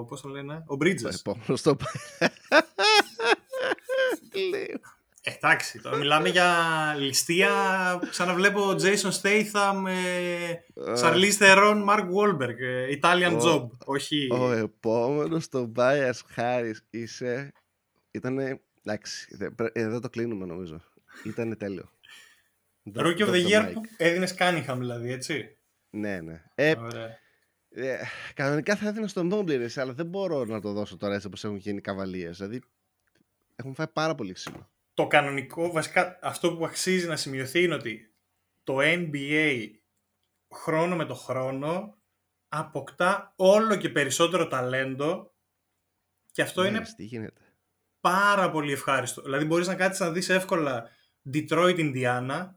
[0.05, 1.13] πώς το λένε, ο Το Bridges.
[1.13, 1.75] επόμενος στο
[4.49, 4.61] Λέω.
[4.61, 4.73] Ε,
[5.23, 6.55] Εντάξει, τώρα μιλάμε για
[6.97, 7.51] ληστεία.
[8.09, 10.53] Ξαναβλέπω Jason Statham, ε,
[11.01, 12.59] Charlize Theron, Mark Wahlberg.
[12.59, 13.67] ε, Italian Ο- Job.
[13.85, 14.27] Όχι.
[14.31, 17.51] Ο επόμενος στο Bias Harris είσαι.
[18.11, 18.61] Ήτανε.
[18.85, 20.81] Εντάξει, δε- πρέ- εδώ το κλείνουμε νομίζω.
[21.25, 21.89] Ήτανε τέλειο.
[22.95, 23.73] Rookie of Drop the the Year mic.
[23.73, 25.57] που έδινες Cunningham δηλαδή, έτσι.
[25.89, 26.43] Ναι, ναι.
[26.55, 27.17] Ε, Ωραία.
[27.69, 27.97] ε,
[28.33, 31.43] κανονικά θα έδινα στον Mobley, ρε, αλλά δεν μπορώ να το δώσω τώρα έτσι όπως
[31.43, 32.37] έχουν γίνει οι καβαλίες.
[32.37, 32.61] Δηλαδή,
[33.55, 34.69] έχουν φάει πάρα πολύ ξύλο.
[34.93, 38.13] Το κανονικό, βασικά αυτό που αξίζει να σημειωθεί είναι ότι
[38.63, 39.69] το NBA
[40.55, 42.01] χρόνο με το χρόνο
[42.47, 45.33] αποκτά όλο και περισσότερο ταλέντο
[46.31, 47.41] και αυτό Ναι, είναι ρε, τι γίνεται.
[47.99, 49.21] πάρα πολύ ευχάριστο.
[49.21, 50.89] Δηλαδή μπορείς να κάτσεις να δεις εύκολα
[51.33, 52.49] Detroit Indiana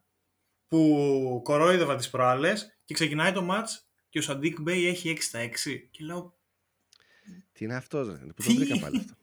[0.68, 3.68] που κορόιδευα τις προάλλες και ξεκινάει το match
[4.08, 6.38] και ο Σαντίκ Μπέι έχει 6 στα 6 και λέω
[7.52, 9.14] Τι είναι αυτός, ρε, που το Τι; βρήκα πάλι αυτό.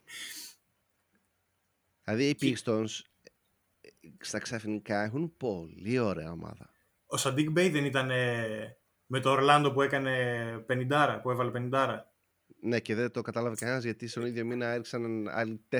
[2.03, 2.85] Δηλαδή οι Pistons
[3.81, 3.89] ε,
[4.19, 6.69] στα ξαφνικά έχουν πολύ ωραία ομάδα.
[7.05, 10.15] ο Σαντίκ Μπέι δεν ήταν ε, με το Ορλάντο που έκανε
[10.69, 11.97] 50 που έβαλε 50
[12.61, 15.77] Ναι, και δεν το κατάλαβε κανένας γιατί στον ίδιο μήνα έριξαν άλλοι 4-50.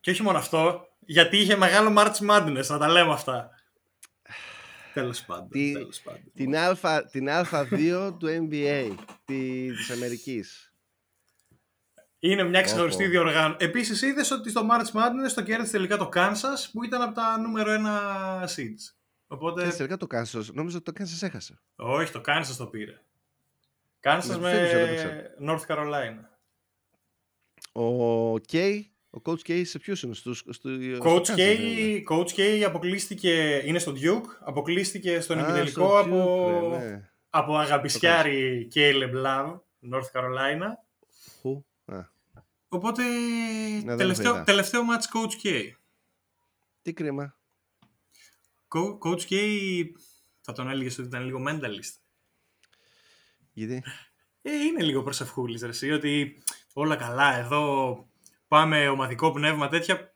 [0.00, 3.50] Και όχι μόνο αυτό, γιατί είχε μεγάλο March Madness, να τα λέμε αυτά.
[4.94, 6.32] Τέλος πάντων, Τι- τέλος πάντων.
[6.34, 8.94] Την, α, την Α2 του NBA
[9.24, 10.69] τη, της Αμερικής.
[12.22, 13.10] Είναι μια ξεχωριστή Όπο.
[13.12, 13.56] διοργάνωση.
[13.64, 17.38] Επίσης είδες ότι στο March Madness το κέρδισε τελικά το Kansas που ήταν από τα
[17.38, 18.94] νούμερο 1 seeds.
[19.26, 21.60] Οπότε, Και τελικά το Kansas, νόμιζα ότι το Kansas έχασε.
[21.76, 23.00] όχι, το Kansas το πήρε.
[24.02, 25.12] Kansas Ναι, με δεν το ξέρω.
[25.46, 26.24] North Carolina.
[27.72, 30.70] Ο K, ο Coach K σε ποιους είναι, στους, στο, στο
[31.02, 32.02] Coach Kansas K, δεν είναι.
[32.10, 37.10] Coach K αποκλείστηκε, είναι στο Duke, αποκλείστηκε στον Α, ημιτελικό στο από, Duke, ρε, ναι.
[37.30, 39.52] από αγαπησιάρη Caleb Love,
[39.92, 40.68] North Carolina.
[42.70, 44.44] Χου, α, Οπότε δεν το τελευταίο, είδα.
[44.44, 45.70] τελευταίο match Coach K.
[46.82, 47.36] τι κρίμα.
[48.68, 49.34] Co- Coach K
[50.40, 51.94] θα τον έλεγες ότι ήταν λίγο mentalist;
[53.52, 53.82] Γιατί,
[54.42, 56.42] Ε, είναι λίγο προσευχούλης ρε εσύ, ότι
[56.72, 57.96] όλα καλά εδώ
[58.48, 60.14] πάμε ομαδικό πνεύμα τέτοια.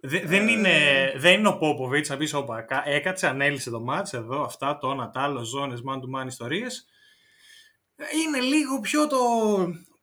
[0.00, 4.12] Δε- δεν, είναι, δεν είναι ο Πόποβιτς να πεις όπα, κα- έκατσε, ανέλησε το μάτς
[4.12, 6.86] εδώ, αυτά, το ένα, τ' άλλο, ζώνες, man to man ιστορίες.
[7.96, 9.18] Ε, Είναι λίγο πιο το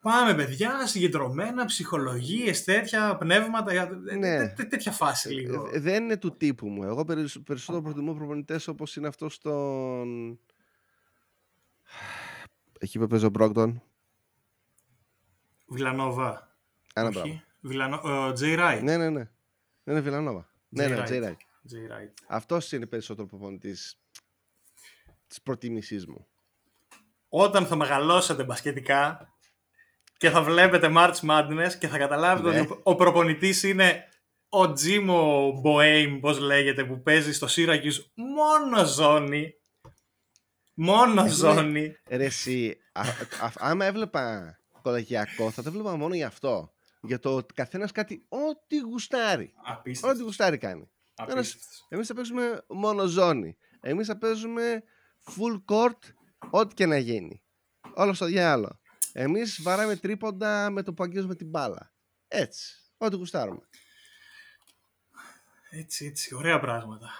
[0.02, 3.84] πάμε παιδιά, συγκεντρωμένα, ψυχολογίες, τέτοια, πνεύματα, ε,
[4.16, 4.36] Ναι.
[4.38, 5.70] τέ- τέ- τέτοια φάση λίγο.
[5.72, 6.82] Ε, δεν είναι του τύπου μου.
[6.82, 10.38] Εγώ περισ- περισσότερο προτιμώ προπονητές όπως είναι αυτός στον...
[12.78, 13.82] Εκεί που παίζει ο Μπρόγκτον.
[15.68, 16.56] Βιλανόβα.
[16.94, 17.14] Ένα Όχι.
[17.18, 17.42] πράγμα.
[17.60, 18.00] Βιλανο...
[18.02, 18.82] Ο Τζέι Ράιτ.
[18.82, 19.30] Ναι, ναι, ναι.
[19.84, 20.50] Ναι, ναι, Βιλανόβα.
[20.68, 21.22] Ναι, ναι, Jay Τζέι Wright.
[21.24, 21.40] Ράιτ.
[21.66, 22.18] Τζέι Ράιτ.
[22.28, 23.98] Αυτός είναι περισσότερο προπονητής
[25.26, 26.26] της προτίμησής μου.
[27.28, 29.31] Όταν θα μεγαλώσετε μπασκετικά
[30.22, 32.60] και θα βλέπετε March Madness και θα καταλάβετε Ναι.
[32.60, 34.04] ότι ο- ο προπονητής είναι
[34.48, 39.54] ο Τζίμο Μποέιμ, πώς λέγεται, που παίζει στο Syracuse μόνο ζώνη.
[40.74, 41.96] Μόνο Έχουμε- ζώνη.
[42.08, 43.00] Ρε εσύ, α,
[43.46, 46.72] α- άμα έβλεπα κολεγιακό θα το έβλεπα μόνο για αυτό.
[47.02, 49.52] Για το ότι καθένας κάτι ό,τι γουστάρει.
[49.56, 50.22] Ό,τι Απίστευτο.
[50.24, 50.90] γουστάρει κάνει.
[51.14, 51.86] Απίστευτος.
[51.88, 53.56] Εμείς θα παίζουμε μόνο ζώνη.
[53.80, 54.82] Εμείς θα παίζουμε
[55.26, 55.98] full court,
[56.50, 57.42] ό,τι και να γίνει.
[57.94, 58.80] Όλο στο διάλογο.
[59.12, 61.92] Εμείς βαράμε τρίποντα με το που αγγίζουμε την μπάλα.
[62.28, 62.76] Έτσι.
[62.96, 63.60] Ό,τι γουστάρουμε.
[65.70, 67.10] Έτσι, έτσι, ωραία πράγματα.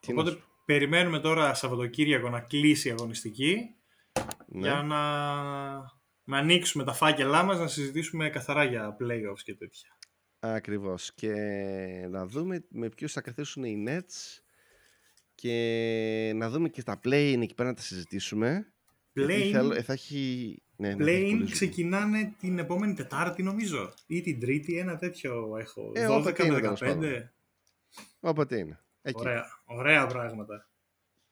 [0.00, 3.74] Τι να Οπότε σου- περιμένουμε τώρα Σαββατοκύριακο να κλείσει η αγωνιστική
[4.46, 4.60] Ναι.
[4.68, 5.00] για να,
[6.24, 9.88] να ανοίξουμε τα φάκελά μας, να συζητήσουμε καθαρά για playoffs και τέτοια.
[10.40, 11.12] Ακριβώς.
[11.14, 11.32] Και
[12.10, 14.40] να δούμε με ποιους θα καθίσουν οι Nets
[15.34, 18.72] και να δούμε και τα play-in εκεί πέρα να τα συζητήσουμε.
[19.12, 20.62] Γιατί Play-in- θέλω- ε, θα έχει...
[20.82, 21.50] Ναι, ναι, θα έχει Play-in πολύ ζωή.
[21.52, 25.92] ξεκινάνε την επόμενη Τετάρτη νομίζω ή την Τρίτη, ένα τέτοιο έχω.
[25.94, 26.86] Ε, 12 όποτε είναι, με τέλος 15.
[26.86, 27.30] πάντων.
[28.20, 28.80] Όποτε είναι.
[29.02, 29.20] Εκεί.
[29.20, 30.68] Ωραία, ωραία πράγματα.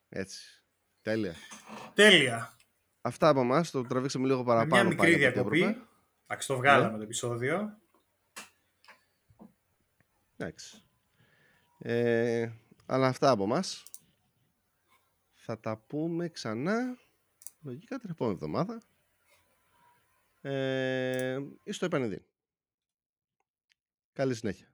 [0.08, 0.62] Έτσι.
[1.02, 1.34] Τέλεια.
[1.94, 2.56] Τέλεια.
[3.00, 3.70] Αυτά από εμάς.
[3.70, 4.88] Το τραβήξαμε λίγο Με παραπάνω.
[4.88, 5.60] μια πάλι μικρή από ό,τι διακοπή.
[5.62, 5.86] έπρεπε.
[6.26, 6.96] Εντάξει, το βγάλαμε Ναι.
[6.96, 7.78] το επεισόδιο.
[10.36, 10.82] Εντάξει.
[11.78, 12.50] Ε,
[12.86, 13.82] αλλά αυτά από εμάς.
[15.34, 16.98] Θα τα πούμε ξανά.
[17.62, 18.82] Λογικά την επόμενη εβδομάδα.
[20.40, 22.24] Ε, ή στο επανειδή.
[24.12, 24.69] Καλή συνέχεια.